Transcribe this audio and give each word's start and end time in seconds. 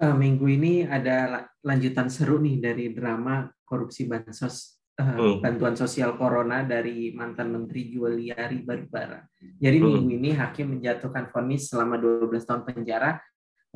uh, 0.00 0.16
minggu 0.16 0.46
ini 0.48 0.72
ada 0.88 1.46
lanjutan 1.60 2.08
seru 2.08 2.40
nih 2.40 2.56
dari 2.58 2.84
drama 2.96 3.46
korupsi 3.62 4.08
bansos 4.08 4.80
uh, 4.98 5.04
hmm. 5.04 5.44
bantuan 5.44 5.76
sosial 5.76 6.16
corona 6.16 6.64
dari 6.64 7.12
mantan 7.12 7.52
Menteri 7.52 7.92
Juliari 7.92 8.64
Batubara. 8.64 9.20
Jadi 9.38 9.76
hmm. 9.78 9.84
minggu 9.86 10.10
ini 10.16 10.30
hakim 10.34 10.76
menjatuhkan 10.76 11.28
vonis 11.30 11.68
selama 11.68 12.00
12 12.00 12.32
tahun 12.48 12.62
penjara 12.64 13.20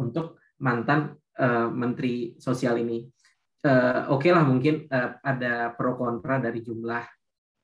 untuk 0.01 0.41
mantan 0.59 1.15
uh, 1.39 1.69
Menteri 1.71 2.35
Sosial 2.41 2.81
ini. 2.81 3.07
Uh, 3.65 4.13
Oke 4.13 4.29
okay 4.29 4.31
lah 4.37 4.45
mungkin 4.45 4.85
uh, 4.93 5.17
ada 5.25 5.73
pro 5.73 5.97
kontra 5.97 6.37
dari 6.37 6.61
jumlah 6.61 7.05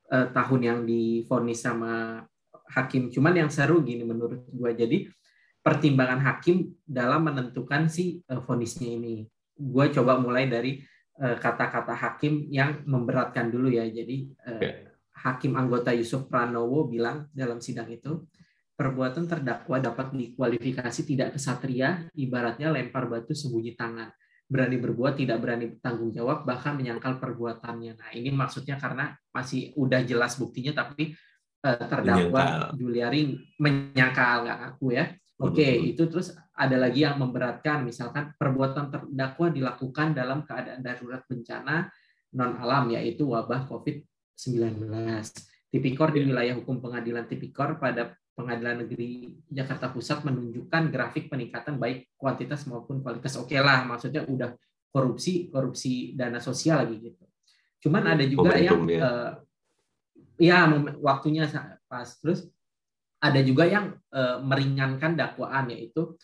uh, 0.08 0.26
tahun 0.32 0.60
yang 0.64 0.78
divonis 0.88 1.60
sama 1.60 2.24
hakim. 2.72 3.12
Cuman 3.12 3.36
yang 3.36 3.50
seru 3.52 3.84
gini 3.84 4.06
menurut 4.06 4.48
gue. 4.48 4.70
Jadi 4.72 4.98
pertimbangan 5.60 6.20
hakim 6.24 6.72
dalam 6.82 7.28
menentukan 7.28 7.86
si 7.92 8.20
uh, 8.28 8.40
vonisnya 8.40 8.96
ini. 8.96 9.28
Gue 9.60 9.92
coba 9.92 10.16
mulai 10.16 10.48
dari 10.48 10.80
eh, 11.20 11.36
kata-kata 11.36 11.92
uh, 11.92 12.00
hakim 12.00 12.48
yang 12.48 12.80
memberatkan 12.88 13.52
dulu 13.52 13.68
ya. 13.68 13.84
Jadi 13.84 14.32
uh, 14.48 14.56
okay. 14.56 14.88
hakim 15.20 15.52
anggota 15.52 15.92
Yusuf 15.92 16.32
Pranowo 16.32 16.88
bilang 16.88 17.28
dalam 17.36 17.60
sidang 17.60 17.92
itu 17.92 18.24
perbuatan 18.80 19.28
terdakwa 19.28 19.76
dapat 19.76 20.16
dikualifikasi 20.16 21.04
tidak 21.04 21.36
kesatria, 21.36 22.08
ibaratnya 22.16 22.72
lempar 22.72 23.12
batu 23.12 23.36
sembunyi 23.36 23.76
tangan. 23.76 24.08
Berani 24.48 24.80
berbuat, 24.80 25.20
tidak 25.20 25.44
berani 25.44 25.76
bertanggung 25.76 26.10
jawab, 26.16 26.48
bahkan 26.48 26.80
menyangkal 26.80 27.20
perbuatannya. 27.20 28.00
Nah, 28.00 28.10
ini 28.16 28.32
maksudnya 28.32 28.80
karena 28.80 29.12
masih 29.36 29.76
udah 29.76 30.00
jelas 30.08 30.40
buktinya, 30.40 30.72
tapi 30.72 31.12
uh, 31.68 31.84
terdakwa 31.84 32.72
Juliari 32.72 33.36
menyangkal, 33.60 34.48
nggak 34.48 34.58
ngaku 34.64 34.96
ya. 34.96 35.04
Oke, 35.40 35.64
okay, 35.64 35.72
itu 35.96 36.04
terus 36.04 36.36
ada 36.52 36.76
lagi 36.76 37.00
yang 37.00 37.16
memberatkan, 37.16 37.80
misalkan 37.80 38.36
perbuatan 38.36 38.92
terdakwa 38.92 39.48
dilakukan 39.48 40.12
dalam 40.12 40.44
keadaan 40.44 40.84
darurat 40.84 41.24
bencana 41.24 41.88
non 42.36 42.60
alam, 42.60 42.92
yaitu 42.92 43.24
wabah 43.24 43.64
COVID-19. 43.64 44.84
Tipikor 45.70 46.12
di 46.12 46.28
wilayah 46.28 46.52
hukum 46.60 46.84
pengadilan 46.84 47.24
tipikor 47.24 47.80
pada 47.80 48.12
Pengadilan 48.40 48.86
Negeri 48.86 49.36
Jakarta 49.52 49.92
Pusat 49.92 50.32
menunjukkan 50.32 50.88
grafik 50.88 51.28
peningkatan 51.28 51.76
baik 51.76 52.08
kuantitas 52.16 52.64
maupun 52.64 53.04
kualitas. 53.04 53.36
Oke 53.36 53.56
okay 53.56 53.60
lah, 53.60 53.84
maksudnya 53.84 54.24
udah 54.24 54.56
korupsi, 54.88 55.52
korupsi 55.52 56.16
dana 56.16 56.40
sosial 56.40 56.84
lagi 56.84 56.96
gitu. 57.00 57.24
Cuman 57.84 58.16
ada 58.16 58.24
juga 58.24 58.56
Momentum, 58.56 58.64
yang 58.64 58.80
ya. 58.88 59.00
Uh, 59.00 59.30
ya 60.40 60.58
waktunya 61.04 61.44
pas 61.84 62.08
terus 62.16 62.48
ada 63.20 63.40
juga 63.44 63.68
yang 63.68 63.92
uh, 64.16 64.40
meringankan 64.40 65.12
dakwaan 65.12 65.68
yaitu 65.68 66.16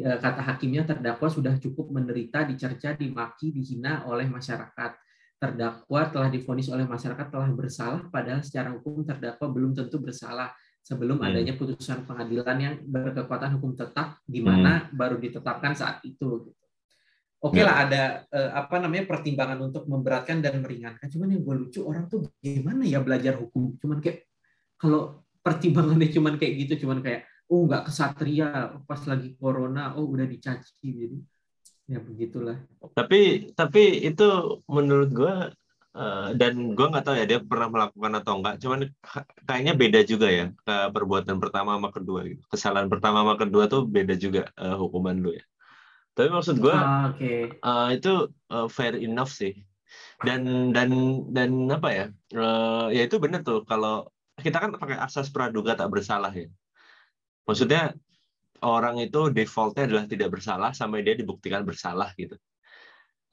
uh, 0.00 0.18
kata 0.18 0.40
hakimnya 0.40 0.88
terdakwa 0.88 1.28
sudah 1.28 1.54
cukup 1.60 1.92
menderita, 1.92 2.48
dicerca, 2.48 2.96
dimaki, 2.96 3.52
dihina 3.52 4.08
oleh 4.08 4.24
masyarakat. 4.24 4.96
Terdakwa 5.40 6.00
telah 6.12 6.28
difonis 6.28 6.68
oleh 6.68 6.84
masyarakat 6.84 7.28
telah 7.28 7.48
bersalah 7.52 8.08
padahal 8.08 8.44
secara 8.44 8.72
hukum 8.76 9.04
terdakwa 9.04 9.46
belum 9.52 9.72
tentu 9.72 10.00
bersalah 10.00 10.52
sebelum 10.80 11.20
hmm. 11.20 11.28
adanya 11.28 11.54
putusan 11.56 12.08
pengadilan 12.08 12.56
yang 12.60 12.74
berkekuatan 12.88 13.60
hukum 13.60 13.76
tetap 13.76 14.20
di 14.24 14.40
mana 14.40 14.84
hmm. 14.88 14.96
baru 14.96 15.16
ditetapkan 15.20 15.76
saat 15.76 16.00
itu 16.04 16.48
gitu. 16.48 16.64
Oke 17.40 17.56
okay 17.56 17.64
ya. 17.64 17.68
lah 17.72 17.76
ada 17.88 18.02
uh, 18.28 18.50
apa 18.52 18.84
namanya 18.84 19.08
pertimbangan 19.08 19.56
untuk 19.64 19.88
memberatkan 19.88 20.44
dan 20.44 20.60
meringankan. 20.60 21.08
Cuman 21.08 21.32
yang 21.32 21.40
gue 21.40 21.56
lucu 21.56 21.80
orang 21.88 22.04
tuh 22.04 22.28
gimana 22.36 22.84
ya 22.84 23.00
belajar 23.00 23.40
hukum? 23.40 23.80
Cuman 23.80 23.96
kayak 24.04 24.28
kalau 24.76 25.24
pertimbangannya 25.40 26.08
cuman 26.16 26.34
kayak 26.40 26.54
gitu 26.66 26.86
cuman 26.86 27.00
kayak 27.04 27.26
oh 27.50 27.66
nggak 27.66 27.90
kesatria 27.90 28.78
pas 28.86 29.00
lagi 29.10 29.34
corona 29.34 29.98
oh 29.98 30.06
udah 30.06 30.24
dicaci 30.24 30.86
jadi 30.86 31.18
ya 31.90 31.98
begitulah. 31.98 32.58
Tapi 32.94 33.50
tapi 33.58 34.06
itu 34.06 34.26
menurut 34.70 35.10
gue 35.10 35.34
uh, 35.98 36.28
dan 36.38 36.54
gue 36.78 36.86
nggak 36.86 37.02
tahu 37.02 37.16
ya 37.18 37.26
dia 37.26 37.42
pernah 37.42 37.66
melakukan 37.66 38.12
atau 38.22 38.32
enggak 38.38 38.62
cuman 38.62 38.78
kayaknya 39.42 39.74
beda 39.74 40.00
juga 40.06 40.28
ya 40.30 40.46
ke 40.54 40.76
perbuatan 40.94 41.42
pertama 41.42 41.74
sama 41.74 41.90
kedua 41.90 42.20
gitu. 42.30 42.42
Kesalahan 42.46 42.86
pertama 42.86 43.26
sama 43.26 43.34
kedua 43.34 43.66
tuh 43.66 43.90
beda 43.90 44.14
juga 44.14 44.46
uh, 44.54 44.78
hukuman 44.78 45.18
lu 45.18 45.34
ya. 45.34 45.44
Tapi 46.14 46.30
maksud 46.30 46.62
gue 46.62 46.74
ah, 46.74 47.10
okay. 47.10 47.50
uh, 47.58 47.90
eh, 47.90 47.98
itu 47.98 48.30
uh, 48.54 48.70
fair 48.70 48.94
enough 48.94 49.34
sih. 49.34 49.58
Dan 50.22 50.70
dan 50.70 50.94
dan 51.34 51.50
apa 51.74 51.88
ya 51.90 52.06
uh, 52.38 52.86
ya 52.94 53.10
itu 53.10 53.18
benar 53.18 53.42
tuh 53.42 53.66
kalau 53.66 54.06
kita 54.40 54.58
kan 54.58 54.70
pakai 54.74 54.96
asas 54.98 55.28
praduga 55.28 55.76
tak 55.76 55.92
bersalah 55.92 56.32
ya. 56.32 56.48
Maksudnya 57.44 57.94
orang 58.64 59.00
itu 59.00 59.32
defaultnya 59.32 59.88
adalah 59.88 60.04
tidak 60.04 60.28
bersalah 60.36 60.70
sampai 60.76 61.00
dia 61.04 61.16
dibuktikan 61.16 61.64
bersalah 61.64 62.12
gitu. 62.16 62.36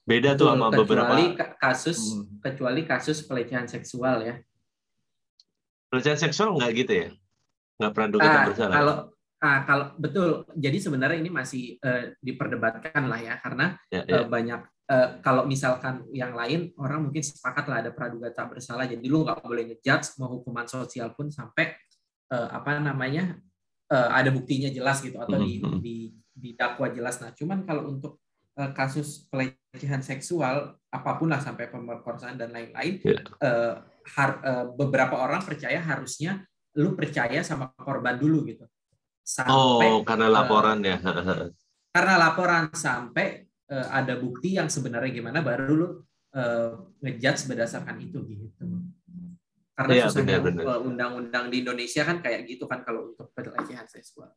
Beda 0.07 0.35
Betul, 0.35 0.39
tuh 0.39 0.47
sama 0.55 0.67
kecuali 0.71 0.79
beberapa 0.79 1.15
kasus 1.59 1.99
hmm. 1.99 2.39
kecuali 2.39 2.81
kasus 2.87 3.17
pelecehan 3.27 3.67
seksual 3.67 4.23
ya. 4.23 4.35
Pelecehan 5.91 6.19
seksual 6.19 6.55
nggak 6.55 6.71
gitu 6.79 6.93
ya? 6.95 7.09
Nggak 7.75 7.91
praduga 7.91 8.23
ah, 8.23 8.31
tak 8.31 8.47
bersalah. 8.55 8.75
Kalau 8.79 8.95
ah, 9.43 9.59
kalau 9.67 9.85
betul, 9.99 10.27
jadi 10.55 10.77
sebenarnya 10.79 11.19
ini 11.19 11.31
masih 11.31 11.75
uh, 11.83 12.15
diperdebatkan 12.23 13.03
lah 13.03 13.19
ya 13.19 13.35
karena 13.43 13.75
ya, 13.91 14.07
ya. 14.07 14.23
Uh, 14.23 14.25
banyak 14.31 14.63
Uh, 14.87 15.19
kalau 15.19 15.43
misalkan 15.43 16.07
yang 16.15 16.31
lain 16.31 16.71
orang 16.79 17.03
mungkin 17.03 17.19
sepakat 17.19 17.67
lah 17.67 17.83
ada 17.83 17.91
praduga 17.91 18.31
tak 18.31 18.55
bersalah 18.55 18.87
jadi 18.87 19.03
lu 19.03 19.27
nggak 19.27 19.43
boleh 19.43 19.67
ngejudge 19.67 20.15
mau 20.15 20.31
hukuman 20.31 20.63
sosial 20.63 21.11
pun 21.11 21.27
sampai 21.27 21.75
uh, 22.31 22.47
apa 22.55 22.79
namanya 22.79 23.35
uh, 23.91 24.09
ada 24.15 24.31
buktinya 24.31 24.71
jelas 24.71 25.03
gitu 25.03 25.19
atau 25.19 25.43
di, 25.43 25.59
mm-hmm. 25.59 25.79
di 25.83 26.15
didakwa 26.31 26.87
jelas 26.93 27.19
nah 27.19 27.35
cuman 27.35 27.67
kalau 27.67 27.91
untuk 27.91 28.23
uh, 28.55 28.71
kasus 28.71 29.25
pelecehan 29.27 29.99
seksual 29.99 30.77
apa 30.87 31.11
pun 31.17 31.33
lah 31.33 31.41
sampai 31.41 31.67
pemerkosaan 31.67 32.37
dan 32.37 32.53
lain-lain 32.53 33.01
yeah. 33.03 33.19
Ya. 33.19 33.43
uh, 33.43 33.73
har, 34.15 34.29
uh, 34.45 34.65
beberapa 34.71 35.19
orang 35.19 35.43
percaya 35.43 35.83
harusnya 35.83 36.45
lu 36.77 36.93
percaya 36.93 37.41
sama 37.41 37.73
korban 37.75 38.21
dulu 38.21 38.45
gitu 38.45 38.63
sampai 39.25 39.87
oh 39.89 39.99
karena 40.05 40.29
laporan 40.29 40.79
uh, 40.79 40.87
ya 40.93 40.97
karena 41.95 42.13
laporan 42.21 42.69
sampai 42.71 43.46
uh, 43.71 43.87
ada 43.91 44.15
bukti 44.19 44.55
yang 44.55 44.71
sebenarnya 44.71 45.11
gimana 45.11 45.39
baru 45.43 45.73
lu 45.73 45.87
uh, 46.35 46.71
ngejudge 47.03 47.51
berdasarkan 47.51 47.97
itu 48.01 48.19
gitu. 48.27 48.49
Karena 49.77 49.93
ya, 49.93 50.05
susahnya 50.09 50.41
undang-undang 50.81 51.53
di 51.53 51.61
Indonesia 51.61 52.01
kan 52.01 52.17
kayak 52.17 52.49
gitu 52.49 52.65
kan 52.65 52.81
kalau 52.81 53.13
untuk 53.13 53.29
pelecehan 53.37 53.85
seksual. 53.85 54.33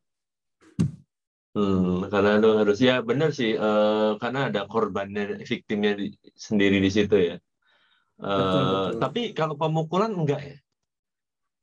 Hmm, 1.51 2.07
karena 2.07 2.39
lu 2.39 2.63
harus 2.63 2.79
ya 2.79 3.03
benar 3.03 3.35
sih 3.35 3.59
uh, 3.59 4.15
karena 4.23 4.53
ada 4.53 4.71
korbannya 4.71 5.43
victimnya 5.43 5.99
di, 5.99 6.15
sendiri 6.37 6.79
di 6.79 6.91
situ 6.93 7.17
ya. 7.17 7.37
Uh, 8.21 8.37
betul, 8.37 8.63
betul. 8.63 8.91
Tapi 9.01 9.21
kalau 9.33 9.55
pemukulan 9.57 10.13
enggak 10.13 10.43
ya? 10.45 10.57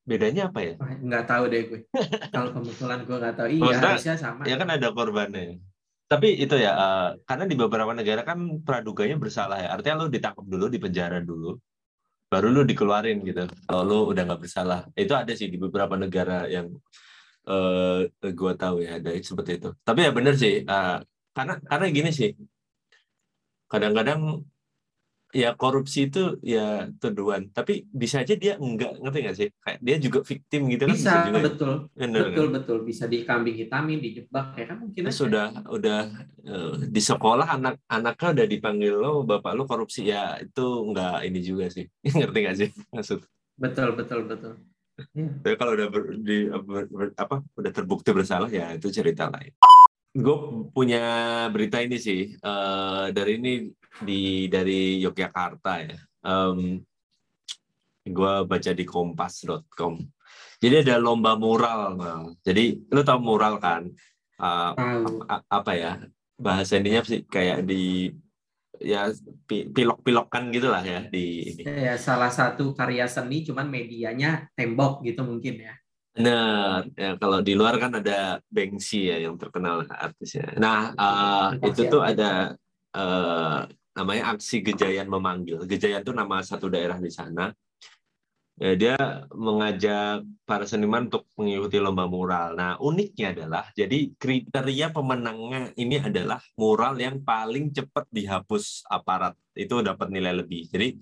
Bedanya 0.04 0.50
apa 0.52 0.60
ya? 0.60 0.74
Enggak 0.82 1.24
tahu 1.30 1.44
deh 1.48 1.62
gue. 1.72 1.82
kalau 2.36 2.50
pemukulan 2.52 3.00
gue 3.06 3.16
enggak 3.16 3.36
tahu. 3.38 3.48
Iya 3.48 3.62
Maksudnya, 3.64 3.92
harusnya 3.94 4.16
sama. 4.18 4.42
Ya 4.44 4.56
kan 4.58 4.70
ada 4.74 4.88
korbannya 4.92 5.62
tapi 6.12 6.28
itu 6.44 6.56
ya 6.56 6.72
uh, 6.84 7.10
karena 7.28 7.44
di 7.52 7.56
beberapa 7.60 7.92
negara 7.92 8.22
kan 8.24 8.40
praduganya 8.64 9.16
bersalah 9.20 9.58
ya. 9.64 9.68
Artinya 9.76 9.96
lu 10.04 10.08
ditangkap 10.16 10.46
dulu 10.48 10.66
di 10.72 10.80
penjara 10.80 11.20
dulu 11.20 11.60
baru 12.32 12.48
lu 12.52 12.62
dikeluarin 12.68 13.24
gitu. 13.28 13.44
Kalau 13.68 13.82
lu 13.90 13.98
udah 14.12 14.24
nggak 14.28 14.42
bersalah. 14.44 14.80
Itu 14.96 15.14
ada 15.16 15.32
sih 15.36 15.48
di 15.52 15.58
beberapa 15.60 15.96
negara 16.00 16.48
yang 16.48 16.68
uh, 17.48 18.08
gua 18.40 18.54
tahu 18.56 18.84
ya 18.84 19.00
ada 19.00 19.12
seperti 19.20 19.52
itu. 19.60 19.70
Tapi 19.88 20.00
ya 20.08 20.12
benar 20.16 20.34
sih 20.40 20.64
uh, 20.64 21.04
karena 21.36 21.54
karena 21.64 21.86
gini 21.92 22.12
sih. 22.20 22.32
Kadang-kadang 23.68 24.48
ya 25.38 25.54
korupsi 25.54 26.10
itu 26.10 26.42
ya 26.42 26.90
tuduhan. 26.98 27.54
Tapi 27.54 27.86
bisa 27.94 28.26
aja 28.26 28.34
dia 28.34 28.58
enggak 28.58 28.98
ngerti 28.98 29.20
nggak 29.22 29.38
sih? 29.38 29.50
Kayak 29.62 29.80
dia 29.86 29.96
juga 30.02 30.20
victim 30.26 30.62
gitu 30.74 30.84
kan 30.90 30.98
bisa, 30.98 31.14
juga 31.14 31.38
ya? 31.38 31.46
betul. 31.46 31.74
Bener, 31.94 32.22
betul 32.26 32.48
kan? 32.50 32.56
betul. 32.58 32.78
Bisa 32.82 33.04
dikambing 33.06 33.58
hitamin 33.62 34.00
dijebak 34.02 34.48
ya 34.58 34.66
kan? 34.66 34.78
Mungkin 34.82 35.02
aja. 35.06 35.14
sudah 35.14 35.48
udah 35.70 36.00
uh, 36.50 36.74
di 36.82 37.02
sekolah 37.02 37.48
anak 37.54 37.78
anaknya 37.86 38.30
udah 38.42 38.46
dipanggil 38.50 38.94
lo 38.98 39.22
bapak 39.22 39.54
lo 39.54 39.70
korupsi. 39.70 40.10
Ya 40.10 40.42
itu 40.42 40.66
enggak 40.90 41.22
ini 41.30 41.40
juga 41.46 41.70
sih. 41.70 41.86
Ngerti 42.18 42.38
nggak 42.42 42.58
sih 42.58 42.70
maksud? 42.90 43.22
Betul 43.62 43.94
betul 43.94 44.26
betul. 44.26 44.58
Ya. 45.14 45.30
tapi 45.46 45.56
kalau 45.62 45.78
udah 45.78 45.88
ber, 45.94 46.04
di 46.18 46.50
ber, 46.50 46.90
ber, 46.90 47.08
apa 47.14 47.46
udah 47.54 47.70
terbukti 47.70 48.10
bersalah 48.10 48.50
ya 48.50 48.74
itu 48.74 48.90
cerita 48.90 49.30
lain. 49.30 49.54
Gue 50.18 50.66
punya 50.74 51.06
berita 51.54 51.78
ini 51.78 52.02
sih 52.02 52.34
uh, 52.42 53.14
dari 53.14 53.38
ini 53.38 53.70
di 54.02 54.46
dari 54.52 55.02
Yogyakarta 55.02 55.74
ya. 55.82 55.98
Um, 56.28 56.82
gue 58.08 58.34
baca 58.48 58.72
di 58.72 58.86
kompas.com. 58.88 59.94
Jadi 60.58 60.76
ada 60.88 60.98
lomba 60.98 61.38
mural. 61.38 62.00
Jadi 62.42 62.90
lu 62.90 63.02
tau 63.06 63.22
mural 63.22 63.62
kan? 63.62 63.86
Uh, 64.38 64.74
apa 65.50 65.72
ya? 65.78 65.92
Bahasa 66.38 66.78
ininya 66.78 67.02
sih 67.02 67.26
kayak 67.26 67.66
di 67.66 68.14
ya 68.78 69.10
pilok-pilokkan 69.50 70.54
gitulah 70.54 70.86
ya 70.86 71.10
di 71.10 71.54
ini. 71.54 71.62
Ya 71.66 71.98
salah 71.98 72.30
satu 72.30 72.78
karya 72.78 73.10
seni 73.10 73.42
cuman 73.42 73.66
medianya 73.70 74.50
tembok 74.54 75.02
gitu 75.02 75.26
mungkin 75.26 75.66
ya. 75.66 75.74
Nah, 76.18 76.82
ya 76.98 77.14
kalau 77.22 77.46
di 77.46 77.54
luar 77.54 77.78
kan 77.78 77.94
ada 78.02 78.42
Bengsi 78.50 79.06
ya 79.06 79.22
yang 79.22 79.38
terkenal 79.38 79.86
artisnya. 79.86 80.50
Nah, 80.58 80.94
uh, 80.98 81.54
itu 81.62 81.86
tuh 81.86 82.02
ada 82.02 82.58
uh, 82.98 83.70
namanya 83.98 84.38
aksi 84.38 84.62
Gejayan 84.62 85.10
memanggil. 85.10 85.66
Gejayan 85.66 86.06
itu 86.06 86.14
nama 86.14 86.46
satu 86.46 86.70
daerah 86.70 87.02
di 87.02 87.10
sana. 87.10 87.50
Ya, 88.58 88.74
dia 88.74 88.98
mengajak 89.38 90.26
para 90.46 90.66
seniman 90.66 91.10
untuk 91.10 91.30
mengikuti 91.38 91.78
lomba 91.78 92.10
mural. 92.10 92.58
Nah, 92.58 92.78
uniknya 92.82 93.34
adalah 93.34 93.70
jadi 93.74 94.14
kriteria 94.18 94.90
pemenangnya 94.90 95.74
ini 95.78 96.02
adalah 96.02 96.42
mural 96.58 96.98
yang 96.98 97.22
paling 97.22 97.70
cepat 97.70 98.10
dihapus 98.10 98.86
aparat. 98.90 99.38
Itu 99.54 99.86
dapat 99.86 100.10
nilai 100.10 100.42
lebih. 100.42 100.70
Jadi 100.74 100.98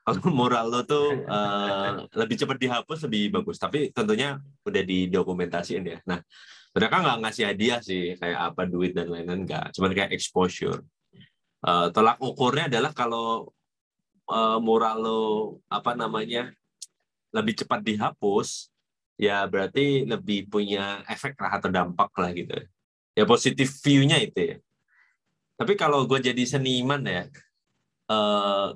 kalau 0.04 0.32
mural 0.32 0.66
lo 0.72 0.80
tuh 0.84 1.24
uh, 1.28 2.08
lebih 2.16 2.36
cepat 2.40 2.56
dihapus 2.56 3.06
lebih 3.06 3.36
bagus 3.36 3.60
tapi 3.60 3.92
tentunya 3.92 4.40
udah 4.64 4.82
didokumentasiin 4.82 5.84
ya 5.84 5.98
nah 6.08 6.18
mereka 6.72 7.04
nggak 7.04 7.18
ngasih 7.20 7.44
hadiah 7.52 7.80
sih 7.84 8.16
kayak 8.16 8.40
apa 8.50 8.62
duit 8.64 8.96
dan 8.96 9.12
lain-lain 9.12 9.44
nggak 9.44 9.76
cuman 9.76 9.90
kayak 9.92 10.10
exposure 10.16 10.80
uh, 11.64 11.88
tolak 11.92 12.16
ukurnya 12.20 12.68
adalah 12.72 12.92
kalau 12.96 13.52
uh, 14.30 14.58
mural 14.62 14.96
lo 15.00 15.22
apa 15.68 15.92
namanya 15.96 16.52
lebih 17.30 17.62
cepat 17.62 17.80
dihapus 17.82 18.70
ya 19.20 19.44
berarti 19.44 20.08
lebih 20.08 20.48
punya 20.48 21.04
efek 21.06 21.36
lah 21.36 21.60
atau 21.60 21.68
dampak 21.68 22.10
lah 22.16 22.30
gitu. 22.32 22.56
Ya 23.12 23.28
positif 23.28 23.68
view-nya 23.84 24.16
itu 24.22 24.40
ya. 24.40 24.56
Tapi 25.60 25.76
kalau 25.76 26.08
gue 26.08 26.16
jadi 26.24 26.40
seniman 26.48 27.04
ya 27.04 27.28
uh, 28.08 28.72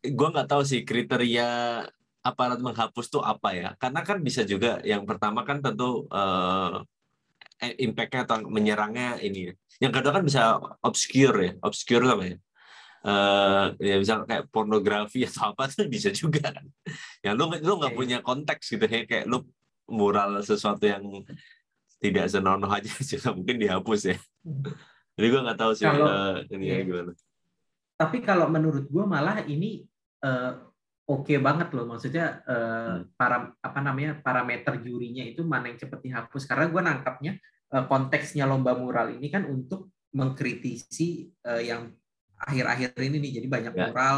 gue 0.00 0.28
nggak 0.32 0.48
tahu 0.48 0.62
sih 0.62 0.86
kriteria 0.86 1.82
aparat 2.22 2.62
menghapus 2.62 3.06
tuh 3.10 3.22
apa 3.26 3.52
ya. 3.58 3.68
Karena 3.76 4.00
kan 4.06 4.22
bisa 4.22 4.46
juga 4.46 4.78
yang 4.86 5.02
pertama 5.02 5.42
kan 5.42 5.58
tentu 5.58 6.06
uh, 6.14 6.86
impactnya 7.60 8.24
atau 8.24 8.36
menyerangnya 8.48 9.20
ini 9.20 9.52
yang 9.80 9.92
kedua 9.96 10.20
kan 10.20 10.24
bisa 10.24 10.60
obscure 10.84 11.38
ya 11.40 11.52
obscure 11.64 12.04
apa 12.04 12.24
ya? 12.28 12.36
Uh, 13.00 13.72
ya 13.80 13.96
bisa 13.96 14.28
kayak 14.28 14.52
pornografi 14.52 15.24
atau 15.28 15.56
apa 15.56 15.72
tuh 15.72 15.88
bisa 15.88 16.12
juga 16.12 16.52
kan. 16.52 16.68
Yang 17.24 17.34
lu 17.40 17.44
lu 17.64 17.72
nggak 17.80 17.96
punya 17.96 18.18
konteks 18.20 18.76
gitu 18.76 18.84
ya 18.84 19.08
kayak 19.08 19.24
lu 19.24 19.48
mural 19.88 20.36
sesuatu 20.44 20.84
yang 20.84 21.02
tidak 22.00 22.28
senonoh 22.28 22.68
aja 22.76 22.92
juga 23.00 23.32
mungkin 23.32 23.56
dihapus 23.56 24.00
ya. 24.14 24.16
Hmm. 24.40 24.64
jadi 25.20 25.26
gue 25.36 25.40
nggak 25.44 25.58
tahu 25.60 25.72
sih 25.76 25.84
kalau, 25.84 26.06
uh, 26.08 26.36
ini 26.48 26.64
ya. 26.64 26.80
gimana. 26.80 27.12
Tapi 28.00 28.18
kalau 28.24 28.48
menurut 28.48 28.88
gue 28.88 29.04
malah 29.04 29.44
ini 29.44 29.84
uh, 30.24 30.69
oke 31.10 31.26
okay 31.26 31.38
banget 31.42 31.74
loh. 31.74 31.90
Maksudnya 31.90 32.46
uh, 32.46 33.02
para 33.18 33.50
apa 33.58 33.78
namanya 33.82 34.22
parameter 34.22 34.78
jurinya 34.78 35.26
itu 35.26 35.42
mana 35.42 35.74
yang 35.74 35.78
cepat 35.82 35.98
dihapus. 35.98 36.46
Karena 36.46 36.70
gue 36.70 36.80
nangkapnya 36.80 37.32
uh, 37.74 37.84
konteksnya 37.90 38.46
lomba 38.46 38.78
mural 38.78 39.10
ini 39.10 39.26
kan 39.26 39.42
untuk 39.50 39.90
mengkritisi 40.14 41.26
uh, 41.50 41.58
yang 41.58 41.90
akhir-akhir 42.38 42.94
ini 43.02 43.18
nih. 43.18 43.32
Jadi 43.42 43.46
banyak 43.50 43.74
ya. 43.74 43.90
mural. 43.90 44.16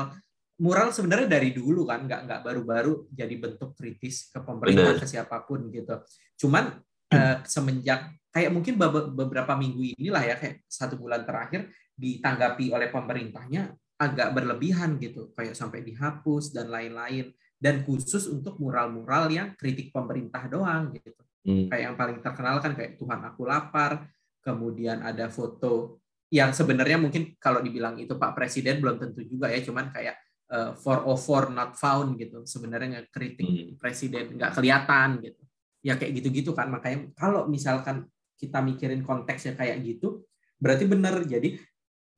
Mural 0.63 0.89
sebenarnya 0.93 1.27
dari 1.27 1.51
dulu 1.57 1.89
kan 1.89 2.05
nggak 2.05 2.21
nggak 2.29 2.41
baru-baru 2.45 3.09
jadi 3.11 3.35
bentuk 3.41 3.73
kritis 3.75 4.31
ke 4.31 4.39
pemerintah 4.45 4.95
Bener. 4.95 5.01
ke 5.01 5.09
siapa 5.09 5.43
pun 5.49 5.73
gitu. 5.73 5.97
Cuman 6.45 6.77
uh, 7.11 7.37
semenjak 7.49 8.13
kayak 8.31 8.53
mungkin 8.53 8.77
beberapa 9.17 9.53
minggu 9.57 9.97
inilah 9.97 10.23
ya 10.23 10.35
kayak 10.39 10.65
satu 10.69 10.97
bulan 11.01 11.25
terakhir 11.25 11.73
ditanggapi 11.93 12.73
oleh 12.73 12.89
pemerintahnya 12.89 13.77
agak 13.99 14.35
berlebihan 14.35 14.97
gitu 15.01 15.31
kayak 15.37 15.57
sampai 15.57 15.85
dihapus 15.85 16.55
dan 16.55 16.71
lain-lain. 16.71 17.33
Dan 17.63 17.87
khusus 17.87 18.27
untuk 18.27 18.59
mural-mural 18.59 19.31
yang 19.31 19.55
kritik 19.55 19.95
pemerintah 19.95 20.51
doang 20.51 20.91
gitu. 20.99 21.15
Hmm. 21.43 21.67
kayak 21.67 21.83
yang 21.91 21.97
paling 21.99 22.19
terkenal 22.23 22.63
kan 22.63 22.71
kayak 22.79 23.03
Tuhan 23.03 23.19
aku 23.27 23.43
lapar 23.51 24.07
kemudian 24.47 25.03
ada 25.03 25.27
foto 25.27 25.99
yang 26.31 26.55
sebenarnya 26.55 27.03
mungkin 27.03 27.35
kalau 27.35 27.59
dibilang 27.59 27.99
itu 27.99 28.15
Pak 28.15 28.39
Presiden 28.39 28.79
belum 28.79 29.03
tentu 29.03 29.27
juga 29.27 29.51
ya 29.51 29.59
cuman 29.59 29.91
kayak 29.91 30.17
uh, 30.49 30.71
four 31.19 31.51
not 31.51 31.75
found 31.77 32.15
gitu. 32.17 32.47
Sebenarnya 32.47 33.05
kritik 33.11 33.45
hmm. 33.45 33.77
presiden 33.77 34.39
nggak 34.39 34.53
kelihatan 34.55 35.21
gitu. 35.21 35.43
Ya 35.83 35.99
kayak 35.99 36.23
gitu-gitu 36.23 36.55
kan 36.55 36.71
makanya 36.71 37.11
kalau 37.19 37.51
misalkan 37.51 38.07
kita 38.39 38.59
mikirin 38.63 39.03
konteksnya 39.03 39.59
kayak 39.59 39.83
gitu 39.83 40.23
berarti 40.63 40.87
benar 40.87 41.27
jadi 41.27 41.59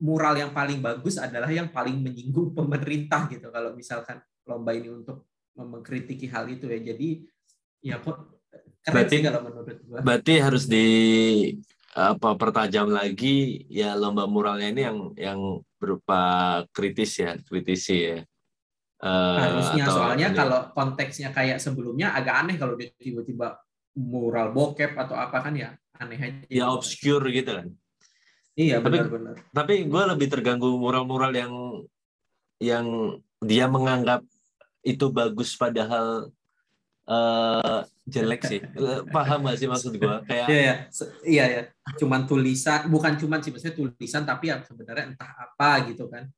mural 0.02 0.35
yang 0.35 0.50
paling 0.50 0.82
bagus 0.82 1.20
adalah 1.20 1.50
yang 1.50 1.70
paling 1.70 2.00
menyinggung 2.00 2.55
pemerintah 2.58 3.31
gitu 3.31 3.50
kalau 3.55 3.76
misalkan 3.76 4.19
lomba 4.44 4.75
ini 4.75 4.91
untuk 4.91 5.29
mengkritiki 5.55 6.26
hal 6.29 6.50
itu 6.50 6.67
ya 6.67 6.79
jadi 6.82 7.08
ya 7.85 7.96
kok 8.02 8.43
keren 8.82 8.94
berarti, 8.96 9.14
sih 9.14 9.23
kalau 9.23 9.41
menurut 9.46 9.76
gua. 9.87 9.99
Berarti 10.02 10.32
harus 10.43 10.64
di 10.67 10.87
apa 11.94 12.35
pertajam 12.35 12.91
lagi 12.91 13.62
ya 13.70 13.94
lomba 13.94 14.26
muralnya 14.26 14.75
ini 14.75 14.82
yang 14.82 14.99
yang 15.14 15.41
berupa 15.79 16.20
kritis 16.75 17.23
ya 17.23 17.38
kritisi 17.38 17.97
ya 18.11 18.19
uh, 18.99 19.38
harusnya 19.38 19.85
soalnya 19.87 20.29
ini. 20.35 20.37
kalau 20.37 20.61
konteksnya 20.75 21.31
kayak 21.31 21.62
sebelumnya 21.62 22.11
agak 22.19 22.35
aneh 22.35 22.58
kalau 22.58 22.75
dia 22.75 22.90
tiba-tiba 22.99 23.62
mural 23.94 24.50
bokep 24.50 24.99
atau 24.99 25.14
apa 25.14 25.38
kan 25.38 25.55
ya 25.55 25.70
aneh 26.02 26.19
aja 26.19 26.43
ya 26.50 26.64
obscure 26.75 27.31
gitu 27.31 27.62
kan 27.62 27.70
Iya 28.54 28.78
benar-benar. 28.78 29.34
Tapi, 29.50 29.82
tapi 29.84 29.90
gue 29.90 30.02
lebih 30.14 30.28
terganggu 30.30 30.70
mural-mural 30.78 31.34
yang 31.34 31.52
yang 32.62 33.18
dia 33.42 33.66
menganggap 33.66 34.22
itu 34.86 35.10
bagus 35.10 35.58
padahal 35.58 36.30
uh, 37.10 37.82
jelek 38.06 38.42
sih. 38.46 38.60
Paham 39.10 39.50
gak 39.50 39.58
sih 39.58 39.66
maksud 39.66 39.98
gue? 39.98 40.16
Kayak 40.30 40.46
iya, 40.48 40.60
iya, 40.60 40.74
iya 41.26 41.44
ya. 41.50 41.62
Cuman 41.98 42.30
tulisan, 42.30 42.86
bukan 42.86 43.18
cuman 43.18 43.42
sih 43.42 43.50
maksudnya 43.50 43.74
tulisan 43.74 44.22
tapi 44.22 44.54
yang 44.54 44.62
sebenarnya 44.62 45.12
entah 45.12 45.32
apa 45.34 45.90
gitu 45.90 46.06
kan. 46.06 46.30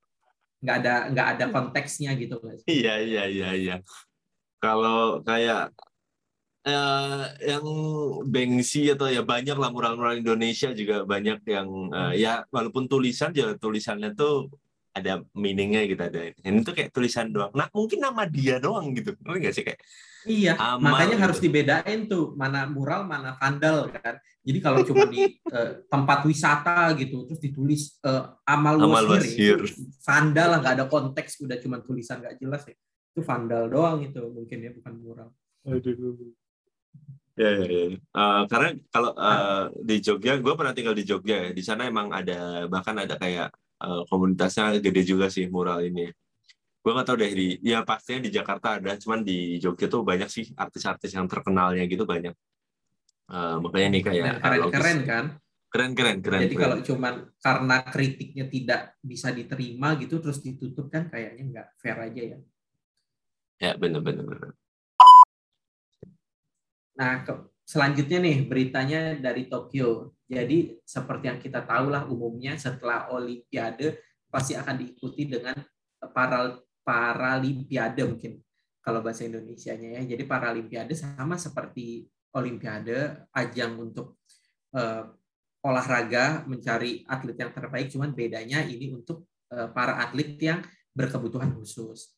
Nggak 0.56 0.76
ada 0.82 0.94
nggak 1.12 1.28
ada 1.36 1.44
konteksnya 1.52 2.16
gitu 2.16 2.40
kan. 2.40 2.56
Iya 2.64 2.94
iya 3.04 3.22
iya 3.28 3.50
iya. 3.52 3.76
Kalau 4.56 5.20
kayak 5.20 5.76
uh, 6.66 7.24
yang 7.38 7.64
Bengsi 8.26 8.90
atau 8.90 9.06
ya 9.06 9.22
banyak 9.22 9.54
lah 9.54 9.70
mural-mural 9.70 10.18
Indonesia 10.18 10.74
juga 10.74 11.06
banyak 11.06 11.46
yang 11.46 11.68
uh, 11.94 12.12
ya 12.12 12.42
walaupun 12.50 12.90
tulisan 12.90 13.30
ya 13.32 13.54
tulisannya 13.54 14.12
tuh 14.18 14.50
ada 14.96 15.20
meaningnya 15.36 15.84
gitu 15.84 16.02
ada 16.02 16.32
ini 16.32 16.64
tuh 16.64 16.72
kayak 16.72 16.90
tulisan 16.90 17.28
doang 17.28 17.52
nah 17.52 17.68
mungkin 17.70 18.00
nama 18.00 18.24
dia 18.24 18.56
doang 18.56 18.96
gitu 18.96 19.12
ngerti 19.20 19.38
nggak 19.44 19.54
sih 19.54 19.64
kayak 19.64 19.80
iya 20.24 20.56
amal, 20.56 20.96
makanya 20.96 21.16
gitu. 21.20 21.24
harus 21.28 21.38
dibedain 21.38 22.00
tuh 22.08 22.32
mana 22.32 22.64
mural 22.64 23.04
mana 23.04 23.36
vandal 23.36 23.92
kan 23.92 24.16
jadi 24.40 24.58
kalau 24.64 24.80
cuma 24.88 25.04
di 25.10 25.36
uh, 25.52 25.84
tempat 25.92 26.24
wisata 26.24 26.96
gitu 26.96 27.28
terus 27.28 27.40
ditulis 27.44 28.00
uh, 28.08 28.40
amal, 28.48 28.80
amal 28.80 29.04
wasir, 29.04 29.60
wasir. 29.60 29.84
vandal 30.00 30.48
lah 30.56 30.58
nggak 30.64 30.74
ada 30.80 30.86
konteks 30.88 31.44
udah 31.44 31.60
cuma 31.60 31.84
tulisan 31.84 32.24
nggak 32.24 32.40
jelas 32.40 32.64
ya 32.64 32.74
itu 33.12 33.20
vandal 33.20 33.68
doang 33.68 34.00
itu 34.00 34.20
mungkin 34.32 34.58
ya 34.64 34.70
bukan 34.72 34.94
mural 34.96 35.28
Aduh. 35.66 36.14
Ya, 37.36 37.52
ya, 37.52 37.66
ya. 37.68 37.86
Uh, 38.16 38.42
karena 38.48 38.68
kalau 38.88 39.12
uh, 39.12 39.68
di 39.84 40.00
Jogja, 40.00 40.40
gue 40.40 40.54
pernah 40.56 40.72
tinggal 40.72 40.96
di 40.96 41.04
Jogja 41.04 41.36
ya. 41.36 41.50
Di 41.52 41.60
sana 41.60 41.84
emang 41.84 42.08
ada 42.08 42.64
bahkan 42.64 42.96
ada 42.96 43.20
kayak 43.20 43.52
uh, 43.84 44.08
komunitasnya 44.08 44.80
gede 44.80 45.04
juga 45.04 45.28
sih 45.28 45.44
mural 45.52 45.84
ini. 45.84 46.08
Gue 46.80 46.94
nggak 46.96 47.06
tahu 47.06 47.16
deh 47.20 47.32
di, 47.36 47.46
ya 47.60 47.84
pastinya 47.84 48.24
di 48.24 48.30
Jakarta 48.32 48.80
ada, 48.80 48.96
cuman 48.96 49.20
di 49.20 49.60
Jogja 49.60 49.84
tuh 49.84 50.00
banyak 50.00 50.30
sih 50.32 50.48
artis-artis 50.56 51.12
yang 51.12 51.28
terkenalnya 51.28 51.84
gitu 51.84 52.08
banyak. 52.08 52.32
Uh, 53.26 53.58
makanya 53.60 53.88
nih 53.90 54.02
kayak 54.06 54.38
keren-keren 54.40 54.98
kan? 55.04 55.24
Keren, 55.66 55.92
keren, 55.92 56.18
keren. 56.24 56.40
Jadi 56.46 56.56
keren. 56.56 56.62
kalau 56.62 56.78
cuman 56.80 57.14
karena 57.36 57.76
kritiknya 57.84 58.44
tidak 58.48 58.80
bisa 59.04 59.28
diterima 59.28 59.92
gitu, 60.00 60.22
terus 60.24 60.40
ditutup 60.40 60.88
kan 60.88 61.10
kayaknya 61.12 61.42
nggak 61.52 61.68
fair 61.76 61.98
aja 62.00 62.22
ya. 62.32 62.38
Ya 63.60 63.72
benar, 63.76 64.00
benar, 64.00 64.24
benar. 64.24 64.50
Nah, 66.96 67.24
ke, 67.24 67.32
selanjutnya 67.64 68.18
nih 68.20 68.48
beritanya 68.48 69.00
dari 69.16 69.48
Tokyo. 69.48 70.16
Jadi 70.26 70.80
seperti 70.82 71.24
yang 71.30 71.40
kita 71.40 71.62
tahu 71.62 71.92
lah 71.92 72.08
umumnya 72.08 72.58
setelah 72.58 73.12
Olimpiade 73.14 74.00
pasti 74.26 74.58
akan 74.58 74.74
diikuti 74.80 75.30
dengan 75.30 75.54
para 76.10 76.58
Paralimpiade 76.86 78.06
mungkin 78.06 78.38
kalau 78.78 79.02
bahasa 79.02 79.26
Indonesia-nya 79.26 79.98
ya. 79.98 80.02
Jadi 80.14 80.22
Paralimpiade 80.22 80.94
sama 80.94 81.34
seperti 81.34 82.06
Olimpiade, 82.36 83.26
ajang 83.32 83.80
untuk 83.80 84.20
uh, 84.76 85.08
olahraga 85.64 86.46
mencari 86.46 87.02
atlet 87.08 87.34
yang 87.34 87.50
terbaik, 87.50 87.88
cuman 87.90 88.14
bedanya 88.14 88.62
ini 88.62 88.92
untuk 88.94 89.26
uh, 89.50 89.72
para 89.72 89.98
atlet 89.98 90.38
yang 90.38 90.60
berkebutuhan 90.94 91.50
khusus. 91.58 92.14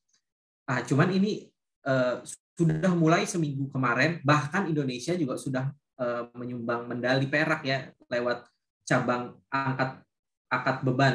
Ah, 0.68 0.84
cuman 0.84 1.08
ini 1.16 1.48
uh, 1.88 2.20
sudah 2.58 2.92
mulai 2.92 3.24
seminggu 3.24 3.72
kemarin 3.72 4.20
bahkan 4.20 4.68
Indonesia 4.68 5.16
juga 5.16 5.40
sudah 5.40 5.72
uh, 5.96 6.28
menyumbang 6.36 6.84
medali 6.84 7.24
perak 7.26 7.64
ya 7.64 7.88
lewat 8.12 8.44
cabang 8.84 9.32
angkat 9.48 10.04
angkat 10.52 10.76
beban. 10.84 11.14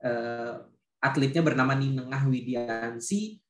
Uh, 0.00 0.64
atletnya 1.00 1.44
bernama 1.44 1.76
Ninengah 1.76 2.24
Widiansi. 2.28 3.40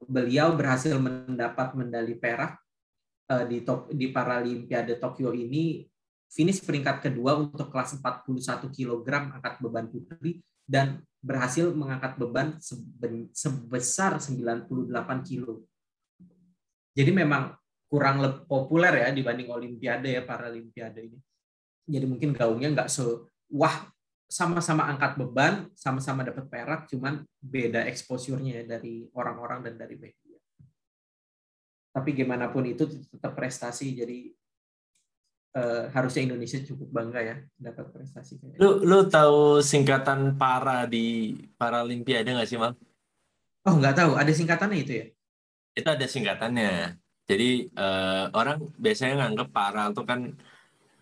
Beliau 0.00 0.56
berhasil 0.56 0.96
mendapat 0.96 1.76
medali 1.76 2.16
perak 2.16 2.56
di 3.50 3.60
top, 3.60 3.92
di 3.92 4.08
Paralimpiade 4.08 4.96
Tokyo 4.96 5.36
ini. 5.36 5.84
Finish 6.30 6.64
peringkat 6.64 7.04
kedua 7.04 7.36
untuk 7.36 7.68
kelas 7.68 8.00
41 8.00 8.72
kg 8.72 9.06
angkat 9.36 9.60
beban 9.60 9.90
putri 9.92 10.40
dan 10.64 11.02
berhasil 11.20 11.68
mengangkat 11.74 12.16
beban 12.16 12.56
sebesar 13.34 14.22
98 14.22 15.28
kilo. 15.28 15.68
Jadi 16.90 17.10
memang 17.14 17.54
kurang 17.90 18.22
lebih 18.22 18.46
populer 18.46 19.06
ya 19.06 19.08
dibanding 19.10 19.50
Olimpiade 19.50 20.14
ya 20.14 20.22
Paralimpiade 20.22 21.00
ini. 21.06 21.18
Jadi 21.90 22.06
mungkin 22.06 22.30
gaungnya 22.30 22.70
nggak 22.70 22.90
se 22.90 23.02
wah 23.50 23.90
sama-sama 24.30 24.86
angkat 24.86 25.18
beban, 25.18 25.66
sama-sama 25.74 26.22
dapat 26.22 26.46
perak, 26.46 26.86
cuman 26.86 27.26
beda 27.42 27.82
exposure-nya 27.90 28.62
ya 28.62 28.78
dari 28.78 29.02
orang-orang 29.10 29.66
dan 29.66 29.74
dari 29.74 29.98
media. 29.98 30.38
Tapi 31.90 32.14
gimana 32.14 32.46
pun 32.46 32.62
itu 32.62 32.86
tetap 32.86 33.34
prestasi, 33.34 33.90
jadi 33.98 34.30
uh, 35.58 35.90
harusnya 35.90 36.30
Indonesia 36.30 36.62
cukup 36.62 36.94
bangga 36.94 37.20
ya 37.26 37.36
dapat 37.58 37.90
prestasi. 37.90 38.38
Lu 38.62 38.86
lu 38.86 39.10
tahu 39.10 39.58
singkatan 39.58 40.38
para 40.38 40.86
di 40.86 41.34
Paralimpiade 41.58 42.30
nggak 42.30 42.46
sih, 42.46 42.54
Mal? 42.54 42.78
Oh 43.66 43.74
nggak 43.74 43.98
tahu, 43.98 44.14
ada 44.14 44.30
singkatannya 44.30 44.78
itu 44.78 44.92
ya? 44.94 45.06
Itu 45.74 45.88
ada 45.88 46.06
singkatannya. 46.06 46.98
Jadi 47.30 47.70
uh, 47.78 48.26
orang 48.34 48.58
biasanya 48.74 49.26
nganggap 49.26 49.48
para 49.54 49.82
itu 49.94 50.02
kan 50.02 50.20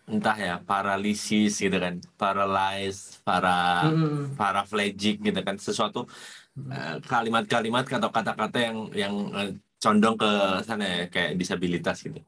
entah 0.09 0.37
ya 0.37 0.55
paralisis 0.65 1.61
gitu 1.61 1.77
kan 1.77 2.01
paralyzed 2.17 3.21
para 3.21 3.85
hmm. 3.85 4.33
paraplegic 4.33 5.21
gitu 5.21 5.39
kan 5.45 5.55
sesuatu 5.61 6.09
eh, 6.57 6.97
kalimat-kalimat 7.05 7.85
atau 7.85 8.09
kata-kata 8.09 8.57
yang 8.57 8.77
yang 8.97 9.13
eh, 9.37 9.49
condong 9.77 10.17
ke 10.17 10.31
sana 10.65 10.83
ya 10.83 10.99
kayak 11.13 11.37
disabilitas 11.37 12.01
gitu 12.01 12.19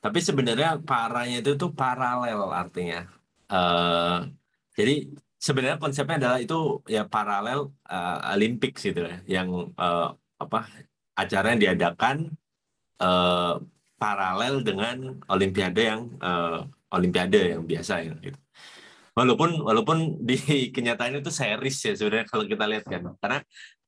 tapi 0.00 0.18
sebenarnya 0.24 0.80
paranya 0.80 1.44
itu 1.44 1.52
tuh 1.60 1.70
paralel 1.74 2.48
artinya 2.48 3.04
uh, 3.52 4.24
jadi 4.78 5.10
sebenarnya 5.38 5.78
konsepnya 5.82 6.16
adalah 6.22 6.38
itu 6.38 6.82
ya 6.86 7.02
paralel 7.06 7.74
uh, 7.90 8.34
Olympics 8.34 8.86
gitu 8.88 9.04
ya 9.04 9.18
yang 9.26 9.74
uh, 9.74 10.14
apa 10.38 10.70
acara 11.18 11.52
yang 11.54 11.60
diadakan 11.66 12.16
uh, 13.02 13.58
paralel 13.98 14.62
dengan 14.62 15.18
Olimpiade 15.26 15.82
yang 15.82 16.06
uh, 16.22 16.62
olimpiade 16.94 17.58
yang 17.58 17.64
biasa 17.66 18.00
ya 18.06 18.14
gitu. 18.22 18.38
Walaupun 19.12 19.66
walaupun 19.66 20.22
di 20.22 20.38
kenyataan 20.74 21.20
itu 21.20 21.30
series 21.34 21.76
ya 21.84 21.92
sebenarnya 21.98 22.26
kalau 22.30 22.44
kita 22.46 22.64
lihat 22.64 22.84
kan. 22.86 23.02
Karena 23.18 23.38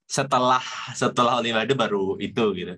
setelah 0.05 0.65
setelah 0.93 1.39
olimpiade 1.39 1.73
baru 1.79 2.19
itu 2.19 2.45
gitu. 2.59 2.75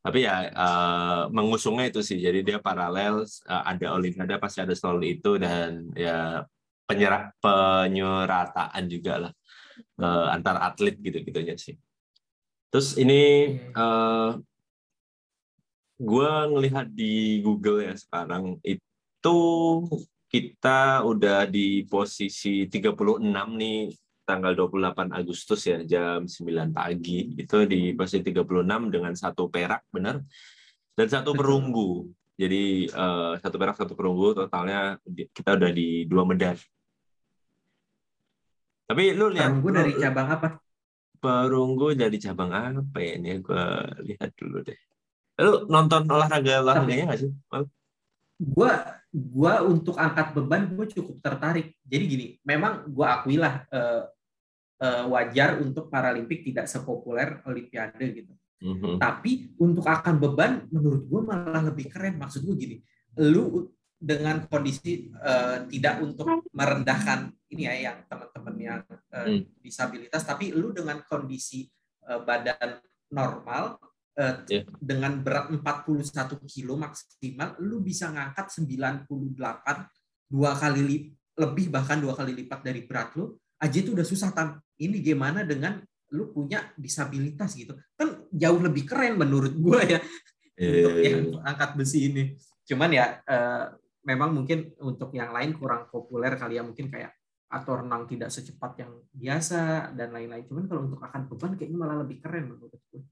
Tapi 0.00 0.24
ya 0.24 0.48
uh, 0.54 1.22
mengusungnya 1.28 1.92
itu 1.92 2.00
sih. 2.00 2.16
Jadi 2.22 2.40
dia 2.46 2.58
paralel 2.62 3.26
uh, 3.26 3.62
ada 3.66 3.92
olimpiade 3.92 4.40
pasti 4.40 4.64
ada 4.64 4.72
selalu 4.72 5.18
itu 5.20 5.36
dan 5.36 5.90
ya 5.92 6.46
penyerak 6.88 7.36
penyerataan 7.38 8.84
juga 8.90 9.28
lah 9.28 9.32
uh, 10.00 10.26
antar 10.32 10.56
atlet 10.62 10.96
gitu-gitunya 10.96 11.58
sih. 11.58 11.76
Terus 12.70 12.94
ini 12.96 13.54
uh, 13.74 14.38
gue 16.00 16.32
ngelihat 16.54 16.86
di 16.90 17.42
Google 17.44 17.84
ya 17.84 17.94
sekarang 17.98 18.56
itu 18.64 18.80
itu 19.20 19.36
kita 20.32 21.04
udah 21.04 21.44
di 21.44 21.84
posisi 21.84 22.64
36 22.64 23.20
nih 23.60 23.92
tanggal 24.24 24.56
28 24.56 25.12
Agustus 25.12 25.60
ya 25.68 25.84
jam 25.84 26.24
9 26.24 26.72
pagi. 26.72 27.36
Itu 27.36 27.68
di 27.68 27.92
posisi 27.92 28.24
36 28.32 28.88
dengan 28.88 29.12
satu 29.12 29.52
perak 29.52 29.84
benar? 29.92 30.24
Dan 30.96 31.06
satu 31.12 31.36
perunggu. 31.36 32.08
Jadi 32.40 32.88
uh, 32.96 33.36
satu 33.44 33.60
perak 33.60 33.76
satu 33.76 33.92
perunggu 33.92 34.32
totalnya 34.32 34.96
kita 35.04 35.60
udah 35.60 35.68
di 35.68 36.08
dua 36.08 36.24
medali. 36.24 36.64
Tapi 38.88 39.04
lu 39.12 39.28
lihat 39.28 39.52
perunggu 39.52 39.70
dari 39.76 39.92
cabang 40.00 40.28
apa 40.32 40.48
perunggu 41.20 41.94
dari 41.94 42.16
cabang 42.16 42.50
apa 42.50 42.98
ya? 42.98 43.20
Ini 43.20 43.38
gue 43.44 43.64
lihat 44.10 44.30
dulu 44.34 44.64
deh. 44.64 44.80
Lu 45.40 45.68
nonton 45.68 46.08
olahraga 46.08 46.64
olahraganya 46.64 47.12
nggak 47.12 47.20
sih 47.20 47.32
gue 48.40 48.72
gue 49.10 49.54
untuk 49.68 50.00
angkat 50.00 50.32
beban 50.32 50.64
gue 50.72 50.86
cukup 50.96 51.20
tertarik. 51.20 51.76
Jadi 51.84 52.04
gini 52.08 52.26
memang 52.40 52.88
gue 52.88 53.04
akuilah 53.04 53.68
uh, 53.68 54.02
uh, 54.80 55.04
wajar 55.12 55.60
untuk 55.60 55.92
Paralimpik 55.92 56.40
tidak 56.48 56.66
sepopuler 56.66 57.44
Olimpiade 57.44 58.08
gitu. 58.16 58.32
Mm-hmm. 58.60 59.00
tapi 59.00 59.56
untuk 59.56 59.88
akan 59.88 60.20
beban 60.20 60.68
menurut 60.68 61.08
gue 61.08 61.20
malah 61.24 61.64
lebih 61.64 61.88
keren. 61.92 62.16
Maksud 62.16 62.44
gue 62.44 62.56
gini 62.56 62.76
lu 63.20 63.68
dengan 64.00 64.48
kondisi 64.48 65.12
uh, 65.12 65.68
tidak 65.68 66.00
untuk 66.00 66.48
merendahkan 66.56 67.28
ini 67.52 67.68
ya 67.68 67.92
yang 67.92 67.98
teman-teman 68.08 68.56
yang 68.56 68.80
uh, 69.12 69.28
mm. 69.28 69.60
disabilitas 69.60 70.24
tapi 70.24 70.56
lu 70.56 70.72
dengan 70.72 71.04
kondisi 71.04 71.68
uh, 72.08 72.24
badan 72.24 72.80
normal 73.12 73.76
uh, 74.16 74.40
yeah. 74.48 74.64
dengan 74.80 75.20
berat 75.20 75.52
41 75.52 76.16
kilo 76.48 76.80
maksimal 76.80 77.60
lu 77.60 77.84
bisa 77.84 78.08
ngangkat 78.08 78.48
98 78.48 79.04
dua 80.30 80.56
kali 80.56 80.80
li, 80.80 80.96
lebih 81.36 81.68
bahkan 81.68 82.00
dua 82.00 82.16
kali 82.16 82.32
lipat 82.32 82.64
dari 82.64 82.88
berat 82.88 83.12
lu 83.20 83.36
aja 83.60 83.76
itu 83.76 83.92
udah 83.92 84.06
susah 84.08 84.32
tam 84.32 84.56
ini 84.80 85.04
gimana 85.04 85.44
dengan 85.44 85.76
lu 86.16 86.32
punya 86.32 86.72
disabilitas 86.74 87.52
gitu 87.52 87.76
kan 88.00 88.24
jauh 88.32 88.60
lebih 88.64 88.88
keren 88.88 89.20
menurut 89.20 89.52
gua 89.60 89.84
ya 89.84 90.00
yeah. 90.56 90.72
untuk 90.72 90.94
iya, 90.96 91.04
yang 91.04 91.20
iya. 91.28 91.38
angkat 91.44 91.70
besi 91.76 91.98
ini 92.08 92.24
cuman 92.64 92.90
ya 92.94 93.06
uh, 93.26 93.64
memang 94.04 94.30
mungkin 94.32 94.72
untuk 94.80 95.12
yang 95.12 95.30
lain 95.36 95.56
kurang 95.58 95.88
populer 95.92 96.32
kali 96.40 96.56
ya 96.56 96.62
mungkin 96.64 96.88
kayak 96.88 97.12
atau 97.50 97.82
renang 97.82 98.06
tidak 98.06 98.30
secepat 98.30 98.78
yang 98.78 98.92
biasa 99.10 99.90
dan 99.98 100.14
lain-lain 100.14 100.46
cuman 100.46 100.64
kalau 100.70 100.82
untuk 100.86 101.02
akan 101.02 101.26
beban 101.26 101.52
kayaknya 101.58 101.78
malah 101.82 101.98
lebih 102.00 102.22
keren 102.22 102.46
menurut 102.54 102.78
gue 102.94 103.02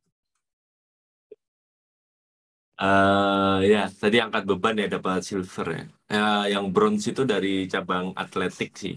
Uh, 2.78 3.58
ya, 3.66 3.90
tadi 3.90 4.22
angkat 4.22 4.46
beban 4.46 4.78
ya 4.78 4.86
dapat 4.86 5.26
silver 5.26 5.66
ya. 5.66 5.82
Uh, 6.14 6.46
yang 6.46 6.70
bronze 6.70 7.10
itu 7.10 7.26
dari 7.26 7.66
cabang 7.66 8.14
atletik 8.14 8.70
sih. 8.78 8.94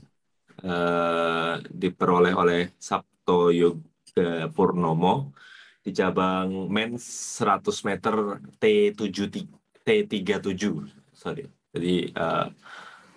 Uh, 0.61 1.57
diperoleh 1.65 2.33
oleh 2.37 2.69
Sabto 2.77 3.49
Yoga 3.49 4.45
Purnomo 4.53 5.33
di 5.81 5.89
cabang 5.97 6.69
men's 6.69 7.01
100 7.41 7.87
meter 7.89 8.13
T7 8.61 9.49
T37 9.81 10.61
sorry. 11.09 11.60
Jadi 11.71 12.11
uh, 12.15 12.47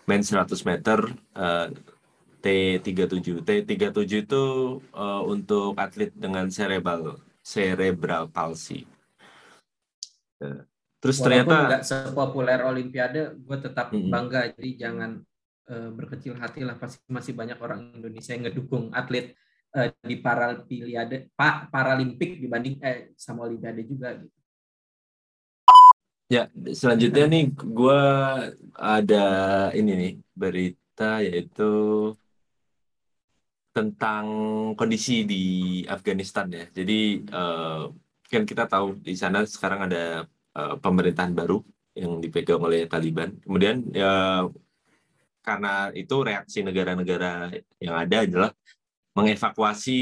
men's 0.06 0.30
100 0.30 0.54
meter 0.68 0.98
uh, 1.34 1.68
T37. 2.44 3.42
T37 3.42 4.26
itu 4.26 4.44
uh, 4.94 5.22
untuk 5.26 5.74
atlet 5.80 6.12
dengan 6.14 6.46
cerebral 6.52 7.18
cerebral 7.44 8.32
palsy 8.32 8.88
Terus 11.04 11.20
Walaupun 11.20 11.28
ternyata 11.28 11.68
nggak 11.68 11.84
sepopuler 11.84 12.60
Olimpiade, 12.64 13.36
gue 13.36 13.58
tetap 13.60 13.92
mm 13.92 14.08
-hmm. 14.08 14.12
bangga. 14.12 14.42
Jadi 14.56 14.70
jangan 14.80 15.10
uh, 15.68 15.90
berkecil 15.92 16.32
hati 16.40 16.64
lah. 16.64 16.80
Pasti 16.80 17.04
masih 17.12 17.36
banyak 17.36 17.60
orang 17.60 17.92
Indonesia 17.92 18.32
yang 18.32 18.48
ngedukung 18.48 18.88
atlet 18.88 19.36
uh, 19.76 19.92
di 20.00 20.16
Paralimpiade, 20.24 21.28
Pak 21.36 21.68
Paralimpik 21.68 22.40
dibanding 22.40 22.80
eh 22.80 23.12
sama 23.20 23.44
Olimpiade 23.44 23.84
juga. 23.84 24.16
Gitu. 24.16 24.32
Ya, 26.32 26.48
selanjutnya 26.72 27.24
nih 27.28 27.52
gue 27.52 28.00
ada 28.72 29.16
ini 29.76 29.90
nih 30.00 30.12
berita 30.32 31.20
yaitu 31.20 31.62
tentang 33.76 34.24
kondisi 34.78 35.26
di 35.28 35.42
Afghanistan 35.84 36.46
ya. 36.48 36.64
Jadi 36.72 37.28
uh, 37.28 37.92
kan 38.32 38.42
kita 38.48 38.64
tahu 38.70 38.96
di 39.04 39.12
sana 39.18 39.44
sekarang 39.44 39.90
ada 39.90 40.24
uh, 40.56 40.74
pemerintahan 40.80 41.34
baru 41.36 41.60
yang 41.92 42.22
dipegang 42.24 42.62
oleh 42.62 42.88
Taliban. 42.88 43.36
Kemudian 43.44 43.84
ya 43.92 44.46
karena 45.44 45.92
itu 45.92 46.14
reaksi 46.24 46.64
negara-negara 46.64 47.52
yang 47.84 47.94
ada 48.00 48.16
adalah 48.24 48.50
mengevakuasi 49.14 49.98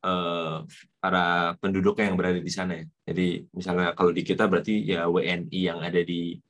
uh, 0.00 0.64
para 0.96 1.52
penduduk 1.60 2.00
yang 2.00 2.16
berada 2.16 2.40
di 2.40 2.48
sana 2.48 2.80
ya. 2.80 2.84
Jadi 3.12 3.44
misalnya 3.52 3.92
kalau 3.92 4.10
di 4.10 4.24
kita 4.24 4.48
berarti 4.48 4.88
ya 4.88 5.04
WNI 5.04 5.60
yang 5.60 5.84
ada 5.84 6.00
di 6.00 6.40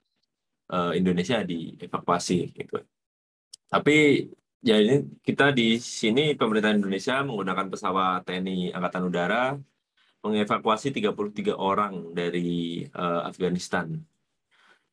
uh, 0.71 0.94
Indonesia 0.94 1.42
dievakuasi 1.42 2.54
gitu. 2.54 2.78
Tapi 3.66 4.30
ya 4.62 4.78
ini 4.78 5.18
kita 5.26 5.50
di 5.50 5.83
sini 5.83 6.38
pemerintah 6.38 6.71
Indonesia 6.71 7.18
menggunakan 7.26 7.66
pesawat 7.66 8.23
TNI 8.30 8.71
Angkatan 8.71 9.04
Udara 9.11 9.44
mengevakuasi 10.25 10.94
33 10.94 11.52
orang 11.52 12.14
dari 12.16 12.87
uh, 12.94 13.26
Afghanistan. 13.28 13.90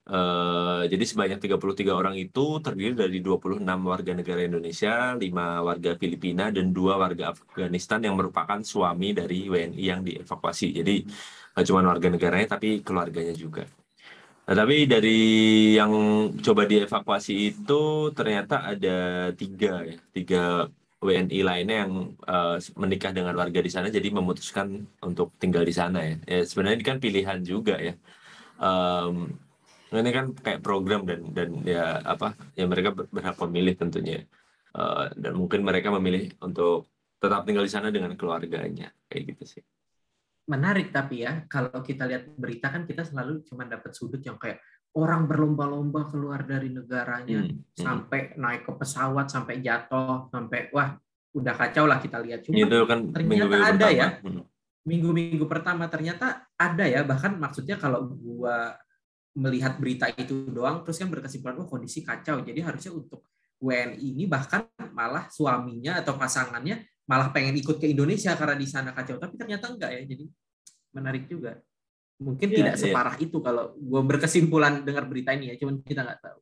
Uh, 0.01 0.81
jadi 0.89 1.05
sebanyak 1.05 1.39
33 1.45 1.93
orang 1.93 2.17
itu 2.17 2.57
terdiri 2.57 2.97
dari 2.97 3.21
26 3.21 3.61
warga 3.61 4.11
negara 4.17 4.41
Indonesia, 4.41 5.13
5 5.13 5.21
warga 5.61 5.91
Filipina, 5.93 6.49
dan 6.49 6.73
2 6.73 6.97
warga 6.97 7.37
Afghanistan 7.37 8.01
yang 8.01 8.17
merupakan 8.17 8.57
suami 8.65 9.13
dari 9.13 9.45
WNI 9.45 9.77
yang 9.77 10.01
dievakuasi. 10.01 10.73
Jadi 10.81 11.05
nggak 11.53 11.65
cuma 11.69 11.85
warga 11.85 12.07
negaranya, 12.09 12.57
tapi 12.57 12.81
keluarganya 12.81 13.35
juga. 13.37 13.69
Nah, 14.49 14.55
tapi 14.57 14.89
dari 14.89 15.19
yang 15.77 15.93
coba 16.41 16.65
dievakuasi 16.65 17.33
itu 17.53 18.09
ternyata 18.17 18.65
ada 18.73 19.29
tiga 19.37 19.85
ya, 19.85 19.95
tiga 20.17 20.41
WNI 20.97 21.39
lainnya 21.45 21.75
yang 21.85 21.93
uh, 22.25 22.57
menikah 22.73 23.13
dengan 23.13 23.37
warga 23.37 23.61
di 23.61 23.69
sana, 23.69 23.93
jadi 23.93 24.09
memutuskan 24.09 24.81
untuk 25.05 25.29
tinggal 25.37 25.61
di 25.61 25.73
sana 25.77 26.03
ya. 26.09 26.15
Ya 26.25 26.39
sebenarnya 26.41 26.77
ini 26.81 26.85
kan 26.89 26.97
pilihan 26.97 27.39
juga 27.45 27.77
ya. 27.77 27.93
Um, 28.57 29.37
ini 29.91 30.11
kan 30.15 30.31
kayak 30.31 30.63
program 30.63 31.03
dan 31.03 31.35
dan 31.35 31.59
ya 31.67 31.99
apa 31.99 32.39
ya 32.55 32.63
mereka 32.63 32.95
berhak 32.95 33.35
memilih 33.47 33.75
tentunya. 33.75 34.23
Uh, 34.71 35.11
dan 35.19 35.35
mungkin 35.35 35.67
mereka 35.67 35.91
memilih 35.91 36.31
untuk 36.39 36.87
tetap 37.19 37.43
tinggal 37.45 37.67
di 37.67 37.71
sana 37.71 37.93
dengan 37.93 38.15
keluarganya 38.15 38.89
kayak 39.11 39.35
gitu 39.35 39.43
sih 39.59 39.63
menarik 40.49 40.89
tapi 40.89 41.21
ya 41.21 41.45
kalau 41.45 41.79
kita 41.85 42.09
lihat 42.09 42.33
berita 42.33 42.73
kan 42.73 42.89
kita 42.89 43.05
selalu 43.05 43.45
cuma 43.45 43.69
dapat 43.69 43.93
sudut 43.93 44.19
yang 44.25 44.41
kayak 44.41 44.57
orang 44.97 45.29
berlomba-lomba 45.29 46.09
keluar 46.09 46.43
dari 46.43 46.73
negaranya 46.73 47.45
hmm, 47.45 47.53
hmm. 47.53 47.77
sampai 47.77 48.35
naik 48.35 48.65
ke 48.65 48.73
pesawat 48.73 49.29
sampai 49.29 49.61
jatuh 49.61 50.27
sampai 50.33 50.73
wah 50.73 50.97
udah 51.31 51.53
kacau 51.55 51.85
lah 51.87 52.01
kita 52.01 52.19
lihat 52.19 52.43
cuma 52.43 52.57
itu 52.57 52.77
kan 52.89 52.99
ternyata 53.13 53.29
minggu 53.29 53.47
-minggu 53.47 53.69
ada 53.69 53.87
pertama. 53.87 53.95
ya 53.95 54.07
hmm. 54.19 54.43
minggu-minggu 54.81 55.45
pertama 55.45 55.83
ternyata 55.87 56.27
ada 56.57 56.85
ya 56.89 57.05
bahkan 57.05 57.37
maksudnya 57.37 57.77
kalau 57.77 58.09
gua 58.09 58.75
melihat 59.31 59.79
berita 59.79 60.11
itu 60.11 60.51
doang 60.51 60.83
terus 60.83 60.99
kan 60.99 61.07
berkesimpulan 61.07 61.55
oh 61.63 61.67
kondisi 61.67 62.03
kacau. 62.03 62.43
Jadi 62.43 62.59
harusnya 62.59 62.91
untuk 62.91 63.27
WNI 63.61 63.97
ini 64.01 64.25
bahkan 64.25 64.67
malah 64.91 65.29
suaminya 65.31 66.01
atau 66.01 66.17
pasangannya 66.17 66.83
malah 67.05 67.29
pengen 67.29 67.55
ikut 67.59 67.77
ke 67.77 67.87
Indonesia 67.87 68.33
karena 68.35 68.55
di 68.57 68.67
sana 68.67 68.91
kacau. 68.91 69.21
Tapi 69.21 69.37
ternyata 69.39 69.71
enggak 69.71 69.91
ya. 69.95 70.01
Jadi 70.03 70.25
menarik 70.91 71.25
juga. 71.31 71.59
Mungkin 72.21 72.47
ya, 72.53 72.55
tidak 72.61 72.75
iya. 72.77 72.81
separah 72.81 73.15
ya. 73.17 73.23
itu 73.25 73.37
kalau 73.41 73.73
gue 73.73 74.01
berkesimpulan 74.05 74.85
dengar 74.85 75.09
berita 75.09 75.33
ini 75.33 75.53
ya 75.53 75.55
cuman 75.57 75.81
kita 75.81 76.05
nggak 76.05 76.21
tahu. 76.21 76.39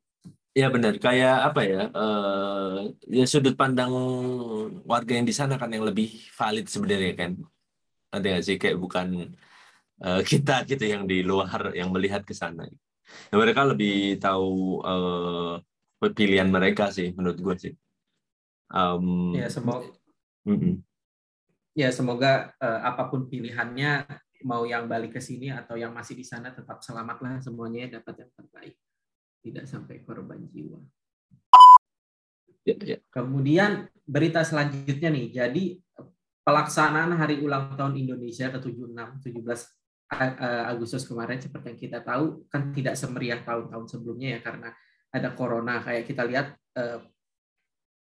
Ya 0.58 0.68
benar. 0.68 0.94
Kayak 1.00 1.38
apa 1.54 1.62
ya 1.64 1.82
uh, 1.94 2.92
ya 3.08 3.26
sudut 3.30 3.56
pandang 3.56 3.94
warga 4.84 5.14
yang 5.16 5.24
di 5.24 5.32
sana 5.32 5.56
kan 5.56 5.72
yang 5.72 5.88
lebih 5.88 6.10
valid 6.36 6.68
sebenarnya 6.68 7.14
kan. 7.16 7.32
Nanti 8.12 8.26
nggak 8.28 8.44
sih? 8.44 8.58
Kayak 8.60 8.78
bukan 8.82 9.08
uh, 10.04 10.22
kita 10.30 10.68
gitu 10.68 10.84
yang 10.84 11.04
di 11.08 11.24
luar 11.24 11.72
yang 11.76 11.90
melihat 11.94 12.24
ke 12.24 12.36
sana 12.36 12.68
ya, 12.68 12.78
mereka 13.36 13.66
lebih 13.68 14.20
tahu 14.20 14.84
uh, 14.84 15.60
pilihan 16.00 16.48
mereka 16.48 16.92
sih 16.92 17.12
menurut 17.12 17.40
gue 17.40 17.56
sih 17.60 17.74
um, 18.72 19.36
ya 19.36 19.52
semoga 19.52 20.00
Mm-hmm. 20.50 20.76
Ya 21.78 21.90
semoga 21.94 22.52
uh, 22.58 22.82
apa 22.84 23.08
pun 23.08 23.30
pilihannya 23.30 24.08
mau 24.48 24.66
yang 24.66 24.90
balik 24.90 25.20
ke 25.20 25.22
sini 25.22 25.54
atau 25.54 25.76
yang 25.78 25.92
masih 25.92 26.16
di 26.16 26.26
sana 26.26 26.50
tetap 26.50 26.82
selamatlah 26.82 27.38
semuanya 27.44 27.88
ya, 27.88 28.00
dapat 28.00 28.26
yang 28.26 28.32
terbaik, 28.34 28.76
tidak 29.46 29.66
sampai 29.70 30.02
korban 30.04 30.42
jiwa. 30.50 30.80
Ya, 32.66 32.76
ya. 32.82 32.98
Kemudian 33.14 33.88
berita 34.04 34.44
selanjutnya 34.44 35.10
nih, 35.12 35.28
jadi 35.32 35.64
pelaksanaan 36.44 37.14
Hari 37.14 37.46
Ulang 37.46 37.78
Tahun 37.78 37.96
Indonesia 37.96 38.50
ke-76 38.50 38.96
17 39.22 39.46
Agustus 40.10 41.06
kemarin 41.06 41.38
seperti 41.38 41.66
yang 41.70 41.80
kita 41.80 42.00
tahu 42.02 42.50
kan 42.50 42.74
tidak 42.74 42.98
semeriah 42.98 43.46
tahun-tahun 43.46 43.86
sebelumnya 43.94 44.38
ya 44.38 44.40
karena 44.42 44.70
ada 45.10 45.30
corona 45.34 45.82
kayak 45.82 46.06
kita 46.06 46.26
lihat 46.26 46.54
uh, 46.78 47.02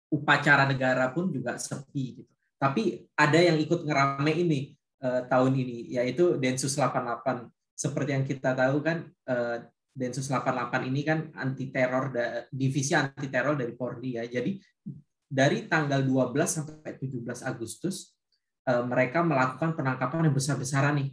upacara 0.09 0.65
negara 0.65 1.09
pun 1.13 1.29
juga 1.29 1.57
sepi 1.61 2.21
gitu. 2.21 2.33
Tapi 2.61 3.09
ada 3.17 3.39
yang 3.41 3.57
ikut 3.57 3.85
ngerame 3.85 4.33
ini 4.33 4.59
uh, 5.01 5.25
tahun 5.25 5.53
ini 5.57 5.93
yaitu 5.97 6.37
Densus 6.37 6.77
88. 6.77 7.49
Seperti 7.73 8.09
yang 8.13 8.25
kita 8.25 8.53
tahu 8.53 8.81
kan 8.85 9.05
uh, 9.29 9.61
Densus 9.91 10.29
88 10.29 10.89
ini 10.89 11.01
kan 11.05 11.29
anti 11.37 11.69
teror 11.69 12.13
divisi 12.49 12.97
anti 12.97 13.29
teror 13.29 13.57
dari 13.57 13.73
Polri 13.73 14.21
ya. 14.21 14.25
Jadi 14.25 14.61
dari 15.25 15.69
tanggal 15.69 16.01
12 16.01 16.33
sampai 16.49 16.97
17 16.97 17.23
Agustus 17.45 18.15
mereka 18.61 19.25
melakukan 19.25 19.73
penangkapan 19.73 20.29
yang 20.29 20.37
besar-besaran 20.37 20.93
nih 21.01 21.09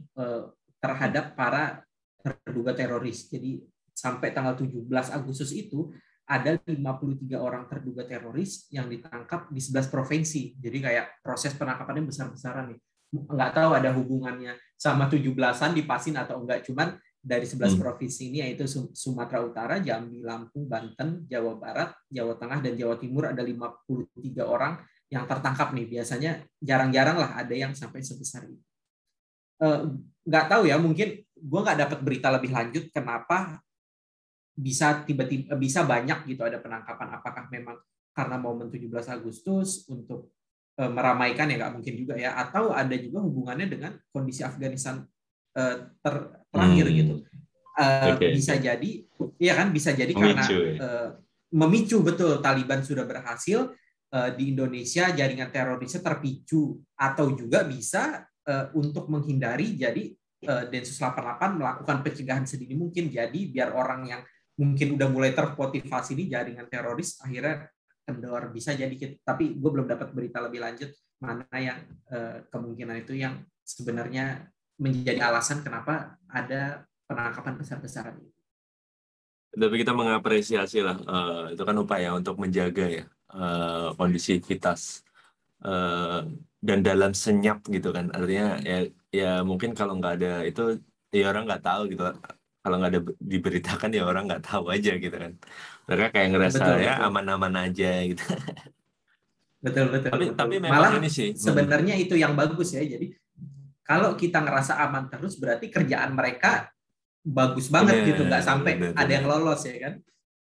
terhadap 0.79 1.35
para 1.35 1.83
terduga 2.23 2.75
teroris. 2.75 3.31
Jadi 3.31 3.63
sampai 3.95 4.31
tanggal 4.31 4.55
17 4.55 4.87
Agustus 5.11 5.51
itu 5.51 5.91
ada 6.29 6.61
53 6.61 7.41
orang 7.41 7.65
terduga 7.67 8.05
teroris 8.05 8.69
yang 8.69 8.87
ditangkap 8.87 9.49
di 9.49 9.59
11 9.65 9.89
provinsi. 9.89 10.61
Jadi 10.61 10.79
kayak 10.85 11.25
proses 11.25 11.57
penangkapannya 11.57 12.05
besar-besaran 12.05 12.77
nih. 12.77 12.81
Nggak 13.09 13.53
tahu 13.57 13.71
ada 13.73 13.91
hubungannya 13.97 14.53
sama 14.77 15.09
17-an 15.09 15.73
di 15.73 15.83
Pasin 15.89 16.21
atau 16.21 16.45
enggak. 16.45 16.69
Cuman 16.69 16.93
dari 17.19 17.49
11 17.49 17.75
hmm. 17.75 17.81
provinsi 17.81 18.21
ini 18.29 18.39
yaitu 18.45 18.69
Sumatera 18.93 19.41
Utara, 19.41 19.81
Jambi, 19.81 20.21
Lampung, 20.21 20.69
Banten, 20.69 21.25
Jawa 21.25 21.57
Barat, 21.57 21.97
Jawa 22.13 22.37
Tengah, 22.37 22.61
dan 22.61 22.77
Jawa 22.77 23.01
Timur 23.01 23.33
ada 23.33 23.41
53 23.41 23.89
orang 24.45 24.79
yang 25.09 25.25
tertangkap 25.25 25.73
nih. 25.73 25.87
Biasanya 25.89 26.45
jarang-jarang 26.61 27.17
lah 27.17 27.41
ada 27.41 27.55
yang 27.57 27.73
sampai 27.73 28.05
sebesar 28.05 28.45
ini. 28.45 28.61
Uh, 29.59 29.99
nggak 30.29 30.47
tahu 30.53 30.69
ya, 30.69 30.77
mungkin 30.77 31.25
gue 31.39 31.61
nggak 31.65 31.79
dapat 31.89 31.99
berita 32.05 32.29
lebih 32.35 32.53
lanjut 32.53 32.85
kenapa 32.93 33.63
bisa 34.59 35.07
tiba-tiba 35.07 35.55
bisa 35.55 35.87
banyak 35.87 36.27
gitu 36.27 36.43
ada 36.43 36.59
penangkapan 36.59 37.09
apakah 37.15 37.47
memang 37.47 37.79
karena 38.11 38.37
momen 38.43 38.67
17 38.67 38.91
Agustus 39.15 39.87
untuk 39.87 40.35
e, 40.75 40.83
meramaikan 40.91 41.47
ya 41.47 41.63
nggak 41.63 41.75
mungkin 41.79 41.95
juga 41.95 42.19
ya 42.19 42.35
atau 42.35 42.75
ada 42.75 42.99
juga 42.99 43.23
hubungannya 43.23 43.71
dengan 43.71 43.95
kondisi 44.11 44.43
Afghanistan 44.43 45.07
e, 45.55 45.63
ter, 46.03 46.15
terakhir 46.51 46.87
hmm. 46.91 46.97
gitu 46.99 47.15
e, 47.79 47.85
okay. 48.19 48.31
bisa 48.35 48.59
jadi 48.59 48.91
ya 49.39 49.55
kan 49.55 49.71
bisa 49.71 49.95
jadi 49.95 50.11
memicu, 50.11 50.27
karena 50.27 50.45
ya. 50.51 50.75
e, 50.75 50.89
memicu 51.55 52.03
betul 52.03 52.43
Taliban 52.43 52.83
sudah 52.83 53.07
berhasil 53.07 53.71
e, 54.11 54.19
di 54.35 54.59
Indonesia 54.59 55.15
jaringan 55.15 55.55
terorisnya 55.55 56.03
terpicu 56.03 56.83
atau 56.99 57.31
juga 57.39 57.63
bisa 57.63 58.27
e, 58.43 58.75
untuk 58.75 59.07
menghindari 59.07 59.79
jadi 59.79 60.18
Densus 60.45 61.03
88 61.03 61.59
melakukan 61.59 61.97
pencegahan 62.07 62.47
sedini 62.47 62.79
mungkin 62.79 63.11
jadi 63.11 63.41
biar 63.51 63.75
orang 63.75 64.07
yang 64.07 64.23
mungkin 64.55 64.95
udah 64.95 65.09
mulai 65.11 65.35
termotivasi 65.35 66.15
nih 66.15 66.39
jaringan 66.39 66.71
teroris 66.71 67.19
akhirnya 67.23 67.67
kendor 68.07 68.55
bisa 68.55 68.75
jadi 68.75 68.91
tapi 69.23 69.59
gue 69.59 69.71
belum 69.71 69.91
dapat 69.91 70.15
berita 70.15 70.39
lebih 70.43 70.63
lanjut 70.63 70.91
mana 71.19 71.47
yang 71.59 71.79
eh, 72.11 72.47
kemungkinan 72.51 73.03
itu 73.03 73.19
yang 73.19 73.43
sebenarnya 73.67 74.47
menjadi 74.79 75.21
alasan 75.27 75.61
kenapa 75.61 76.17
ada 76.31 76.87
penangkapan 77.11 77.59
besar-besaran 77.59 78.17
ini. 78.17 78.33
Tapi 79.49 79.75
kita 79.81 79.91
mengapresiasi 79.97 80.85
lah 80.85 80.97
uh, 81.03 81.45
itu 81.51 81.63
kan 81.65 81.77
upaya 81.81 82.15
untuk 82.15 82.39
menjaga 82.39 82.85
ya 82.87 83.05
uh, 83.33 83.91
kondisivitas 83.99 85.03
uh, 85.67 86.23
dan 86.59 86.83
dalam 86.83 87.15
senyap 87.15 87.63
gitu 87.71 87.95
kan. 87.95 88.11
Artinya 88.11 88.59
ya 88.63 88.79
ya 89.09 89.33
mungkin 89.47 89.73
kalau 89.73 89.97
nggak 89.97 90.15
ada 90.21 90.33
itu 90.45 90.83
ya 91.15 91.31
orang 91.31 91.47
nggak 91.47 91.65
tahu 91.65 91.83
gitu. 91.95 92.03
Kalau 92.59 92.77
nggak 92.83 92.91
ada 92.93 93.01
diberitakan 93.23 93.91
ya 93.95 94.03
orang 94.05 94.25
nggak 94.29 94.45
tahu 94.45 94.69
aja 94.69 94.93
gitu 94.99 95.17
kan. 95.17 95.33
Mereka 95.89 96.07
kayak 96.13 96.29
ngerasa 96.35 96.59
betul, 96.61 96.79
ya 96.85 96.93
aman-aman 97.07 97.55
aja 97.71 97.91
gitu. 98.05 98.25
Betul 99.59 99.91
betul 99.91 100.11
tapi 100.15 100.25
betul. 100.31 100.39
tapi 100.39 100.55
memang 100.63 100.79
malah 100.79 100.93
ini 101.03 101.11
sih 101.11 101.35
sebenarnya 101.35 101.99
hmm. 101.99 102.05
itu 102.07 102.15
yang 102.15 102.39
bagus 102.39 102.75
ya. 102.75 102.83
Jadi 102.83 103.11
kalau 103.83 104.15
kita 104.15 104.45
ngerasa 104.45 104.79
aman 104.85 105.09
terus 105.09 105.35
berarti 105.41 105.73
kerjaan 105.73 106.15
mereka 106.15 106.71
bagus 107.27 107.67
banget 107.67 108.03
bener, 108.03 108.09
gitu. 108.13 108.23
Nggak 108.29 108.45
sampai 108.45 108.73
bener, 108.79 108.93
ada 108.95 109.13
yang 109.13 109.27
lolos 109.27 109.63
ya 109.67 109.77
kan? 109.83 109.95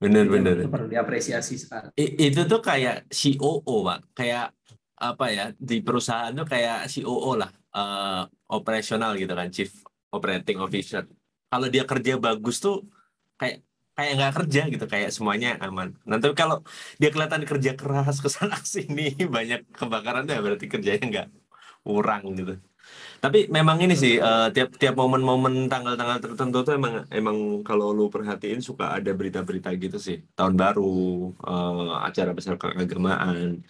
Bener 0.00 0.24
itu 0.24 0.32
bener. 0.32 0.56
itu 0.64 0.68
perlu 0.70 0.88
diapresiasi 0.88 1.54
sekali. 1.58 1.88
Itu 1.98 2.46
tuh 2.46 2.60
kayak 2.62 3.10
COO 3.10 3.74
pak. 3.84 3.98
Kayak 4.16 4.54
apa 5.00 5.24
ya 5.32 5.44
di 5.56 5.80
perusahaan 5.80 6.32
tuh 6.36 6.44
kayak 6.44 6.86
COO 6.92 7.32
lah 7.40 7.50
uh, 7.72 8.22
operasional 8.52 9.16
gitu 9.16 9.32
kan 9.32 9.48
chief 9.48 9.72
operating 10.12 10.60
officer 10.60 11.08
kalau 11.50 11.66
dia 11.72 11.84
kerja 11.88 12.20
bagus 12.20 12.60
tuh 12.60 12.86
kayak 13.40 13.64
kayak 14.00 14.12
nggak 14.16 14.34
kerja 14.38 14.60
gitu 14.72 14.86
kayak 14.88 15.10
semuanya 15.12 15.48
aman. 15.60 15.92
Nanti 16.08 16.32
kalau 16.32 16.64
dia 17.00 17.10
kelihatan 17.12 17.44
kerja 17.44 17.70
keras 17.76 18.16
ke 18.24 18.28
sana 18.32 18.56
sini 18.64 19.12
banyak 19.36 19.60
kebakaran 19.76 20.24
ya 20.30 20.40
berarti 20.40 20.66
kerjanya 20.72 21.04
nggak 21.12 21.28
kurang 21.84 22.22
gitu. 22.38 22.54
Tapi 23.20 23.52
memang 23.52 23.76
ini 23.84 23.94
sih 23.94 24.16
uh, 24.16 24.48
tiap 24.54 24.74
tiap 24.80 24.96
momen-momen 24.96 25.68
tanggal-tanggal 25.68 26.18
tertentu 26.24 26.58
tuh 26.66 26.74
emang 26.80 27.04
emang 27.12 27.60
kalau 27.68 27.92
lu 27.92 28.08
perhatiin 28.08 28.64
suka 28.64 28.96
ada 28.96 29.12
berita-berita 29.12 29.68
gitu 29.76 29.98
sih. 30.00 30.24
Tahun 30.32 30.54
baru, 30.56 31.28
uh, 31.44 32.00
acara 32.08 32.32
besar 32.32 32.56
keagamaan, 32.56 33.60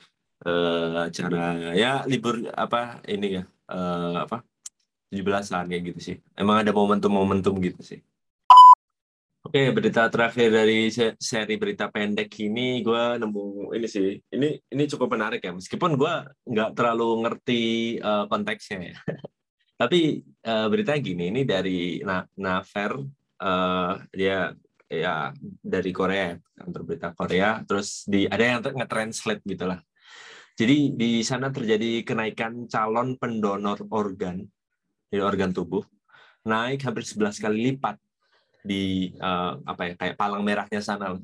uh, 0.47 1.09
acara 1.09 1.75
ya 1.77 2.05
libur 2.09 2.49
apa 2.55 3.05
ini 3.09 3.41
ya 3.41 3.45
uh, 3.73 4.25
apa 4.25 4.45
17-an 5.11 5.67
kayak 5.67 5.83
gitu 5.91 6.01
sih. 6.01 6.17
Emang 6.39 6.63
ada 6.63 6.71
momentum-momentum 6.71 7.59
gitu 7.59 7.83
sih. 7.83 8.01
Oke, 9.41 9.75
berita 9.75 10.07
terakhir 10.07 10.53
dari 10.53 10.93
seri 11.19 11.59
berita 11.59 11.91
pendek 11.91 12.31
ini, 12.39 12.87
gue 12.87 13.19
nemu 13.19 13.75
ini 13.75 13.89
sih. 13.91 14.15
Ini 14.31 14.49
ini 14.71 14.83
cukup 14.87 15.19
menarik 15.19 15.43
ya, 15.43 15.51
meskipun 15.51 15.99
gue 15.99 16.15
nggak 16.47 16.71
terlalu 16.79 17.27
ngerti 17.27 17.63
uh, 17.99 18.31
konteksnya 18.31 18.95
ya. 18.95 18.97
Tapi 19.81 20.23
uh, 20.47 20.71
berita 20.71 20.95
gini, 21.03 21.35
ini 21.35 21.43
dari 21.43 21.99
Na 22.07 22.23
Naver 22.39 23.01
uh, 23.43 23.99
dia 24.15 24.55
ya 24.91 25.31
dari 25.63 25.95
Korea 25.95 26.35
kantor 26.35 26.83
berita 26.83 27.15
Korea 27.15 27.63
terus 27.63 28.03
di 28.11 28.27
ada 28.27 28.43
yang 28.43 28.59
nge-translate 28.59 29.47
gitulah 29.47 29.79
jadi 30.59 30.95
di 30.95 31.21
sana 31.27 31.51
terjadi 31.51 32.03
kenaikan 32.07 32.67
calon 32.71 33.19
pendonor 33.19 33.85
organ 33.91 34.47
di 35.11 35.19
organ 35.19 35.51
tubuh 35.51 35.83
naik 36.47 36.83
hampir 36.87 37.05
11 37.05 37.43
kali 37.43 37.59
lipat 37.71 37.97
di 38.65 39.13
uh, 39.21 39.61
apa 39.65 39.83
ya 39.89 39.93
kayak 39.97 40.17
palang 40.21 40.45
merahnya 40.45 40.81
sana 40.81 41.17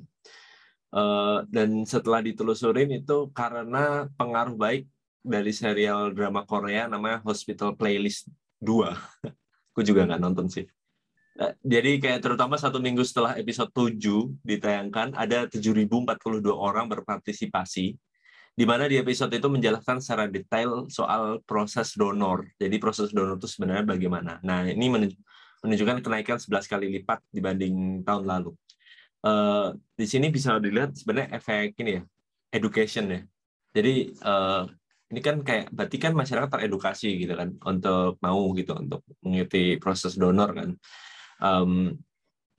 uh, 0.92 1.38
dan 1.48 1.84
setelah 1.84 2.20
ditelusurin 2.24 2.90
itu 2.92 3.28
karena 3.32 4.08
pengaruh 4.16 4.56
baik 4.56 4.88
dari 5.26 5.50
serial 5.50 6.14
drama 6.14 6.46
Korea 6.46 6.86
namanya 6.86 7.20
Hospital 7.26 7.74
Playlist 7.74 8.30
2 8.62 8.94
aku 9.76 9.80
juga 9.84 10.08
nggak 10.08 10.22
nonton 10.24 10.48
sih. 10.48 10.64
Eh, 11.36 11.52
jadi 11.60 12.00
kayak 12.00 12.24
terutama 12.24 12.56
satu 12.56 12.80
minggu 12.80 13.04
setelah 13.04 13.36
episode 13.36 13.68
7 13.76 14.00
ditayangkan 14.40 15.12
ada 15.12 15.44
7.042 15.44 16.48
orang 16.48 16.88
berpartisipasi 16.88 17.92
di 18.56 18.64
mana 18.64 18.88
di 18.88 18.96
episode 18.96 19.36
itu 19.36 19.52
menjelaskan 19.52 20.00
secara 20.00 20.24
detail 20.32 20.88
soal 20.88 21.44
proses 21.44 21.92
donor. 21.92 22.48
Jadi 22.56 22.80
proses 22.80 23.12
donor 23.12 23.36
itu 23.36 23.44
sebenarnya 23.44 23.84
bagaimana. 23.84 24.40
Nah, 24.40 24.64
ini 24.64 24.88
menunjukkan 25.60 26.00
kenaikan 26.00 26.40
11 26.40 26.64
kali 26.64 26.86
lipat 27.00 27.20
dibanding 27.28 28.00
tahun 28.00 28.24
lalu. 28.24 28.56
Uh, 29.20 29.76
di 29.92 30.08
sini 30.08 30.32
bisa 30.32 30.56
dilihat 30.56 30.96
sebenarnya 30.96 31.36
efek 31.36 31.76
ini 31.84 32.00
ya, 32.00 32.02
education 32.56 33.04
ya. 33.12 33.20
Jadi 33.76 34.16
uh, 34.24 34.64
ini 35.12 35.20
kan 35.22 35.42
kayak 35.44 35.70
berarti 35.70 35.96
kan 36.02 36.12
masyarakat 36.16 36.50
teredukasi 36.50 37.22
gitu 37.22 37.34
kan 37.38 37.54
untuk 37.62 38.18
mau 38.18 38.50
gitu 38.58 38.74
untuk 38.74 39.06
mengikuti 39.22 39.78
proses 39.78 40.18
donor 40.18 40.50
kan 40.50 40.68
um, 41.38 41.94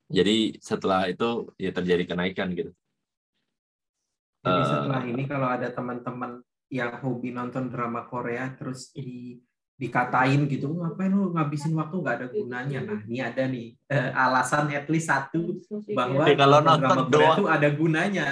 jadi 0.08 0.56
setelah 0.64 1.12
itu 1.12 1.52
ya 1.60 1.76
terjadi 1.76 2.08
kenaikan 2.08 2.56
gitu 2.56 2.72
jadi 4.46 4.62
uh, 4.62 4.68
setelah 4.68 5.02
ini 5.06 5.24
kalau 5.26 5.48
ada 5.50 5.68
teman-teman 5.74 6.42
yang 6.68 7.00
hobi 7.00 7.32
nonton 7.32 7.72
drama 7.72 8.06
Korea 8.06 8.52
terus 8.54 8.92
di 8.92 9.40
dikatain 9.78 10.50
gitu 10.50 10.74
ngapain 10.74 11.14
lu 11.14 11.32
ngabisin 11.38 11.78
waktu? 11.78 11.96
Nggak 12.02 12.16
ada 12.18 12.28
gunanya. 12.34 12.80
Nah 12.82 13.00
ini 13.06 13.20
ada 13.22 13.44
nih. 13.46 13.78
Uh, 13.88 14.12
alasan 14.14 14.74
at 14.74 14.90
least 14.90 15.08
satu 15.08 15.62
bahwa 15.94 16.26
ya, 16.26 16.34
kalau 16.34 16.60
nonton 16.66 16.98
doang. 17.14 17.38
itu 17.38 17.44
ada 17.46 17.70
gunanya. 17.70 18.28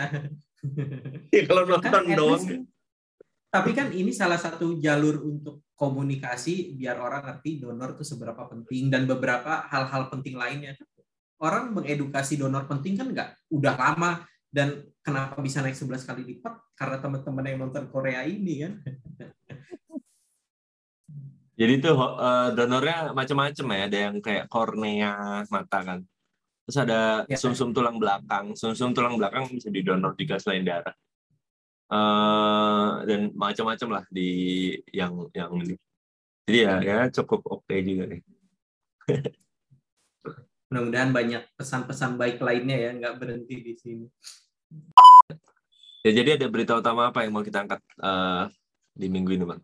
Ya, 1.30 1.46
kalau 1.46 1.62
kan 1.70 1.78
nonton 1.78 1.92
kan, 1.94 2.18
doang. 2.18 2.42
least, 2.42 2.66
tapi 3.54 3.72
kan 3.78 3.88
ini 3.94 4.10
salah 4.10 4.42
satu 4.42 4.82
jalur 4.82 5.22
untuk 5.22 5.62
komunikasi 5.78 6.74
biar 6.74 6.98
orang 6.98 7.22
ngerti 7.22 7.62
donor 7.62 7.94
itu 7.94 8.02
seberapa 8.02 8.50
penting 8.50 8.90
dan 8.90 9.06
beberapa 9.06 9.70
hal-hal 9.70 10.10
penting 10.10 10.34
lainnya. 10.34 10.74
Orang 11.38 11.78
mengedukasi 11.78 12.42
donor 12.42 12.66
penting 12.66 12.98
kan 12.98 13.14
nggak 13.14 13.30
udah 13.54 13.74
lama 13.78 14.26
dan 14.56 14.88
kenapa 15.04 15.44
bisa 15.44 15.60
naik 15.60 15.76
11 15.76 16.08
kali 16.08 16.24
lipat 16.24 16.56
karena 16.80 17.04
teman-teman 17.04 17.44
yang 17.44 17.60
nonton 17.68 17.92
Korea 17.92 18.24
ini 18.24 18.64
kan. 18.64 18.80
Jadi 21.60 21.74
tuh 21.84 21.96
uh, 21.96 22.56
donornya 22.56 23.12
macam-macam 23.12 23.66
ya, 23.76 23.82
ada 23.88 23.98
yang 24.08 24.16
kayak 24.24 24.48
kornea 24.48 25.44
mata 25.52 25.80
kan. 25.84 26.00
Terus 26.64 26.78
ada 26.80 27.28
ya, 27.28 27.36
sumsum 27.36 27.72
-sum 27.72 27.76
tulang 27.76 28.00
belakang. 28.00 28.56
Sumsum 28.56 28.92
-sum 28.92 28.96
tulang 28.96 29.20
belakang 29.20 29.52
bisa 29.52 29.68
didonor 29.68 30.16
jika 30.16 30.40
selain 30.40 30.64
darah 30.64 30.96
uh, 31.92 33.04
dan 33.06 33.32
macam-macam 33.36 34.02
lah 34.02 34.04
di 34.10 34.30
yang 34.90 35.30
yang 35.36 35.52
ini. 35.62 35.76
Jadi 36.46 36.58
ya 36.62 36.74
ya 36.82 36.98
cukup 37.12 37.42
oke 37.50 37.66
okay 37.66 37.82
juga 37.84 38.04
nih. 38.10 38.22
Mudah-mudahan 40.70 41.12
banyak 41.14 41.44
pesan-pesan 41.56 42.18
baik 42.18 42.42
lainnya 42.42 42.78
ya, 42.90 42.92
nggak 42.98 43.16
berhenti 43.22 43.56
di 43.62 43.74
sini. 43.78 44.06
Ya 46.06 46.12
jadi 46.14 46.38
ada 46.38 46.46
berita 46.50 46.78
utama 46.78 47.10
apa 47.10 47.26
yang 47.26 47.34
mau 47.34 47.42
kita 47.42 47.66
angkat 47.66 47.82
uh, 47.98 48.46
di 48.94 49.10
minggu 49.10 49.34
ini, 49.34 49.46
bang? 49.46 49.62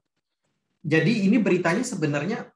Jadi 0.81 1.29
ini 1.29 1.37
beritanya 1.37 1.85
sebenarnya 1.85 2.49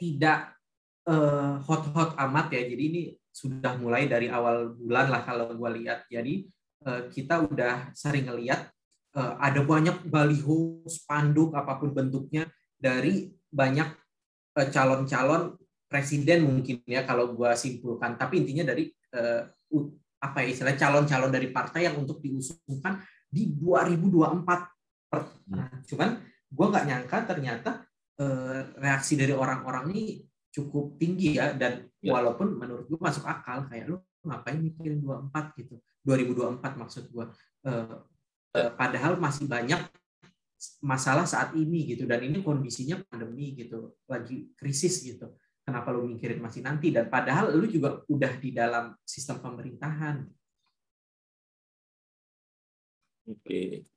tidak 0.00 0.56
uh, 1.04 1.60
hot-hot 1.60 2.16
amat 2.16 2.48
ya. 2.56 2.64
Jadi 2.64 2.82
ini 2.88 3.02
sudah 3.28 3.76
mulai 3.76 4.08
dari 4.08 4.32
awal 4.32 4.72
bulan 4.72 5.12
lah 5.12 5.22
kalau 5.26 5.52
gue 5.52 5.70
lihat. 5.82 6.08
Jadi 6.08 6.48
kita 6.84 7.40
udah 7.40 7.96
sering 7.96 8.28
ngeliat 8.28 8.68
Eh, 9.14 9.34
ada 9.38 9.62
banyak 9.62 10.10
baliho, 10.10 10.82
spanduk 10.90 11.54
apa 11.54 11.78
pun 11.78 11.94
bentuknya 11.94 12.50
dari 12.74 13.30
banyak 13.46 13.86
eh, 14.58 14.68
calon-calon 14.74 15.54
presiden 15.86 16.42
mungkin 16.42 16.82
ya 16.82 17.06
kalau 17.06 17.30
gua 17.30 17.54
simpulkan. 17.54 18.18
Tapi 18.18 18.42
intinya 18.42 18.74
dari 18.74 18.90
uh, 19.14 19.46
apa 20.24 20.40
ya 20.40 20.48
istilah 20.56 20.74
calon-calon 20.80 21.28
dari 21.28 21.52
partai 21.52 21.86
yang 21.86 22.00
untuk 22.00 22.24
diusungkan 22.24 23.04
di 23.28 23.52
2024. 23.60 25.52
Nah, 25.52 25.68
cuman 25.84 26.10
gua 26.48 26.66
nggak 26.72 26.86
nyangka 26.88 27.18
ternyata 27.28 27.70
uh, 28.24 28.60
reaksi 28.80 29.20
dari 29.20 29.36
orang-orang 29.36 29.92
ini 29.92 30.24
cukup 30.48 30.96
tinggi 30.96 31.36
ya 31.36 31.52
dan 31.52 31.84
ya. 32.00 32.14
walaupun 32.16 32.56
menurut 32.56 32.88
gua 32.88 33.10
masuk 33.10 33.26
akal 33.28 33.68
kayak 33.68 33.90
lu 33.90 34.00
ngapain 34.24 34.56
mikirin 34.56 35.04
24 35.04 35.60
gitu 35.60 35.76
2024 36.06 36.80
maksud 36.80 37.04
gua 37.12 37.28
uh, 37.68 38.00
Eh, 38.54 38.70
padahal 38.78 39.18
masih 39.18 39.50
banyak 39.50 39.82
masalah 40.78 41.26
saat 41.26 41.58
ini 41.58 41.90
gitu 41.90 42.06
dan 42.06 42.22
ini 42.22 42.38
kondisinya 42.38 43.02
pandemi 43.10 43.50
gitu 43.58 43.98
lagi 44.06 44.54
krisis 44.54 45.02
gitu 45.02 45.34
kenapa 45.64 45.88
lu 45.90 46.04
mikirin 46.06 46.38
masih 46.44 46.60
nanti? 46.60 46.92
Dan 46.92 47.08
padahal 47.08 47.56
lu 47.56 47.64
juga 47.66 48.04
udah 48.06 48.32
di 48.36 48.52
dalam 48.52 48.92
sistem 49.02 49.40
pemerintahan. 49.40 50.28
Oke. 53.24 53.88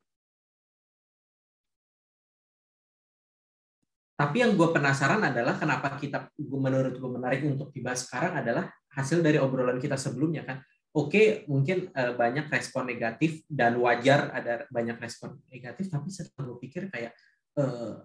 Tapi 4.17 4.41
yang 4.41 4.57
gue 4.57 4.69
penasaran 4.73 5.21
adalah 5.21 5.61
kenapa 5.61 5.93
kita 5.93 6.33
menurut 6.41 6.97
gue 6.97 7.11
menarik 7.11 7.45
untuk 7.45 7.69
dibahas 7.69 8.01
sekarang 8.09 8.41
adalah 8.41 8.65
hasil 8.97 9.21
dari 9.21 9.37
obrolan 9.37 9.77
kita 9.77 9.93
sebelumnya 9.93 10.41
kan? 10.41 10.57
Oke 10.97 11.13
okay, 11.13 11.27
mungkin 11.45 11.93
uh, 11.93 12.17
banyak 12.17 12.49
respon 12.49 12.89
negatif 12.89 13.45
dan 13.45 13.77
wajar 13.77 14.33
ada 14.33 14.65
banyak 14.73 14.97
respon 14.97 15.37
negatif 15.53 15.93
tapi 15.93 16.09
setelah 16.09 16.49
gue 16.49 16.57
pikir 16.65 16.89
kayak 16.89 17.13
uh, 17.61 18.01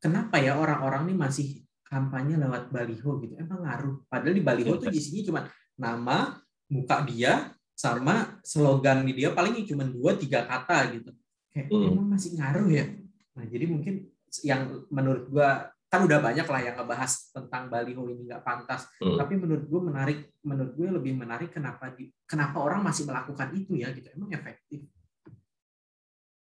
kenapa 0.00 0.40
ya 0.40 0.56
orang-orang 0.56 1.12
ini 1.12 1.14
masih 1.20 1.48
kampanye 1.92 2.40
lewat 2.40 2.72
baliho 2.72 3.20
gitu 3.20 3.36
emang 3.36 3.60
ngaruh 3.60 4.00
padahal 4.08 4.32
di 4.32 4.40
baliho 4.40 4.72
tuh 4.80 4.88
isinya 4.88 5.22
cuma 5.28 5.40
nama 5.76 6.40
muka 6.72 7.04
dia 7.04 7.52
sama 7.76 8.40
slogan 8.40 9.04
di 9.04 9.12
dia 9.12 9.36
paling 9.36 9.68
cuma 9.68 9.84
dua 9.84 10.16
tiga 10.16 10.48
kata 10.48 10.96
gitu 10.96 11.12
kayak 11.52 11.68
hmm. 11.68 11.92
emang 11.92 12.08
masih 12.16 12.40
ngaruh 12.40 12.68
ya 12.72 12.88
nah 13.36 13.44
jadi 13.44 13.64
mungkin 13.68 14.08
yang 14.40 14.88
menurut 14.88 15.28
gua 15.28 15.68
kan 15.92 16.08
udah 16.08 16.24
banyak 16.24 16.48
lah 16.48 16.60
yang 16.64 16.74
ngebahas 16.80 17.12
tentang 17.36 17.68
baliho 17.68 18.08
ini 18.08 18.24
nggak 18.24 18.40
pantas. 18.40 18.88
Hmm. 18.96 19.20
Tapi 19.20 19.36
menurut 19.36 19.68
gue 19.68 19.80
menarik, 19.92 20.18
menurut 20.40 20.72
gue 20.72 20.88
lebih 20.88 21.12
menarik 21.20 21.52
kenapa 21.52 21.92
di, 21.92 22.08
kenapa 22.24 22.64
orang 22.64 22.80
masih 22.80 23.04
melakukan 23.04 23.52
itu 23.52 23.76
ya 23.76 23.92
gitu. 23.92 24.08
Emang 24.16 24.32
efektif. 24.32 24.88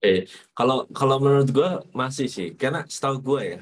Eh, 0.03 0.27
kalau 0.51 0.83
kalau 0.91 1.23
menurut 1.23 1.47
gue 1.47 1.69
masih 1.95 2.27
sih, 2.27 2.59
karena 2.59 2.83
setahu 2.91 3.23
gue 3.23 3.41
ya, 3.55 3.59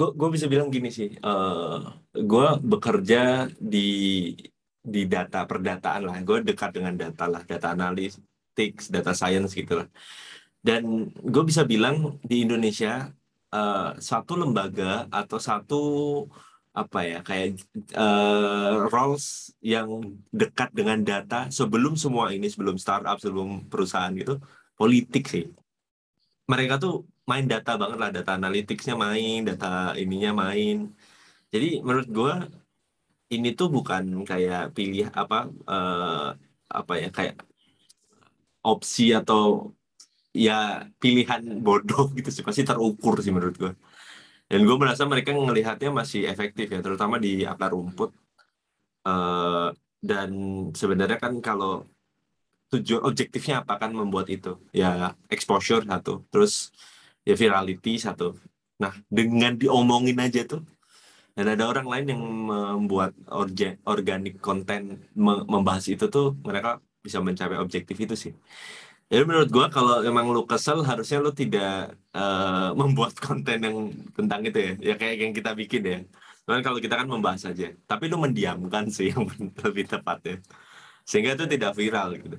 gue 0.00 0.08
gue 0.16 0.28
bisa 0.32 0.46
bilang 0.48 0.72
gini 0.72 0.88
sih, 0.88 1.12
uh, 1.20 1.76
gue 2.16 2.48
bekerja 2.72 3.52
di 3.60 3.88
di 4.80 5.02
data 5.04 5.44
perdataan 5.44 6.02
lah, 6.08 6.16
gue 6.24 6.40
dekat 6.40 6.70
dengan 6.76 6.94
data 6.96 7.24
lah, 7.28 7.42
data 7.44 7.76
analytics, 7.76 8.88
data 8.88 9.12
science 9.12 9.52
gitu 9.52 9.84
lah. 9.84 9.88
Dan 10.64 11.12
gue 11.12 11.44
bisa 11.44 11.62
bilang 11.68 12.16
di 12.24 12.36
Indonesia 12.48 13.12
uh, 13.52 13.92
satu 14.00 14.32
lembaga 14.40 15.04
atau 15.12 15.38
satu 15.48 15.82
apa 16.70 17.02
ya 17.02 17.18
kayak 17.26 17.60
uh, 17.98 18.86
roles 18.94 19.50
yang 19.58 20.16
dekat 20.30 20.70
dengan 20.70 21.02
data 21.02 21.50
sebelum 21.50 21.98
semua 21.98 22.30
ini 22.30 22.46
sebelum 22.46 22.78
startup 22.78 23.18
sebelum 23.18 23.66
perusahaan 23.66 24.14
gitu 24.14 24.38
politik 24.78 25.26
sih 25.26 25.50
mereka 26.46 26.78
tuh 26.78 27.10
main 27.30 27.46
data 27.52 27.72
banget 27.80 27.98
lah 28.02 28.10
data 28.16 28.30
analyticsnya 28.38 28.94
main 29.04 29.38
data 29.48 29.66
ininya 30.02 30.30
main. 30.42 30.76
Jadi 31.52 31.68
menurut 31.86 32.08
gue 32.18 32.32
ini 33.34 33.48
tuh 33.58 33.68
bukan 33.76 34.04
kayak 34.30 34.74
pilih 34.76 35.06
apa 35.22 35.36
uh, 35.74 36.28
apa 36.80 36.92
ya 37.02 37.08
kayak 37.16 37.36
opsi 38.72 39.02
atau 39.20 39.72
ya 40.46 40.86
pilihan 41.02 41.42
bodoh 41.66 42.04
gitu 42.18 42.28
sih. 42.34 42.42
Pasti 42.46 42.62
terukur 42.68 43.14
sih 43.24 43.32
menurut 43.36 43.56
gue 43.62 43.72
dan 44.50 44.66
gue 44.66 44.76
merasa 44.82 45.06
mereka 45.06 45.30
ngelihatnya 45.30 45.94
masih 45.94 46.26
efektif 46.26 46.66
ya 46.74 46.82
terutama 46.82 47.22
di 47.22 47.46
akar 47.46 47.70
rumput. 47.70 48.10
Uh, 49.06 49.70
dan 50.02 50.30
sebenarnya 50.74 51.22
kan 51.22 51.38
kalau 51.38 51.86
tujuan 52.74 53.06
objektifnya 53.06 53.62
apa 53.62 53.78
kan 53.78 53.94
membuat 53.94 54.26
itu? 54.26 54.58
Ya 54.74 55.14
exposure 55.30 55.86
satu. 55.86 56.26
Terus 56.34 56.74
ya 57.30 57.34
virality 57.42 57.92
satu. 58.06 58.24
Nah 58.82 58.92
dengan 59.18 59.52
diomongin 59.60 60.18
aja 60.26 60.40
tuh 60.52 60.62
dan 61.36 61.46
ada 61.54 61.64
orang 61.72 61.86
lain 61.92 62.06
yang 62.12 62.22
membuat 62.50 63.12
organik 63.92 64.34
konten 64.42 64.80
membahas 65.54 65.84
itu 65.94 66.04
tuh 66.14 66.26
mereka 66.48 66.82
bisa 67.04 67.18
mencapai 67.22 67.56
objektif 67.64 67.96
itu 68.04 68.14
sih. 68.24 68.32
Jadi 69.10 69.22
menurut 69.26 69.50
gua 69.50 69.66
kalau 69.76 70.06
emang 70.06 70.26
lu 70.34 70.42
kesel 70.46 70.78
harusnya 70.86 71.18
lu 71.18 71.32
tidak 71.34 71.98
uh, 72.14 72.70
membuat 72.80 73.14
konten 73.26 73.58
yang 73.66 73.76
tentang 74.16 74.40
itu 74.48 74.58
ya. 74.66 74.72
Ya 74.88 74.94
kayak 75.00 75.14
yang 75.22 75.32
kita 75.38 75.50
bikin 75.60 75.82
ya. 75.92 75.98
Cuman 76.46 76.62
kalau 76.66 76.78
kita 76.84 76.94
kan 77.00 77.08
membahas 77.10 77.42
aja. 77.50 77.66
Tapi 77.90 78.04
lu 78.10 78.16
mendiamkan 78.24 78.84
sih 78.90 79.06
yang 79.12 79.22
lebih 79.64 79.84
tepat 79.92 80.18
ya 80.26 80.36
sehingga 81.10 81.34
itu 81.34 81.44
tidak 81.50 81.72
viral 81.74 82.08
gitu 82.14 82.38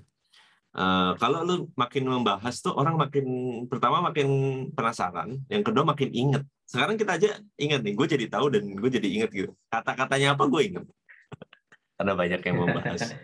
Uh, 0.72 1.12
kalau 1.20 1.44
lu 1.44 1.56
makin 1.76 2.08
membahas 2.08 2.64
tuh 2.64 2.72
orang 2.72 2.96
makin 2.96 3.26
pertama 3.68 4.00
makin 4.00 4.28
penasaran, 4.72 5.36
yang 5.52 5.68
kedua 5.68 5.84
makin 5.84 6.08
inget. 6.16 6.44
Sekarang 6.64 6.96
kita 6.96 7.20
aja 7.20 7.30
inget 7.60 7.84
nih, 7.84 7.92
gue 7.92 8.08
jadi 8.08 8.26
tahu 8.32 8.56
dan 8.56 8.64
gue 8.80 8.90
jadi 8.90 9.08
inget 9.08 9.30
gitu. 9.36 9.52
Kata-katanya 9.68 10.40
apa 10.40 10.48
gue 10.48 10.62
inget. 10.64 10.86
Karena 12.00 12.14
banyak 12.16 12.40
yang 12.40 12.58
membahas. 12.58 13.12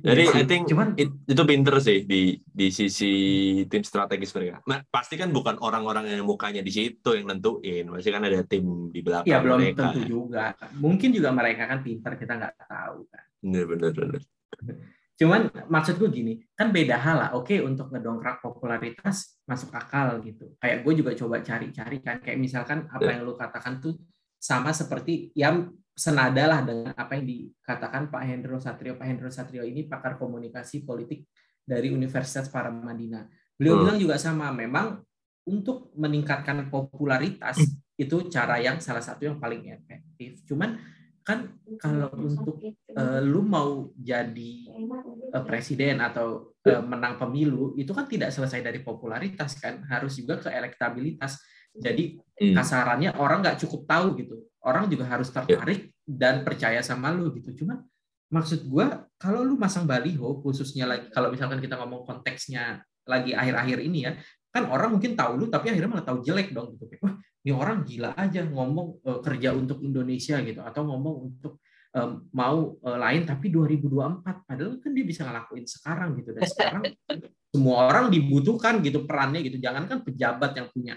Jadi 0.00 0.32
ya, 0.32 0.42
I 0.42 0.44
think 0.48 0.64
cuman 0.72 0.96
it, 0.96 1.12
itu 1.28 1.42
pinter 1.44 1.76
sih 1.78 2.08
di 2.08 2.40
di 2.40 2.72
sisi 2.72 3.12
tim 3.68 3.84
strategis 3.84 4.32
mereka. 4.32 4.64
Nah 4.64 4.80
pasti 4.88 5.20
kan 5.20 5.28
bukan 5.28 5.60
orang-orang 5.60 6.08
yang 6.08 6.24
mukanya 6.24 6.64
di 6.64 6.72
situ 6.72 7.14
yang 7.14 7.28
nentuin, 7.28 7.84
pasti 7.92 8.10
kan 8.10 8.24
ada 8.24 8.40
tim 8.48 8.88
di 8.88 9.04
belakang 9.04 9.28
ya, 9.28 9.44
belum 9.44 9.60
mereka. 9.60 9.92
tentu 9.92 10.00
juga. 10.08 10.56
Mungkin 10.80 11.12
juga 11.12 11.30
mereka 11.36 11.68
kan 11.68 11.84
pinter 11.84 12.16
kita 12.16 12.32
nggak 12.32 12.54
tahu 12.64 12.98
kan. 13.12 13.24
Bener 13.44 13.64
bener. 13.68 13.92
Cuman 15.20 15.52
maksud 15.68 16.00
gue 16.00 16.08
gini, 16.08 16.32
kan 16.56 16.72
beda 16.72 16.96
hal 16.96 17.16
lah. 17.20 17.30
Oke, 17.36 17.60
untuk 17.60 17.92
ngedongkrak 17.92 18.40
popularitas 18.40 19.36
masuk 19.44 19.68
akal 19.76 20.16
gitu. 20.24 20.56
Kayak 20.56 20.80
gue 20.80 20.94
juga 20.96 21.12
coba 21.12 21.44
cari-cari 21.44 22.00
kan. 22.00 22.24
Kayak 22.24 22.40
misalkan 22.40 22.88
apa 22.88 23.04
ya. 23.04 23.20
yang 23.20 23.28
lu 23.28 23.36
katakan 23.36 23.84
tuh 23.84 24.00
sama 24.40 24.72
seperti 24.72 25.28
yang 25.36 25.76
senada 25.92 26.48
lah 26.48 26.64
dengan 26.64 26.96
apa 26.96 27.20
yang 27.20 27.28
dikatakan 27.28 28.08
Pak 28.08 28.22
Hendro 28.24 28.56
Satrio. 28.56 28.96
Pak 28.96 29.04
Hendro 29.04 29.28
Satrio 29.28 29.60
ini 29.60 29.84
pakar 29.84 30.16
komunikasi 30.16 30.88
politik 30.88 31.28
dari 31.68 31.92
Universitas 31.92 32.48
Paramadina. 32.48 33.28
Beliau 33.60 33.76
hmm. 33.76 33.82
bilang 33.84 33.98
juga 34.00 34.16
sama, 34.16 34.48
memang 34.56 35.04
untuk 35.44 35.92
meningkatkan 36.00 36.72
popularitas 36.72 37.60
hmm. 37.60 38.00
itu 38.00 38.24
cara 38.32 38.56
yang 38.56 38.80
salah 38.80 39.04
satu 39.04 39.28
yang 39.28 39.36
paling 39.36 39.68
efektif. 39.68 40.40
Cuman 40.48 40.80
kan 41.20 41.52
kalau 41.76 42.08
untuk 42.16 42.56
uh, 42.96 43.20
lu 43.20 43.44
mau 43.44 43.92
jadi 43.94 44.52
uh, 45.36 45.44
presiden 45.44 46.00
atau 46.00 46.56
uh, 46.64 46.82
menang 46.82 47.20
pemilu 47.20 47.76
itu 47.76 47.92
kan 47.92 48.08
tidak 48.08 48.32
selesai 48.32 48.64
dari 48.64 48.80
popularitas 48.80 49.60
kan 49.60 49.84
harus 49.86 50.16
juga 50.16 50.40
ke 50.40 50.48
elektabilitas. 50.48 51.38
Jadi 51.70 52.18
hmm. 52.18 52.56
kasarannya 52.56 53.10
orang 53.20 53.44
nggak 53.44 53.60
cukup 53.62 53.86
tahu 53.86 54.06
gitu. 54.18 54.36
Orang 54.64 54.90
juga 54.90 55.06
harus 55.06 55.30
tertarik 55.30 55.92
dan 56.02 56.42
percaya 56.42 56.82
sama 56.82 57.12
lu 57.14 57.30
gitu. 57.36 57.64
Cuman 57.64 57.84
maksud 58.32 58.66
gue 58.66 58.86
kalau 59.20 59.44
lu 59.44 59.54
masang 59.60 59.84
baliho 59.84 60.40
khususnya 60.42 60.86
lagi 60.86 61.10
kalau 61.14 61.30
misalkan 61.30 61.58
kita 61.58 61.74
ngomong 61.78 62.06
konteksnya 62.06 62.82
lagi 63.06 63.34
akhir-akhir 63.34 63.78
ini 63.82 64.06
ya 64.06 64.12
kan 64.50 64.70
orang 64.70 64.94
mungkin 64.94 65.14
tahu 65.14 65.32
lu 65.38 65.46
tapi 65.50 65.70
akhirnya 65.70 65.90
malah 65.90 66.06
tahu 66.06 66.24
jelek 66.26 66.50
dong 66.50 66.74
gitu. 66.74 66.90
Wah 67.04 67.14
ini 67.40 67.52
orang 67.56 67.88
gila 67.88 68.12
aja 68.20 68.44
ngomong 68.44 69.00
uh, 69.00 69.20
kerja 69.24 69.56
untuk 69.56 69.80
Indonesia 69.80 70.36
gitu 70.44 70.60
atau 70.60 70.84
ngomong 70.84 71.14
untuk 71.32 71.64
um, 71.96 72.28
mau 72.36 72.76
uh, 72.84 72.98
lain 73.00 73.24
tapi 73.24 73.48
2024 73.48 74.46
padahal 74.46 74.76
kan 74.78 74.90
dia 74.92 75.04
bisa 75.06 75.24
ngelakuin 75.26 75.66
sekarang 75.66 76.10
gitu. 76.20 76.30
Dan 76.36 76.44
sekarang 76.44 76.82
semua 77.52 77.88
orang 77.88 78.12
dibutuhkan 78.12 78.84
gitu 78.84 79.08
perannya 79.08 79.40
gitu. 79.40 79.56
Jangan 79.56 79.88
kan 79.88 79.98
pejabat 80.04 80.52
yang 80.52 80.68
punya 80.68 80.94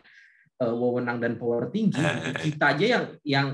uh, 0.62 0.74
wewenang 0.76 1.18
dan 1.24 1.40
power 1.40 1.72
tinggi 1.72 1.98
gitu. 1.98 2.30
kita 2.52 2.66
aja 2.76 2.86
yang 2.86 3.06
yang 3.24 3.48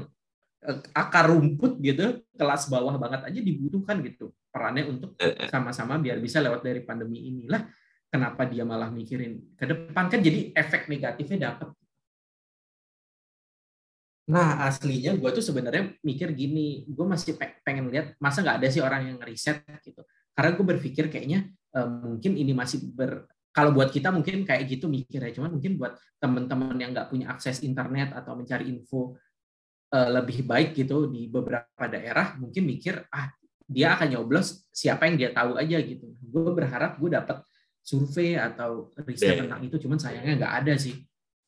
uh, 0.65 0.79
akar 0.97 1.29
rumput 1.29 1.77
gitu 1.79 2.25
kelas 2.35 2.67
bawah 2.67 2.97
banget 2.97 3.21
aja 3.29 3.39
dibutuhkan 3.39 4.01
gitu. 4.01 4.33
Perannya 4.49 4.89
untuk 4.89 5.13
sama-sama 5.53 6.01
biar 6.01 6.17
bisa 6.17 6.41
lewat 6.41 6.65
dari 6.65 6.81
pandemi 6.81 7.29
inilah 7.29 7.69
kenapa 8.09 8.49
dia 8.49 8.65
malah 8.65 8.89
mikirin 8.89 9.53
ke 9.53 9.69
depan. 9.69 10.09
Kan 10.09 10.25
jadi 10.25 10.51
efek 10.57 10.89
negatifnya 10.89 11.53
dapat 11.53 11.69
Nah, 14.29 14.69
aslinya 14.69 15.17
gue 15.17 15.29
tuh 15.33 15.41
sebenarnya 15.41 15.97
mikir 16.05 16.37
gini, 16.37 16.85
gue 16.85 17.01
masih 17.01 17.33
pengen 17.65 17.89
lihat 17.89 18.13
masa 18.21 18.45
nggak 18.45 18.61
ada 18.61 18.67
sih 18.69 18.77
orang 18.77 19.09
yang 19.09 19.17
riset 19.25 19.65
gitu. 19.81 20.05
Karena 20.37 20.53
gue 20.53 20.65
berpikir 20.77 21.09
kayaknya 21.09 21.49
uh, 21.73 21.89
mungkin 21.89 22.37
ini 22.37 22.53
masih 22.53 22.93
ber 22.93 23.25
kalau 23.49 23.73
buat 23.73 23.89
kita 23.89 24.13
mungkin 24.13 24.45
kayak 24.45 24.69
gitu 24.69 24.85
mikirnya, 24.85 25.33
cuman 25.33 25.57
mungkin 25.57 25.81
buat 25.81 25.97
teman-teman 26.21 26.77
yang 26.77 26.93
nggak 26.93 27.09
punya 27.09 27.33
akses 27.33 27.65
internet 27.65 28.13
atau 28.13 28.37
mencari 28.37 28.69
info 28.69 29.17
uh, 29.89 30.09
lebih 30.21 30.45
baik 30.45 30.77
gitu 30.77 31.09
di 31.09 31.25
beberapa 31.25 31.89
daerah, 31.89 32.37
mungkin 32.37 32.69
mikir 32.69 33.09
ah 33.09 33.33
dia 33.65 33.97
akan 33.97 34.13
nyoblos 34.13 34.69
siapa 34.69 35.09
yang 35.09 35.17
dia 35.17 35.29
tahu 35.33 35.57
aja 35.57 35.81
gitu. 35.81 36.05
Gue 36.21 36.53
berharap 36.53 37.01
gue 37.01 37.09
dapat 37.09 37.41
survei 37.81 38.37
atau 38.37 38.93
riset 39.09 39.33
yeah. 39.33 39.41
tentang 39.41 39.65
itu, 39.65 39.81
cuman 39.81 39.97
sayangnya 39.97 40.45
nggak 40.45 40.53
ada 40.61 40.73
sih. 40.77 41.01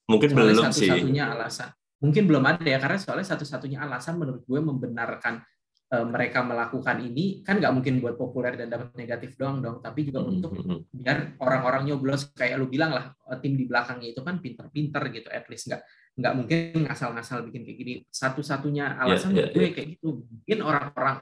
Mungkin 0.09 0.33
belum 0.33 0.73
satu 0.73 0.81
satunya 0.81 1.29
alasan 1.29 1.69
mungkin 2.01 2.23
belum 2.25 2.43
ada 2.43 2.65
ya 2.65 2.81
karena 2.81 2.97
soalnya 2.97 3.27
satu-satunya 3.29 3.77
alasan 3.77 4.17
menurut 4.17 4.41
gue 4.43 4.59
membenarkan 4.59 5.45
uh, 5.93 6.05
mereka 6.09 6.41
melakukan 6.41 6.97
ini 7.05 7.45
kan 7.45 7.61
nggak 7.61 7.73
mungkin 7.77 8.01
buat 8.01 8.17
populer 8.17 8.57
dan 8.57 8.73
dapat 8.73 8.97
negatif 8.97 9.37
doang 9.37 9.61
dong 9.61 9.79
tapi 9.85 10.09
juga 10.09 10.25
mm-hmm. 10.25 10.33
untuk 10.33 10.51
biar 10.89 11.37
orang-orang 11.37 11.93
nyoblos 11.93 12.33
kayak 12.33 12.57
lu 12.57 12.67
bilang 12.67 12.97
lah 12.97 13.13
eh, 13.13 13.37
tim 13.37 13.53
di 13.53 13.69
belakangnya 13.69 14.17
itu 14.17 14.21
kan 14.25 14.41
pinter-pinter 14.41 15.03
gitu 15.13 15.29
at 15.29 15.45
least 15.47 15.69
nggak 15.69 15.81
nggak 16.11 16.33
mungkin 16.35 16.89
ngasal-ngasal 16.89 17.45
bikin 17.47 17.63
kayak 17.63 17.77
gini 17.77 17.93
satu-satunya 18.11 18.99
alasan 18.99 19.31
yeah, 19.31 19.47
yeah, 19.47 19.53
gue 19.53 19.63
yeah. 19.63 19.71
kayak 19.71 19.87
gitu 19.95 20.25
mungkin 20.27 20.59
orang-orang 20.65 21.17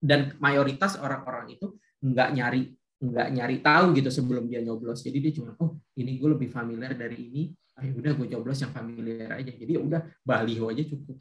dan 0.00 0.20
mayoritas 0.40 0.96
orang-orang 1.00 1.56
itu 1.56 1.76
nggak 2.00 2.28
nyari 2.36 2.62
nggak 3.00 3.28
nyari 3.32 3.56
tahu 3.64 3.96
gitu 3.96 4.12
sebelum 4.12 4.44
dia 4.44 4.60
nyoblos 4.60 5.00
jadi 5.00 5.18
dia 5.24 5.32
cuma 5.40 5.56
oh 5.56 5.79
ini 6.00 6.16
gue 6.16 6.30
lebih 6.32 6.48
familiar 6.48 6.96
dari 6.96 7.16
ini 7.16 7.42
ayo 7.80 7.96
udah 7.96 8.12
gue 8.12 8.26
coblos 8.28 8.60
yang 8.60 8.72
familiar 8.76 9.40
aja. 9.40 9.52
Jadi 9.52 9.72
ya 9.76 9.80
udah 9.80 10.00
baliho 10.20 10.68
aja 10.68 10.84
cukup. 10.84 11.16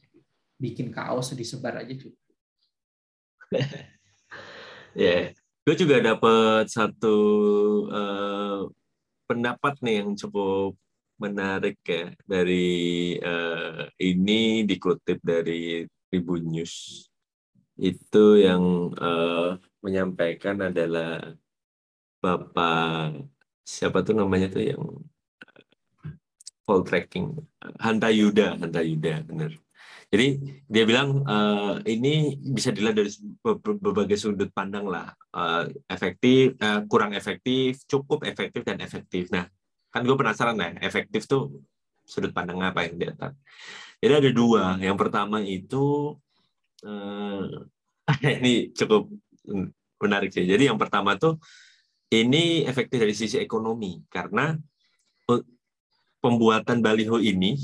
Bikin 0.60 0.92
kaos 0.92 1.32
disebar 1.36 1.80
aja 1.80 1.94
cukup. 1.96 2.28
Ya 4.98 5.06
yeah. 5.06 5.24
gue 5.64 5.76
juga 5.78 6.02
dapat 6.02 6.66
satu 6.66 7.16
uh, 7.94 8.66
pendapat 9.30 9.78
nih 9.86 10.02
yang 10.02 10.18
cukup 10.18 10.74
menarik 11.22 11.78
ya 11.86 12.10
dari 12.26 13.14
uh, 13.22 13.86
ini 14.02 14.66
dikutip 14.66 15.22
dari 15.22 15.86
Tribun 16.10 16.50
News. 16.50 17.06
Itu 17.78 18.42
yang 18.42 18.92
uh, 18.98 19.62
menyampaikan 19.86 20.74
adalah 20.74 21.22
Bapak 22.20 23.39
siapa 23.70 24.02
tuh 24.02 24.18
namanya 24.18 24.48
tuh 24.50 24.64
yang 24.66 24.84
full 26.66 26.82
tracking? 26.82 27.38
Hanta 27.78 28.10
Yuda 28.10 28.58
Hanta 28.58 28.82
Yuda 28.82 29.22
benar 29.30 29.52
jadi 30.10 30.42
dia 30.66 30.84
bilang 30.90 31.22
uh, 31.22 31.78
ini 31.86 32.34
bisa 32.42 32.74
dilihat 32.74 32.98
dari 32.98 33.14
berbagai 33.78 34.18
sudut 34.18 34.50
pandang 34.50 34.90
lah. 34.90 35.14
Uh, 35.30 35.70
efektif 35.86 36.58
uh, 36.58 36.82
kurang 36.90 37.14
efektif 37.14 37.86
cukup 37.86 38.26
efektif 38.26 38.66
dan 38.66 38.82
efektif. 38.82 39.30
Nah 39.30 39.46
kan 39.94 40.02
gue 40.02 40.18
penasaran 40.18 40.58
ya 40.58 40.82
efektif 40.82 41.30
tuh 41.30 41.62
sudut 42.10 42.34
pandang 42.34 42.58
apa 42.66 42.90
yang 42.90 42.98
dia 42.98 43.14
jadi 44.02 44.14
ada 44.18 44.32
dua. 44.34 44.82
Yang 44.82 44.98
pertama 44.98 45.46
itu 45.46 46.18
uh, 46.90 47.46
ini 48.42 48.74
cukup 48.74 49.14
menarik 50.02 50.34
sih. 50.34 50.50
Jadi 50.50 50.74
yang 50.74 50.82
pertama 50.82 51.22
tuh 51.22 51.38
ini 52.10 52.66
efektif 52.66 52.98
dari 52.98 53.14
sisi 53.14 53.38
ekonomi 53.38 54.02
karena 54.10 54.58
pembuatan 56.20 56.84
baliho 56.84 57.18
ini 57.18 57.56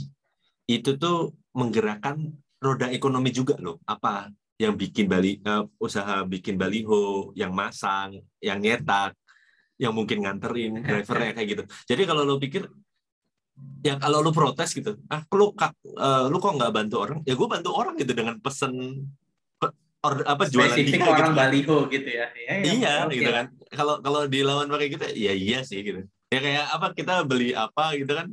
itu 0.66 0.98
tuh 0.98 1.36
menggerakkan 1.54 2.34
roda 2.60 2.90
ekonomi 2.90 3.30
juga 3.30 3.56
loh. 3.60 3.80
Apa 3.86 4.32
yang 4.56 4.80
bikin 4.80 5.06
bali 5.12 5.44
uh, 5.44 5.68
usaha 5.78 6.24
bikin 6.24 6.56
baliho, 6.56 7.36
yang 7.36 7.52
masang, 7.52 8.24
yang 8.40 8.58
nyetak, 8.64 9.14
yang 9.76 9.92
mungkin 9.92 10.24
nganterin 10.24 10.80
drivernya 10.88 11.32
kayak 11.36 11.48
gitu. 11.52 11.64
Jadi 11.86 12.02
kalau 12.08 12.24
lo 12.24 12.40
pikir 12.40 12.66
ya 13.84 13.96
kalau 13.96 14.20
lo 14.20 14.36
protes 14.36 14.76
gitu, 14.76 15.00
ah 15.12 15.24
lu 15.32 15.52
uh, 15.52 16.28
lu 16.32 16.38
kok 16.40 16.56
nggak 16.56 16.74
bantu 16.74 16.96
orang? 17.04 17.20
Ya 17.28 17.36
gue 17.36 17.48
bantu 17.48 17.70
orang 17.76 17.96
gitu 18.00 18.12
dengan 18.16 18.40
pesen 18.40 19.06
or, 20.06 20.14
apa 20.30 20.44
jualan 20.46 20.78
Spesifik 20.78 21.02
dia, 21.02 21.10
orang 21.10 21.34
gitu. 21.34 21.42
baliho 21.42 21.78
gitu 21.90 22.10
ya. 22.10 22.26
ya, 22.38 22.54
ya 22.62 22.72
iya 22.78 22.94
okay. 23.10 23.18
gitu 23.18 23.32
kan. 23.34 23.46
Kalau 23.74 23.96
kalau 24.06 24.22
dilawan 24.30 24.70
pakai 24.70 24.88
kita, 24.94 25.06
ya 25.18 25.34
iya 25.34 25.66
sih 25.66 25.82
gitu. 25.82 26.06
Ya 26.30 26.40
kayak 26.42 26.66
apa 26.70 26.88
kita 26.94 27.26
beli 27.26 27.58
apa 27.58 27.98
gitu 27.98 28.14
kan 28.14 28.30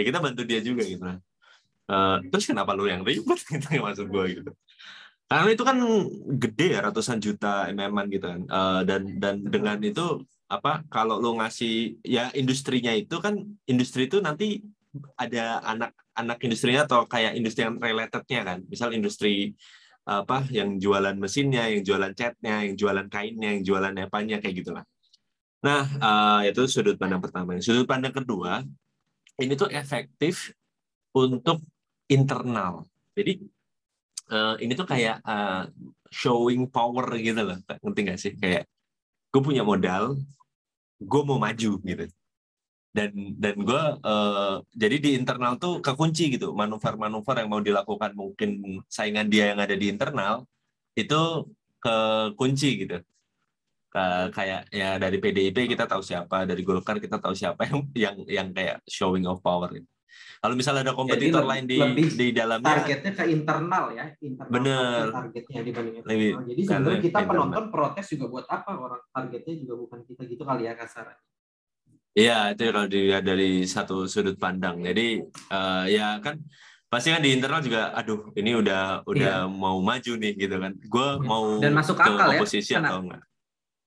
ya 0.00 0.02
kita 0.06 0.18
bantu 0.22 0.42
dia 0.46 0.60
juga 0.64 0.82
gitu 0.86 1.04
uh, 1.04 2.16
terus 2.32 2.44
kenapa 2.48 2.72
lu 2.72 2.88
yang 2.88 3.02
ribet 3.02 3.40
gitu 3.52 3.66
yang 3.68 3.84
maksud 3.84 4.08
gue 4.08 4.24
gitu 4.40 4.52
karena 5.30 5.50
itu 5.54 5.62
kan 5.62 5.78
gede 6.42 6.66
ya 6.74 6.80
ratusan 6.82 7.22
juta 7.22 7.70
mm 7.70 7.98
gitu 8.10 8.26
kan 8.26 8.40
uh, 8.50 8.80
dan 8.82 9.20
dan 9.20 9.44
dengan 9.46 9.78
itu 9.78 10.26
apa 10.50 10.82
kalau 10.90 11.22
lu 11.22 11.38
ngasih 11.38 12.02
ya 12.02 12.34
industrinya 12.34 12.90
itu 12.90 13.22
kan 13.22 13.38
industri 13.70 14.10
itu 14.10 14.18
nanti 14.18 14.58
ada 15.14 15.62
anak 15.62 15.94
anak 16.18 16.42
industrinya 16.42 16.82
atau 16.82 17.06
kayak 17.06 17.38
industri 17.38 17.62
yang 17.62 17.78
relatednya 17.78 18.42
kan 18.42 18.58
misal 18.66 18.90
industri 18.90 19.54
apa 20.10 20.42
yang 20.50 20.74
jualan 20.82 21.14
mesinnya 21.14 21.70
yang 21.70 21.86
jualan 21.86 22.12
catnya 22.18 22.66
yang 22.66 22.74
jualan 22.74 23.06
kainnya 23.06 23.54
yang 23.54 23.62
jualan 23.62 23.94
apanya 23.94 24.42
kayak 24.42 24.54
gitulah. 24.58 24.84
Nah 25.62 25.86
uh, 26.02 26.40
itu 26.42 26.66
sudut 26.66 26.98
pandang 26.98 27.22
pertama. 27.22 27.54
Sudut 27.62 27.86
pandang 27.86 28.10
kedua 28.10 28.66
ini 29.38 29.52
tuh 29.54 29.70
efektif 29.70 30.50
untuk 31.14 31.62
internal. 32.10 32.90
Jadi 33.14 33.38
uh, 34.34 34.58
ini 34.58 34.72
tuh 34.74 34.86
kayak 34.90 35.22
uh, 35.22 35.70
showing 36.10 36.66
power 36.66 37.06
gitu 37.14 37.40
loh. 37.46 37.58
Ngerti 37.86 38.00
gak 38.02 38.18
sih? 38.18 38.32
Kayak 38.34 38.66
gue 39.30 39.42
punya 39.46 39.62
modal 39.62 40.18
gue 41.00 41.22
mau 41.24 41.40
maju 41.40 41.72
gitu 41.80 42.04
dan 42.90 43.10
dan 43.38 43.54
gue 43.54 43.82
uh, 44.02 44.58
jadi 44.74 44.96
di 44.98 45.10
internal 45.14 45.54
tuh 45.62 45.78
kekunci 45.78 46.34
gitu 46.34 46.50
manuver-manuver 46.50 47.38
yang 47.38 47.50
mau 47.50 47.62
dilakukan 47.62 48.10
mungkin 48.18 48.82
saingan 48.90 49.30
dia 49.30 49.54
yang 49.54 49.62
ada 49.62 49.78
di 49.78 49.86
internal 49.86 50.42
itu 50.98 51.46
kekunci 51.78 52.68
gitu 52.86 52.98
kayak 54.30 54.70
ya 54.70 54.98
dari 55.02 55.18
PDIP 55.18 55.74
kita 55.74 55.86
tahu 55.86 56.02
siapa 56.02 56.46
dari 56.46 56.62
Golkar 56.62 57.02
kita 57.02 57.18
tahu 57.18 57.34
siapa 57.34 57.66
yang 57.70 57.78
yang 57.94 58.16
yang 58.26 58.48
kayak 58.54 58.78
showing 58.86 59.26
of 59.26 59.42
power 59.42 59.70
gitu. 59.74 59.86
Kalau 60.40 60.56
misalnya 60.56 60.88
ada 60.88 60.96
kompetitor 60.96 61.44
lain 61.44 61.68
di 61.68 61.76
di 62.16 62.32
dalamnya 62.32 62.80
targetnya 62.80 63.12
ke 63.12 63.24
internal 63.28 63.92
ya, 63.92 64.08
internal 64.24 64.48
bener. 64.48 65.04
targetnya 65.12 65.60
dibanding 65.60 65.94
lebih, 66.00 66.32
Jadi 66.48 66.62
sebenarnya 66.64 67.00
kita 67.04 67.18
internal. 67.20 67.28
penonton 67.28 67.64
protes 67.68 68.06
juga 68.08 68.24
buat 68.32 68.46
apa 68.48 68.70
orang 68.72 69.02
targetnya 69.12 69.54
juga 69.60 69.74
bukan 69.84 70.00
kita 70.08 70.22
gitu 70.24 70.42
kali 70.48 70.64
ya 70.64 70.72
kasarnya. 70.72 71.20
Iya 72.10 72.50
itu 72.50 72.62
kalau 72.74 72.90
dilihat 72.90 73.22
dari 73.22 73.62
satu 73.64 74.10
sudut 74.10 74.34
pandang. 74.34 74.82
Jadi 74.82 75.22
uh, 75.50 75.84
ya 75.86 76.18
kan 76.18 76.42
pasti 76.90 77.14
kan 77.14 77.22
di 77.22 77.30
internal 77.30 77.62
juga, 77.62 77.94
aduh 77.94 78.34
ini 78.34 78.58
udah 78.58 79.06
udah 79.06 79.46
iya. 79.46 79.50
mau 79.50 79.78
maju 79.78 80.12
nih 80.18 80.32
gitu 80.34 80.56
kan. 80.58 80.72
Gue 80.74 81.08
iya. 81.16 81.22
mau 81.22 81.44
dan 81.62 81.72
masuk 81.74 81.96
akal 82.02 82.26
ya. 82.34 82.38
Oposisi 82.42 82.72
atau 82.74 82.98
enggak? 83.06 83.22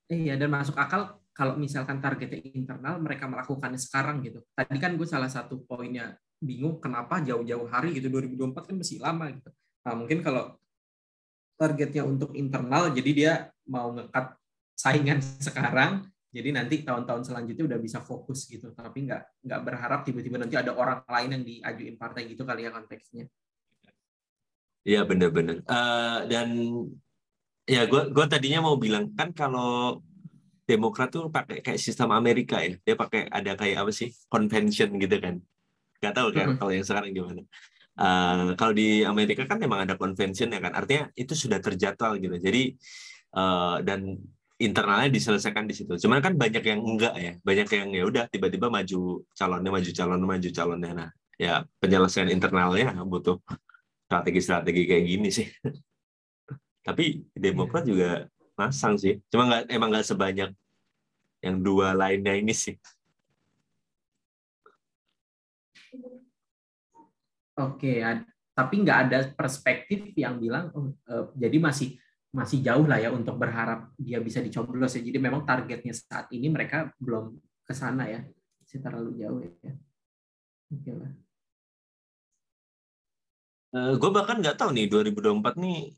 Iya 0.07 0.33
dan 0.39 0.49
masuk 0.55 0.75
akal 0.79 1.19
kalau 1.33 1.57
misalkan 1.57 1.99
targetnya 1.99 2.39
internal 2.53 2.95
mereka 3.01 3.27
melakukannya 3.27 3.81
sekarang 3.81 4.23
gitu. 4.23 4.39
Tadi 4.55 4.77
kan 4.79 4.95
gue 4.95 5.07
salah 5.09 5.27
satu 5.27 5.65
poinnya 5.67 6.15
bingung 6.39 6.79
kenapa 6.79 7.19
jauh-jauh 7.19 7.67
hari 7.67 7.97
gitu 7.97 8.07
2024 8.07 8.71
kan 8.71 8.75
masih 8.79 8.97
lama 9.03 9.25
gitu. 9.35 9.49
Nah, 9.83 9.93
mungkin 9.99 10.19
kalau 10.23 10.55
targetnya 11.59 12.03
untuk 12.07 12.31
internal 12.39 12.91
jadi 12.91 13.11
dia 13.11 13.33
mau 13.67 13.91
ngekat 13.91 14.35
saingan 14.79 15.19
sekarang 15.47 16.12
jadi 16.33 16.49
nanti 16.49 16.81
tahun-tahun 16.81 17.29
selanjutnya 17.29 17.69
udah 17.69 17.79
bisa 17.79 18.01
fokus 18.01 18.49
gitu. 18.49 18.73
Tapi 18.73 19.05
nggak 19.05 19.45
nggak 19.45 19.61
berharap 19.61 20.01
tiba-tiba 20.01 20.41
nanti 20.41 20.57
ada 20.57 20.73
orang 20.73 21.05
lain 21.05 21.29
yang 21.29 21.43
diajuin 21.45 21.95
partai 22.01 22.25
gitu 22.25 22.41
kali 22.41 22.65
ya 22.65 22.73
konteksnya. 22.73 23.29
Iya 24.83 25.07
benar-benar 25.07 25.63
uh, 25.63 26.27
dan 26.27 26.59
ya 27.63 27.87
gue 27.87 28.11
gue 28.11 28.25
tadinya 28.27 28.67
mau 28.67 28.75
bilang 28.75 29.15
kan 29.15 29.31
kalau 29.31 30.03
Demokrat 30.63 31.11
tuh 31.11 31.27
pakai 31.27 31.59
kayak 31.59 31.75
sistem 31.75 32.15
Amerika 32.15 32.55
ya. 32.63 32.79
Dia 32.79 32.95
pakai 32.95 33.27
ada 33.27 33.51
kayak 33.59 33.83
apa 33.83 33.91
sih? 33.91 34.15
Convention 34.31 34.95
gitu 34.95 35.19
kan. 35.19 35.35
Nggak 35.99 36.13
tahu 36.15 36.27
kan 36.31 36.47
hmm. 36.55 36.57
kalau 36.59 36.71
yang 36.71 36.87
sekarang 36.87 37.11
gimana. 37.11 37.43
Uh, 37.93 38.55
kalau 38.55 38.71
di 38.71 39.03
Amerika 39.03 39.43
kan 39.43 39.59
memang 39.59 39.83
ada 39.83 39.99
convention 39.99 40.55
ya 40.55 40.63
kan. 40.63 40.71
Artinya 40.71 41.11
itu 41.19 41.35
sudah 41.35 41.59
terjadwal 41.59 42.15
gitu. 42.15 42.39
Jadi 42.39 42.79
uh, 43.35 43.83
dan 43.83 44.15
internalnya 44.61 45.09
diselesaikan 45.09 45.65
di 45.65 45.75
situ. 45.75 45.93
Cuman 45.97 46.21
kan 46.21 46.33
banyak 46.37 46.63
yang 46.63 46.81
enggak 46.81 47.13
ya. 47.17 47.33
Banyak 47.41 47.67
yang 47.73 47.87
ya 47.93 48.03
udah 48.05 48.23
tiba-tiba 48.29 48.69
maju 48.69 49.25
calonnya 49.33 49.71
maju 49.73 49.89
calon 49.91 50.21
maju 50.21 50.49
calonnya. 50.53 50.91
Nah 50.93 51.09
ya 51.41 51.65
penyelesaian 51.81 52.29
internalnya 52.29 52.93
butuh 53.03 53.41
strategi-strategi 54.07 54.81
kayak 54.85 55.05
gini 55.09 55.29
sih. 55.33 55.47
Tapi 56.87 57.23
Demokrat 57.33 57.87
juga 57.87 58.29
masang 58.53 58.99
sih. 58.99 59.17
Cuma 59.31 59.49
nggak 59.49 59.63
emang 59.71 59.89
nggak 59.89 60.07
sebanyak 60.07 60.49
yang 61.43 61.55
dua 61.59 61.91
lainnya 61.97 62.37
ini 62.37 62.53
sih. 62.55 62.77
Oke, 67.53 68.01
tapi 68.53 68.81
nggak 68.81 68.99
ada 69.09 69.19
perspektif 69.33 70.13
yang 70.17 70.37
bilang 70.37 70.69
oh, 70.73 70.93
uh, 71.09 71.29
jadi 71.37 71.57
masih 71.57 71.97
masih 72.33 72.65
jauh 72.65 72.89
lah 72.89 72.97
ya 72.97 73.13
untuk 73.13 73.37
berharap 73.37 73.93
dia 73.95 74.17
bisa 74.17 74.41
dicoblos 74.41 74.97
ya. 74.97 75.01
Jadi 75.05 75.17
memang 75.21 75.45
targetnya 75.45 75.93
saat 75.93 76.27
ini 76.33 76.49
mereka 76.49 76.89
belum 76.97 77.37
ke 77.63 77.73
sana 77.77 78.09
ya, 78.09 78.25
masih 78.57 78.79
terlalu 78.81 79.11
jauh 79.21 79.39
ya. 79.39 79.73
Oke 80.73 80.91
lah. 80.91 81.11
Uh, 83.73 83.93
gue 83.97 84.09
bahkan 84.13 84.37
nggak 84.37 84.57
tahu 84.57 84.69
nih 84.73 84.85
2024 84.85 85.57
nih 85.57 85.97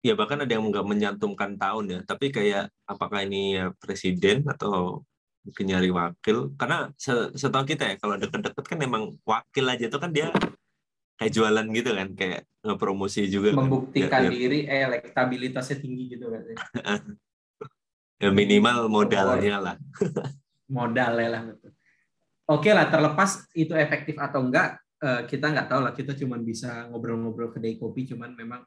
ya 0.00 0.16
bahkan 0.16 0.40
ada 0.40 0.48
yang 0.48 0.64
nggak 0.64 0.86
menyantumkan 0.86 1.60
tahun 1.60 1.84
ya 1.92 1.98
tapi 2.08 2.32
kayak 2.32 2.72
apakah 2.88 3.26
ini 3.26 3.60
ya 3.60 3.68
presiden 3.76 4.48
atau 4.48 5.04
mungkin 5.44 5.64
nyari 5.66 5.90
wakil 5.92 6.56
karena 6.58 6.90
setahu 7.36 7.64
kita 7.68 7.84
ya 7.84 7.94
kalau 8.00 8.16
deket-deket 8.16 8.64
kan 8.64 8.78
emang 8.80 9.12
wakil 9.22 9.64
aja 9.68 9.86
tuh 9.92 10.00
kan 10.02 10.10
dia 10.14 10.32
kayak 11.16 11.32
jualan 11.32 11.66
gitu 11.72 11.90
kan 11.96 12.08
kayak 12.12 12.40
ngepromosi 12.60 13.28
juga 13.32 13.56
kan. 13.56 13.64
membuktikan 13.64 14.22
kan. 14.28 14.32
diri 14.32 14.68
eh 14.68 14.84
elektabilitasnya 14.84 15.76
tinggi 15.80 16.16
gitu 16.16 16.28
kan 16.28 16.42
ya 18.22 18.32
minimal 18.32 18.88
modalnya 18.88 19.56
lah. 19.60 19.76
Modalnya 20.66 21.28
lah 21.30 21.42
betul. 21.46 21.70
Oke 22.46 22.70
lah 22.74 22.90
terlepas 22.90 23.46
itu 23.54 23.74
efektif 23.74 24.18
atau 24.18 24.42
enggak 24.42 24.82
eh, 24.98 25.22
kita 25.30 25.46
nggak 25.52 25.68
tahu 25.70 25.80
lah. 25.82 25.92
Kita 25.94 26.18
cuma 26.18 26.40
bisa 26.42 26.90
ngobrol-ngobrol 26.90 27.54
kedai 27.54 27.78
kopi 27.78 28.08
cuman 28.08 28.34
memang 28.34 28.66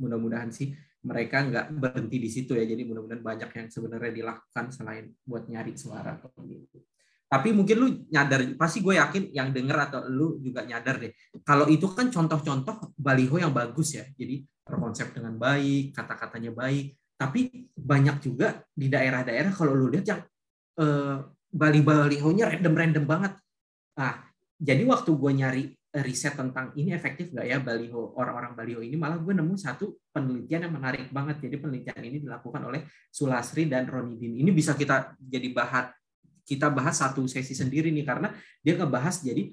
mudah-mudahan 0.00 0.50
sih 0.50 0.74
mereka 1.06 1.46
nggak 1.46 1.66
berhenti 1.78 2.16
di 2.18 2.30
situ 2.30 2.58
ya. 2.58 2.66
Jadi 2.66 2.82
mudah-mudahan 2.82 3.22
banyak 3.22 3.50
yang 3.54 3.68
sebenarnya 3.70 4.10
dilakukan 4.10 4.74
selain 4.74 5.14
buat 5.22 5.46
nyari 5.46 5.78
suara 5.78 6.18
gitu 6.18 6.82
tapi 7.26 7.50
mungkin 7.50 7.76
lu 7.82 7.88
nyadar 8.06 8.54
pasti 8.54 8.78
gue 8.78 8.94
yakin 8.94 9.34
yang 9.34 9.50
denger 9.50 9.76
atau 9.90 10.00
lu 10.06 10.38
juga 10.38 10.62
nyadar 10.62 11.02
deh. 11.02 11.10
Kalau 11.42 11.66
itu 11.66 11.90
kan 11.90 12.06
contoh-contoh 12.06 12.94
baliho 12.94 13.42
yang 13.42 13.50
bagus 13.50 13.98
ya. 13.98 14.06
Jadi 14.14 14.46
berkonsep 14.62 15.10
dengan 15.10 15.34
baik 15.34 15.90
kata-katanya 15.90 16.54
baik. 16.54 16.94
Tapi 17.18 17.66
banyak 17.74 18.22
juga 18.22 18.62
di 18.70 18.86
daerah-daerah 18.86 19.50
kalau 19.50 19.74
lu 19.74 19.90
lihat 19.90 20.06
yang 20.06 20.22
eh, 20.78 21.18
bali-balihonya 21.50 22.46
random-random 22.46 23.04
banget. 23.10 23.32
Nah 23.98 24.22
jadi 24.62 24.86
waktu 24.86 25.10
gue 25.10 25.32
nyari 25.34 25.64
riset 26.06 26.38
tentang 26.38 26.76
ini 26.78 26.92
efektif 26.92 27.32
nggak 27.32 27.46
ya 27.48 27.58
baliho 27.58 28.14
orang-orang 28.20 28.52
baliho 28.52 28.84
ini 28.84 29.00
malah 29.00 29.16
gue 29.16 29.32
nemu 29.32 29.56
satu 29.58 29.98
penelitian 30.14 30.70
yang 30.70 30.74
menarik 30.78 31.10
banget. 31.10 31.42
Jadi 31.42 31.58
penelitian 31.58 32.02
ini 32.06 32.22
dilakukan 32.22 32.62
oleh 32.70 32.86
Sulasri 33.10 33.66
dan 33.66 33.90
Ronidin 33.90 34.38
ini 34.38 34.54
bisa 34.54 34.78
kita 34.78 35.18
jadi 35.18 35.50
bahan 35.50 35.90
kita 36.46 36.70
bahas 36.70 37.02
satu 37.02 37.26
sesi 37.26 37.52
sendiri 37.52 37.90
nih 37.90 38.06
karena 38.06 38.30
dia 38.62 38.78
ngebahas 38.78 39.18
jadi 39.20 39.50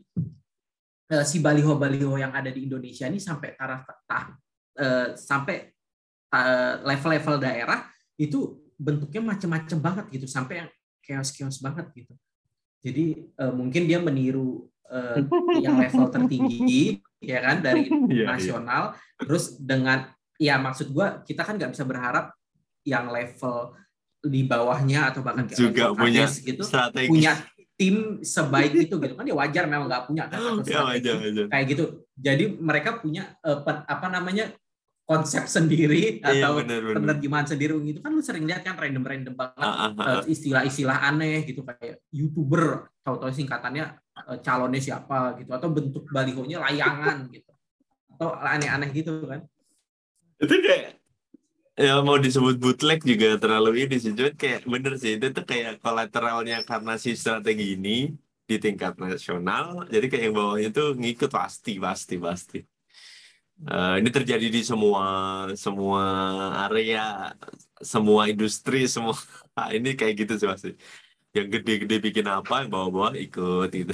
uh, 1.10 1.26
si 1.26 1.42
baliho-baliho 1.42 2.14
yang 2.22 2.32
ada 2.32 2.54
di 2.54 2.70
Indonesia 2.70 3.10
ini 3.10 3.18
sampai 3.18 3.58
taraf 3.58 3.90
uh, 3.90 5.18
sampai 5.18 5.74
level-level 6.82 7.38
daerah 7.38 7.86
itu 8.18 8.58
bentuknya 8.74 9.22
macam-macam 9.22 9.78
banget 9.78 10.06
gitu 10.18 10.26
sampai 10.26 10.66
yang 10.66 10.70
chaos-chaos 11.06 11.62
banget 11.62 11.86
gitu. 11.94 12.14
Jadi 12.84 13.30
uh, 13.38 13.54
mungkin 13.54 13.86
dia 13.86 14.02
meniru 14.02 14.66
uh, 14.90 15.20
yang 15.60 15.80
level 15.80 16.10
tertinggi 16.12 17.00
ya 17.32 17.40
kan 17.40 17.64
dari 17.64 17.88
yeah, 17.88 18.12
iya. 18.12 18.26
nasional 18.28 18.84
yeah. 18.92 19.24
terus 19.24 19.56
dengan 19.56 20.12
ya 20.36 20.60
maksud 20.60 20.92
gua 20.92 21.24
kita 21.24 21.48
kan 21.48 21.56
nggak 21.56 21.72
bisa 21.72 21.88
berharap 21.88 22.36
yang 22.84 23.08
level 23.08 23.80
di 24.24 24.48
bawahnya 24.48 25.12
atau 25.12 25.20
bahkan 25.20 25.46
juga 25.52 25.92
punya 25.92 26.24
gitu 26.32 26.64
strategi. 26.64 27.12
punya 27.12 27.36
tim 27.76 28.24
sebaik 28.24 28.72
itu 28.88 28.96
gitu 28.96 29.14
kan 29.20 29.28
ya 29.28 29.36
wajar 29.36 29.68
memang 29.68 29.92
nggak 29.92 30.06
punya 30.08 30.24
kan 30.32 30.40
ya, 30.64 30.80
wajar, 30.88 31.16
wajar. 31.20 31.46
kayak 31.52 31.66
gitu 31.76 31.84
jadi 32.16 32.46
mereka 32.56 33.04
punya 33.04 33.36
uh, 33.44 33.60
apa 33.68 34.08
namanya 34.08 34.54
konsep 35.04 35.44
sendiri 35.52 36.24
iya, 36.24 36.48
atau 36.48 36.64
penerjemahan 36.64 37.44
sendiri 37.44 37.76
gitu 37.84 38.00
kan 38.00 38.16
lu 38.16 38.24
sering 38.24 38.48
lihat 38.48 38.64
kan 38.64 38.80
random 38.80 39.04
random 39.04 39.36
banget 39.36 39.68
ah, 39.68 39.92
ah, 39.92 40.00
ah. 40.00 40.08
Eh, 40.24 40.32
istilah-istilah 40.32 41.12
aneh 41.12 41.44
gitu 41.44 41.68
kayak 41.68 42.00
youtuber 42.16 42.88
tahu-tahu 43.04 43.36
singkatannya 43.36 44.00
uh, 44.16 44.40
calonnya 44.40 44.80
siapa 44.80 45.36
gitu 45.44 45.52
atau 45.52 45.68
bentuk 45.76 46.08
balihonya 46.08 46.64
layangan 46.64 47.28
gitu 47.36 47.52
atau 48.16 48.32
aneh-aneh 48.40 48.90
gitu 48.96 49.28
kan 49.28 49.44
itu 50.40 50.56
kayak 50.64 51.03
ya 51.74 52.02
mau 52.06 52.18
disebut 52.22 52.56
bootleg 52.62 53.00
juga 53.02 53.38
terlalu 53.42 53.86
ini 53.86 53.96
sih. 53.98 54.14
Cuman 54.14 54.36
kayak 54.38 54.62
bener 54.70 54.94
sih 55.02 55.18
itu 55.18 55.26
tuh 55.34 55.46
kayak 55.46 55.82
kolateralnya 55.82 56.62
karena 56.70 56.94
si 57.02 57.18
strategi 57.18 57.74
ini 57.78 58.14
di 58.44 58.60
tingkat 58.60 59.00
nasional 59.00 59.88
jadi 59.88 60.06
kayak 60.12 60.24
yang 60.28 60.36
bawahnya 60.36 60.70
tuh 60.76 60.94
ngikut 61.00 61.32
pasti 61.32 61.80
pasti 61.82 62.16
pasti. 62.22 62.60
Uh, 63.64 63.96
ini 64.02 64.10
terjadi 64.10 64.50
di 64.50 64.62
semua 64.66 65.06
semua 65.56 66.04
area 66.68 67.32
semua 67.82 68.30
industri 68.30 68.86
semua. 68.88 69.18
Nah, 69.54 69.70
ini 69.70 69.94
kayak 69.94 70.26
gitu 70.26 70.34
sih 70.42 70.50
pasti. 70.50 70.74
Yang 71.30 71.62
gede-gede 71.62 72.02
bikin 72.02 72.26
apa 72.26 72.66
yang 72.66 72.74
bawah-bawah 72.74 73.14
ikut 73.14 73.70
gitu. 73.70 73.94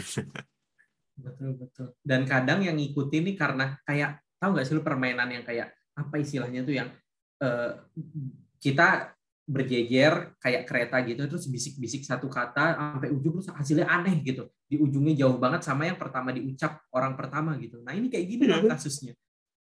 Betul 1.20 1.52
betul. 1.60 1.88
Dan 2.00 2.24
kadang 2.24 2.64
yang 2.64 2.80
ngikutin 2.80 3.24
nih 3.28 3.36
karena 3.36 3.76
kayak 3.84 4.24
tahu 4.40 4.56
nggak 4.56 4.66
sih 4.66 4.74
lu 4.80 4.84
permainan 4.88 5.28
yang 5.36 5.44
kayak 5.44 5.76
apa 6.00 6.16
istilahnya 6.16 6.64
tuh 6.64 6.80
yang 6.80 6.88
uh, 7.44 7.72
kita 8.60 9.16
berjejer 9.50 10.38
kayak 10.38 10.70
kereta 10.70 11.02
gitu 11.10 11.26
terus 11.26 11.50
bisik-bisik 11.50 12.06
satu 12.06 12.30
kata 12.30 12.78
sampai 12.78 13.10
ujung 13.10 13.42
terus 13.42 13.50
hasilnya 13.50 13.90
aneh 13.90 14.22
gitu 14.22 14.46
di 14.70 14.78
ujungnya 14.78 15.26
jauh 15.26 15.42
banget 15.42 15.66
sama 15.66 15.90
yang 15.90 15.98
pertama 15.98 16.30
diucap 16.30 16.86
orang 16.94 17.18
pertama 17.18 17.58
gitu 17.58 17.82
nah 17.82 17.98
ini 17.98 18.14
kayak 18.14 18.26
gini 18.30 18.46
iya. 18.46 18.62
kasusnya 18.62 19.18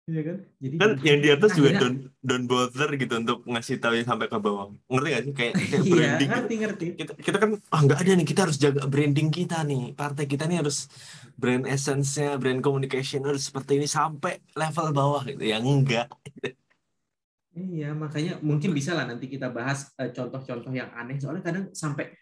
Iya 0.09 0.23
kan? 0.25 0.37
Jadi 0.57 0.75
kan 0.81 0.91
yang 1.05 1.21
di 1.21 1.29
atas 1.29 1.51
juga 1.53 1.71
don't, 1.85 2.09
don't 2.25 2.47
bother 2.49 2.89
gitu 2.97 3.21
untuk 3.21 3.45
ngasih 3.45 3.77
tahu 3.77 3.93
yang 3.93 4.09
sampai 4.09 4.25
ke 4.33 4.41
bawah. 4.41 4.73
Ngerti 4.89 5.09
gak 5.13 5.23
sih? 5.29 5.33
Kayak, 5.37 5.53
kayak 5.61 5.83
iya, 5.85 5.93
branding. 5.93 6.31
ngerti, 6.33 6.55
ngerti. 6.65 6.87
Kita, 6.97 7.13
kita 7.21 7.37
kan, 7.37 7.51
ah 7.61 7.77
oh, 7.77 7.81
nggak 7.85 7.99
ada 8.01 8.13
nih, 8.17 8.27
kita 8.27 8.41
harus 8.49 8.57
jaga 8.57 8.83
branding 8.89 9.29
kita 9.29 9.61
nih. 9.69 9.93
Partai 9.93 10.25
kita 10.25 10.49
nih 10.49 10.65
harus 10.65 10.89
brand 11.37 11.69
essence-nya, 11.69 12.41
brand 12.41 12.65
communication 12.65 13.21
harus 13.29 13.53
seperti 13.53 13.85
ini 13.85 13.85
sampai 13.85 14.41
level 14.57 14.97
bawah 14.97 15.29
gitu. 15.29 15.45
Ya 15.45 15.61
enggak. 15.61 16.09
Iya, 17.59 17.91
makanya 17.91 18.39
mungkin 18.39 18.71
bisa 18.71 18.95
lah 18.95 19.03
nanti 19.03 19.27
kita 19.27 19.51
bahas 19.51 19.91
eh, 19.99 20.15
contoh-contoh 20.15 20.71
yang 20.71 20.95
aneh. 20.95 21.19
Soalnya 21.19 21.43
kadang 21.43 21.65
sampai 21.75 22.15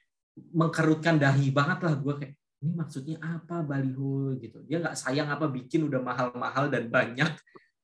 mengkerutkan 0.56 1.20
dahi 1.20 1.52
banget 1.52 1.84
lah 1.84 1.94
gue 2.00 2.14
kayak, 2.16 2.32
ini 2.64 2.72
maksudnya 2.72 3.20
apa 3.20 3.60
baliho 3.60 4.32
gitu. 4.40 4.64
Dia 4.64 4.80
nggak 4.80 4.96
sayang 4.96 5.28
apa 5.28 5.44
bikin 5.52 5.84
udah 5.84 6.00
mahal-mahal 6.00 6.72
dan 6.72 6.88
banyak 6.88 7.28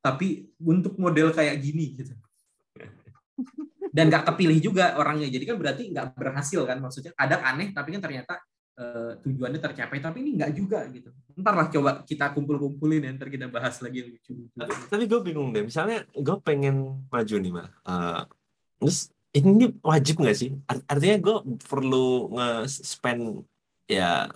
tapi 0.02 0.50
untuk 0.58 0.98
model 0.98 1.30
kayak 1.30 1.62
gini 1.62 1.94
gitu 1.94 2.10
dan 3.94 4.10
nggak 4.10 4.34
kepilih 4.34 4.58
juga 4.58 4.98
orangnya 4.98 5.30
jadi 5.30 5.54
kan 5.54 5.56
berarti 5.62 5.82
nggak 5.94 6.18
berhasil 6.18 6.66
kan 6.66 6.82
maksudnya 6.82 7.14
kadang 7.14 7.40
aneh 7.46 7.70
tapi 7.70 7.94
kan 7.94 8.02
ternyata 8.02 8.34
uh, 8.78 9.12
tujuannya 9.20 9.60
tercapai 9.60 9.98
tapi 10.00 10.22
ini 10.24 10.40
nggak 10.40 10.52
juga 10.56 10.86
gitu. 10.88 11.10
Ntar 11.36 11.54
lah 11.56 11.66
coba 11.72 11.90
kita 12.04 12.32
kumpul-kumpulin 12.36 13.08
ya 13.08 13.10
ntar 13.16 13.32
kita 13.32 13.48
bahas 13.48 13.80
lagi 13.80 14.04
lucu, 14.04 14.46
tapi, 14.52 14.72
tapi 14.88 15.04
gue 15.08 15.20
bingung 15.24 15.48
deh 15.50 15.64
misalnya 15.64 16.04
gue 16.12 16.36
pengen 16.44 17.08
maju 17.08 17.34
nih 17.40 17.52
mah 17.52 17.68
uh, 17.88 18.22
terus 18.76 19.08
ini 19.32 19.72
wajib 19.80 20.20
nggak 20.20 20.36
sih? 20.36 20.50
Artinya 20.68 21.16
gue 21.16 21.36
perlu 21.64 22.36
nge-spend 22.36 23.48
ya 23.88 24.28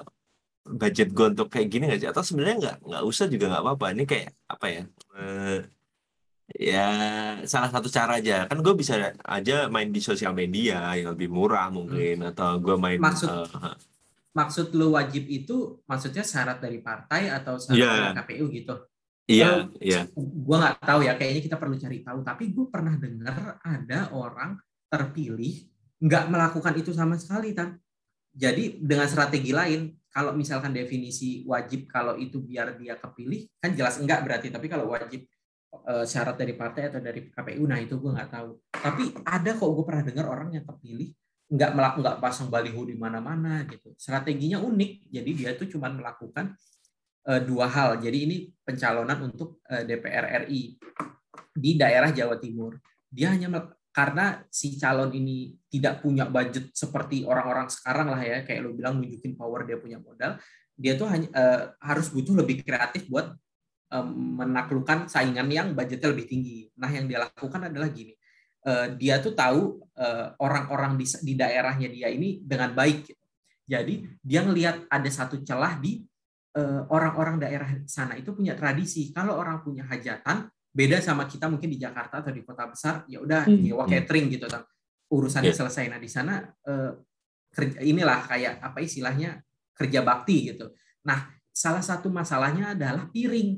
budget 0.65 1.13
gue 1.13 1.27
untuk 1.37 1.53
kayak 1.53 1.69
gini 1.69 1.85
nggak 1.93 2.01
sih? 2.01 2.09
Atau 2.09 2.25
sebenarnya 2.25 2.57
nggak 2.57 2.77
nggak 2.81 3.03
usah 3.05 3.29
juga 3.29 3.53
nggak 3.53 3.63
apa-apa. 3.63 3.87
Ini 3.93 4.05
kayak 4.09 4.31
apa 4.49 4.67
ya 4.73 4.83
uh, 5.21 5.59
ya 6.57 6.89
salah 7.45 7.69
satu 7.69 7.93
cara 7.93 8.17
aja. 8.25 8.49
Kan 8.49 8.65
gue 8.65 8.73
bisa 8.73 9.13
aja 9.21 9.69
main 9.69 9.93
di 9.93 10.01
sosial 10.01 10.33
media 10.33 10.97
yang 10.97 11.13
lebih 11.13 11.29
murah 11.29 11.69
mungkin 11.69 12.25
hmm. 12.25 12.31
atau 12.33 12.57
gue 12.57 12.77
main 12.81 12.97
maksud 12.97 13.29
uh, 13.29 13.77
maksud 14.37 14.77
lu 14.77 14.93
wajib 14.93 15.25
itu 15.25 15.81
maksudnya 15.89 16.21
syarat 16.21 16.61
dari 16.61 16.85
partai 16.85 17.33
atau 17.33 17.57
syarat 17.57 17.81
yeah. 17.81 17.97
dari 17.97 18.17
KPU 18.21 18.47
gitu 18.53 18.77
Iya, 19.27 19.43
yeah, 19.43 19.59
iya. 19.83 20.01
Yeah. 20.07 20.23
Gue 20.23 20.55
nggak 20.55 20.87
tahu 20.87 21.03
ya, 21.03 21.19
kayaknya 21.19 21.43
kita 21.43 21.59
perlu 21.59 21.75
cari 21.75 21.99
tahu. 21.99 22.23
Tapi 22.23 22.55
gue 22.55 22.67
pernah 22.71 22.95
dengar 22.95 23.59
ada 23.59 24.15
orang 24.15 24.55
terpilih 24.87 25.67
nggak 25.99 26.31
melakukan 26.31 26.71
itu 26.79 26.95
sama 26.95 27.19
sekali, 27.19 27.51
kan? 27.51 27.75
Jadi 28.31 28.79
dengan 28.79 29.11
strategi 29.11 29.51
lain, 29.51 29.91
kalau 30.17 30.33
misalkan 30.33 30.73
definisi 30.73 31.45
wajib 31.45 31.85
kalau 31.93 32.17
itu 32.17 32.41
biar 32.41 32.81
dia 32.81 32.97
kepilih 32.97 33.45
kan 33.61 33.77
jelas 33.77 34.01
enggak 34.01 34.25
berarti 34.25 34.49
tapi 34.49 34.65
kalau 34.65 34.89
wajib 34.89 35.29
e, 35.77 35.95
syarat 36.09 36.41
dari 36.41 36.57
partai 36.57 36.89
atau 36.89 37.05
dari 37.05 37.29
KPU 37.29 37.69
nah 37.69 37.77
itu 37.77 38.01
gue 38.01 38.17
nggak 38.17 38.33
tahu 38.33 38.57
tapi 38.73 39.13
ada 39.29 39.53
kok 39.53 39.69
gue 39.69 39.85
pernah 39.85 40.05
dengar 40.09 40.27
orang 40.33 40.57
yang 40.57 40.65
kepilih 40.65 41.13
nggak 41.47 41.73
melakukan 41.79 42.03
nggak 42.03 42.19
pasang 42.19 42.49
baliho 42.51 42.83
di 42.87 42.99
mana-mana 42.99 43.63
gitu. 43.71 43.95
Strateginya 43.95 44.59
unik 44.59 45.11
jadi 45.11 45.31
dia 45.31 45.51
tuh 45.55 45.71
cuma 45.71 45.87
melakukan 45.91 46.59
e, 47.23 47.33
dua 47.47 47.71
hal. 47.71 48.03
Jadi 48.03 48.19
ini 48.27 48.37
pencalonan 48.67 49.31
untuk 49.31 49.63
e, 49.63 49.87
DPR 49.87 50.47
RI 50.47 50.75
di 51.55 51.71
daerah 51.79 52.11
Jawa 52.11 52.37
Timur. 52.43 52.77
Dia 53.07 53.31
hanya 53.31 53.71
karena 53.95 54.43
si 54.53 54.77
calon 54.77 55.15
ini 55.15 55.57
tidak 55.73 56.05
punya 56.05 56.29
budget 56.29 56.75
seperti 56.77 57.25
orang-orang 57.25 57.71
sekarang 57.73 58.13
lah 58.13 58.21
ya 58.21 58.45
kayak 58.45 58.61
lo 58.61 58.77
bilang 58.77 59.01
nunjukin 59.01 59.33
power 59.41 59.65
dia 59.65 59.81
punya 59.81 59.97
modal 59.97 60.37
dia 60.77 60.93
tuh 61.01 61.09
hanya 61.09 61.29
uh, 61.33 61.63
harus 61.81 62.13
butuh 62.13 62.37
lebih 62.37 62.61
kreatif 62.61 63.09
buat 63.09 63.33
um, 63.93 64.37
menaklukkan 64.45 65.09
saingan 65.09 65.49
yang 65.49 65.73
budgetnya 65.73 66.13
lebih 66.13 66.29
tinggi. 66.29 66.69
Nah 66.77 66.93
yang 66.93 67.09
dia 67.09 67.25
lakukan 67.25 67.73
adalah 67.73 67.89
gini. 67.89 68.13
uh, 68.13 68.16
dia 68.99 69.23
tuh 69.23 69.31
tahu 69.31 69.79
orang-orang 70.43 70.95
uh, 70.95 70.99
di, 70.99 71.07
di 71.23 71.35
daerahnya 71.39 71.87
dia 71.87 72.11
ini 72.11 72.43
dengan 72.43 72.75
baik 72.75 73.07
gitu. 73.07 73.25
jadi 73.63 73.95
dia 74.19 74.41
ngelihat 74.43 74.91
ada 74.91 75.07
satu 75.07 75.39
celah 75.47 75.79
di 75.79 76.03
orang-orang 76.91 77.39
daerah 77.39 77.69
sana 77.87 78.19
itu 78.19 78.35
punya 78.35 78.59
tradisi 78.59 79.15
kalau 79.15 79.39
orang 79.39 79.63
punya 79.63 79.87
hajatan 79.87 80.51
beda 80.77 81.01
sama 81.01 81.25
kita 81.25 81.49
mungkin 81.49 81.73
di 81.73 81.81
Jakarta 81.81 82.21
atau 82.21 82.29
di 82.29 82.45
kota 82.45 82.69
besar 82.69 83.09
ya 83.09 83.25
udah 83.25 83.49
hmm. 83.49 83.65
nyewa 83.65 83.89
catering 83.89 84.29
gitu 84.29 84.45
kan 84.45 84.61
urusannya 85.09 85.57
yeah. 85.57 85.59
selesai 85.65 85.89
nah 85.89 85.97
di 85.97 86.11
sana 86.13 86.45
eh, 86.45 86.93
kerja, 87.49 87.81
inilah 87.81 88.21
kayak 88.29 88.61
apa 88.61 88.85
istilahnya 88.85 89.41
kerja 89.73 90.05
bakti 90.05 90.53
gitu 90.53 90.77
nah 91.09 91.33
salah 91.49 91.81
satu 91.81 92.13
masalahnya 92.13 92.77
adalah 92.77 93.09
piring 93.09 93.57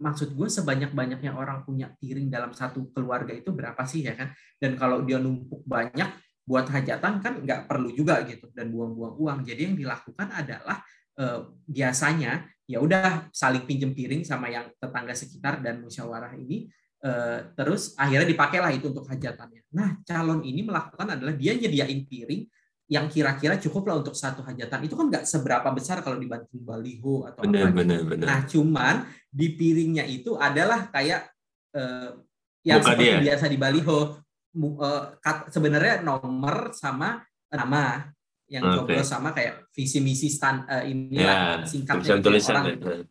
maksud 0.00 0.32
gue 0.32 0.48
sebanyak 0.48 0.96
banyaknya 0.96 1.36
orang 1.36 1.62
punya 1.62 1.92
piring 2.00 2.32
dalam 2.32 2.56
satu 2.56 2.88
keluarga 2.90 3.36
itu 3.36 3.52
berapa 3.52 3.78
sih 3.84 4.08
ya 4.08 4.16
kan 4.16 4.32
dan 4.56 4.74
kalau 4.80 5.04
dia 5.04 5.20
numpuk 5.20 5.60
banyak 5.68 6.08
buat 6.48 6.66
hajatan 6.66 7.20
kan 7.20 7.34
nggak 7.44 7.68
perlu 7.68 7.92
juga 7.92 8.24
gitu 8.24 8.48
dan 8.56 8.72
buang-buang 8.72 9.14
uang 9.20 9.38
jadi 9.44 9.70
yang 9.70 9.76
dilakukan 9.76 10.32
adalah 10.32 10.80
eh, 11.20 11.40
biasanya 11.68 12.48
ya 12.64 12.80
udah 12.80 13.28
saling 13.30 13.68
pinjem 13.68 13.92
piring 13.92 14.24
sama 14.24 14.48
yang 14.48 14.72
tetangga 14.80 15.12
sekitar 15.12 15.60
dan 15.60 15.84
musyawarah 15.84 16.32
ini 16.34 16.66
eh, 17.04 17.38
terus 17.54 17.92
akhirnya 17.94 18.26
dipakailah 18.26 18.72
itu 18.72 18.90
untuk 18.90 19.06
hajatannya. 19.06 19.62
Nah, 19.74 20.00
calon 20.02 20.42
ini 20.42 20.64
melakukan 20.66 21.14
adalah 21.14 21.34
dia 21.36 21.54
nyediain 21.54 22.06
piring 22.08 22.42
yang 22.90 23.06
kira-kira 23.06 23.54
cukup 23.62 23.86
lah 23.86 24.02
untuk 24.02 24.18
satu 24.18 24.42
hajatan. 24.42 24.82
Itu 24.82 24.98
kan 24.98 25.06
nggak 25.06 25.22
seberapa 25.22 25.70
besar 25.70 26.02
kalau 26.02 26.18
dibanding 26.18 26.66
baliho 26.66 27.22
atau 27.22 27.46
benar, 27.46 27.70
apa. 27.70 27.78
Benar, 27.86 28.00
benar. 28.02 28.26
Nah, 28.26 28.40
cuman 28.50 28.94
di 29.30 29.54
piringnya 29.54 30.02
itu 30.10 30.34
adalah 30.34 30.90
kayak 30.90 31.30
eh, 31.78 32.10
yang 32.66 32.82
seperti 32.82 33.04
dia. 33.06 33.18
biasa 33.30 33.46
di 33.46 33.58
baliho. 33.62 33.98
Eh, 34.50 35.02
sebenarnya 35.54 36.02
nomor 36.02 36.74
sama 36.74 37.22
nama 37.54 38.10
yang 38.50 38.66
okay. 38.66 38.98
coblos 38.98 39.06
sama 39.06 39.30
kayak 39.30 39.70
visi 39.70 40.02
misi 40.02 40.26
stand 40.26 40.66
uh, 40.66 40.82
ini 40.82 41.22
yeah, 41.22 41.62
singkatnya 41.62 42.18
tulisan 42.18 42.58
orang 42.58 43.06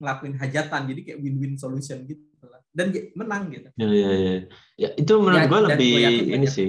ngelakuin 0.00 0.34
hajatan 0.40 0.80
jadi 0.90 1.00
kayak 1.04 1.18
win-win 1.20 1.54
solution 1.60 2.02
gitu 2.08 2.44
lah 2.48 2.60
dan 2.72 2.90
menang 3.12 3.52
gitu 3.52 3.68
ya 3.76 3.86
ya 3.86 4.10
ya, 4.10 4.34
ya 4.80 4.88
itu 4.96 5.12
menurut 5.20 5.44
ya, 5.44 5.46
gue 5.46 5.60
lebih 5.68 5.92
ini 6.00 6.36
banyak. 6.40 6.50
sih 6.50 6.68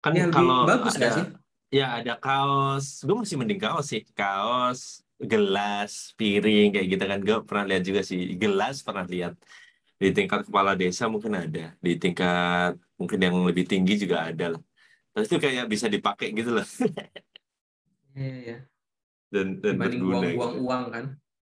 kan 0.00 0.12
ya, 0.14 0.24
kalau 0.30 0.64
bagus 0.64 0.94
ada 0.96 1.08
sih? 1.10 1.26
ya 1.74 1.86
ada 1.98 2.14
kaos 2.16 3.02
gue 3.02 3.16
masih 3.18 3.36
mending 3.36 3.60
kaos 3.60 3.90
sih 3.90 4.06
kaos 4.14 5.04
gelas, 5.22 6.12
piring 6.18 6.74
kayak 6.74 6.86
gitu 6.90 7.04
kan. 7.04 7.20
Gue 7.22 7.38
pernah 7.46 7.64
lihat 7.74 7.82
juga 7.86 8.00
sih 8.02 8.34
gelas 8.34 8.82
pernah 8.82 9.06
lihat 9.06 9.34
di 9.94 10.10
tingkat 10.10 10.44
kepala 10.44 10.74
desa 10.74 11.06
mungkin 11.06 11.38
ada, 11.38 11.72
di 11.78 11.92
tingkat 11.96 12.76
mungkin 12.98 13.18
yang 13.18 13.36
lebih 13.46 13.64
tinggi 13.64 13.94
juga 13.96 14.28
ada 14.28 14.58
lah. 14.58 14.62
Terus 15.14 15.26
itu 15.30 15.38
kayak 15.38 15.66
bisa 15.70 15.86
dipakai 15.86 16.34
gitu 16.34 16.58
loh. 16.58 16.66
Iya, 18.14 18.34
iya. 18.46 18.58
Dan 19.34 19.58
dan 19.58 19.74
Dibanding 19.74 19.98
berguna. 19.98 20.14
Buang, 20.14 20.30
gitu. 20.30 20.62
uang 20.62 20.84
kan. 20.94 21.04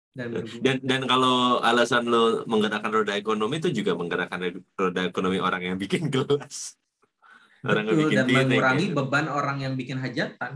Dan, 0.09 0.33
dan 0.65 0.77
dan 0.81 1.01
kalau 1.05 1.61
alasan 1.61 2.09
lo 2.09 2.43
menggerakkan 2.49 2.89
roda 2.89 3.13
ekonomi 3.13 3.61
itu 3.61 3.69
juga 3.69 3.93
menggerakkan 3.93 4.41
roda 4.73 5.01
ekonomi 5.05 5.37
orang 5.37 5.61
yang 5.63 5.77
bikin 5.77 6.09
gelas. 6.13 6.75
Orang 7.61 7.87
Betul, 7.87 7.93
yang 7.93 7.99
bikin 8.03 8.17
dan 8.17 8.27
mengurangi 8.49 8.87
gitu. 8.89 8.97
beban 8.97 9.25
orang 9.29 9.57
yang 9.61 9.73
bikin 9.77 9.97
hajatan. 10.01 10.51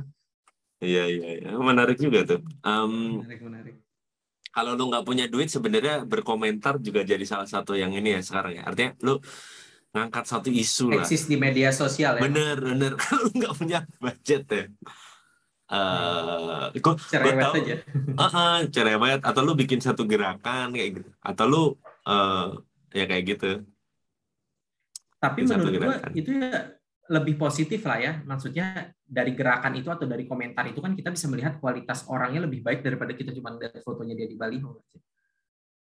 Iya 0.83 1.03
iya 1.07 1.29
iya 1.39 1.51
menarik 1.55 1.95
juga 1.95 2.27
tuh. 2.27 2.41
Um, 2.65 3.23
menarik 3.23 3.41
menarik. 3.45 3.75
Kalau 4.53 4.77
lu 4.77 4.89
nggak 4.89 5.05
punya 5.05 5.25
duit 5.25 5.49
sebenarnya 5.49 6.05
berkomentar 6.05 6.77
juga 6.77 7.01
jadi 7.01 7.23
salah 7.25 7.49
satu 7.49 7.73
yang 7.73 7.93
ini 7.93 8.19
ya 8.19 8.21
sekarang 8.21 8.53
ya. 8.57 8.63
Artinya 8.67 8.91
lu 9.01 9.17
ngangkat 9.93 10.25
satu 10.25 10.49
isu 10.49 10.93
lah. 10.93 11.05
Eksis 11.05 11.29
di 11.29 11.37
media 11.37 11.69
sosial 11.69 12.17
ya. 12.17 12.21
Bener 12.25 12.57
bener. 12.57 12.91
Kalau 13.01 13.29
nggak 13.31 13.53
punya 13.57 13.79
budget 14.01 14.43
ya. 14.49 14.65
Uh, 15.73 16.69
gue 16.69 16.95
cerewet 17.09 17.41
tahu, 17.41 17.55
aja. 17.65 17.75
Uh, 18.13 18.25
uh, 18.29 18.57
cerewet 18.69 19.21
atau 19.25 19.41
lu 19.41 19.57
bikin 19.57 19.81
satu 19.81 20.05
gerakan 20.05 20.69
kayak 20.69 21.01
gitu. 21.01 21.09
Atau 21.17 21.45
lu 21.49 21.63
uh, 22.05 22.61
ya 22.93 23.09
kayak 23.09 23.23
gitu. 23.33 23.65
Tapi 25.17 25.39
bikin 25.41 25.57
menurut 25.57 25.73
gue 25.81 25.95
itu 26.13 26.29
ya 26.37 26.77
lebih 27.09 27.41
positif 27.41 27.81
lah 27.89 27.97
ya. 27.97 28.13
Maksudnya 28.21 28.93
dari 29.01 29.33
gerakan 29.33 29.73
itu 29.73 29.89
atau 29.89 30.05
dari 30.05 30.29
komentar 30.29 30.69
itu 30.69 30.77
kan 30.77 30.93
kita 30.93 31.09
bisa 31.09 31.25
melihat 31.25 31.57
kualitas 31.57 32.05
orangnya 32.05 32.45
lebih 32.45 32.61
baik 32.61 32.85
daripada 32.85 33.17
kita 33.17 33.33
cuma 33.33 33.57
lihat 33.57 33.81
fotonya 33.81 34.13
dia 34.13 34.29
di 34.29 34.37
baliho. 34.37 34.77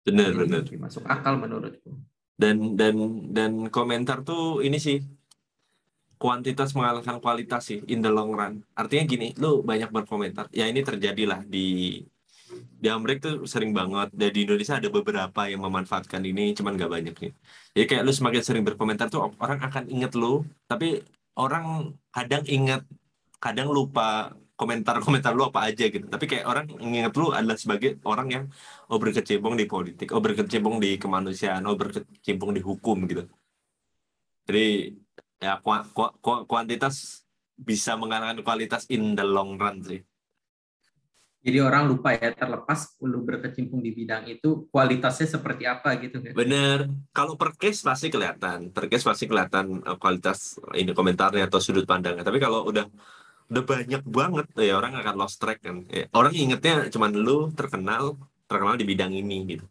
Benar, 0.02 0.34
benar. 0.34 0.66
Masuk 0.74 1.06
akal 1.06 1.38
menurutku. 1.38 2.02
dan 2.38 2.78
dan 2.78 2.96
dan 3.34 3.52
komentar 3.74 4.22
tuh 4.22 4.62
ini 4.62 4.78
sih 4.78 5.02
kuantitas 6.18 6.74
mengalahkan 6.78 7.18
kualitas 7.24 7.62
sih 7.70 7.80
in 7.94 8.02
the 8.02 8.12
long 8.12 8.34
run. 8.34 8.54
Artinya 8.74 9.04
gini 9.06 9.28
lu 9.38 9.62
banyak 9.62 9.90
berkomentar 9.94 10.50
ya 10.52 10.66
ini 10.66 10.82
terjadilah 10.82 11.46
di 11.46 12.02
di 12.82 12.88
Amerika 12.88 13.34
tuh 13.36 13.46
sering 13.50 13.72
banget 13.76 14.10
dan 14.20 14.30
di 14.34 14.40
Indonesia 14.46 14.76
ada 14.80 14.90
beberapa 14.90 15.42
yang 15.52 15.62
memanfaatkan 15.68 16.22
ini 16.24 16.56
cuman 16.58 16.74
gak 16.80 16.92
banyak 16.96 17.16
nih. 17.24 17.32
Jadi 17.76 17.86
kayak 17.90 18.04
lu 18.08 18.12
semakin 18.16 18.42
sering 18.44 18.64
berkomentar 18.66 19.08
tuh 19.14 19.22
orang 19.38 19.60
akan 19.62 19.84
inget 19.94 20.12
lu 20.18 20.46
tapi 20.66 21.04
orang 21.38 21.94
kadang 22.16 22.44
inget 22.48 22.82
kadang 23.38 23.70
lupa 23.70 24.34
komentar-komentar 24.58 25.32
lu 25.38 25.44
apa 25.50 25.70
aja 25.70 25.86
gitu. 25.86 26.06
Tapi 26.10 26.26
kayak 26.26 26.46
orang 26.50 26.66
inget 26.82 27.14
lu 27.14 27.30
adalah 27.30 27.58
sebagai 27.60 28.02
orang 28.08 28.28
yang 28.34 28.44
oh 28.90 28.98
berkecimpung 28.98 29.54
di 29.54 29.66
politik 29.70 30.08
oh 30.16 30.22
berkecimpung 30.24 30.82
di 30.82 30.98
kemanusiaan 30.98 31.62
oh 31.70 31.76
berkecimpung 31.78 32.52
di 32.58 32.62
hukum 32.64 32.98
gitu. 33.06 33.24
Jadi 34.48 34.96
ya 35.38 35.62
ku, 35.62 35.70
ku, 35.94 36.04
ku, 36.22 36.32
kuantitas 36.50 37.26
bisa 37.58 37.98
mengalahkan 37.98 38.42
kualitas 38.46 38.86
in 38.90 39.18
the 39.18 39.26
long 39.26 39.58
run 39.58 39.82
sih 39.82 40.02
jadi 41.48 41.64
orang 41.64 41.88
lupa 41.88 42.12
ya 42.12 42.36
terlepas 42.36 43.00
lu 43.00 43.24
berkecimpung 43.24 43.80
di 43.80 43.96
bidang 43.96 44.28
itu 44.28 44.68
kualitasnya 44.68 45.40
seperti 45.40 45.64
apa 45.64 45.96
gitu 45.96 46.20
kan? 46.20 46.36
Bener. 46.36 46.92
Kalau 47.16 47.40
per 47.40 47.56
case 47.56 47.88
pasti 47.88 48.12
kelihatan, 48.12 48.76
per 48.76 48.92
case 48.92 49.08
pasti 49.08 49.32
kelihatan 49.32 49.80
eh, 49.80 49.96
kualitas 49.96 50.60
ini 50.76 50.92
komentarnya 50.92 51.48
atau 51.48 51.64
sudut 51.64 51.88
pandangnya. 51.88 52.28
Tapi 52.28 52.44
kalau 52.44 52.68
udah 52.68 52.84
udah 53.48 53.64
banyak 53.64 54.04
banget 54.04 54.48
ya 54.60 54.76
orang 54.76 55.00
akan 55.00 55.16
lost 55.16 55.40
track 55.40 55.64
kan. 55.64 55.88
Ya, 55.88 56.12
orang 56.12 56.36
ingetnya 56.36 56.92
cuma 56.92 57.08
lu 57.08 57.48
terkenal 57.56 58.20
terkenal 58.52 58.76
di 58.76 58.84
bidang 58.84 59.16
ini 59.16 59.56
gitu. 59.56 59.66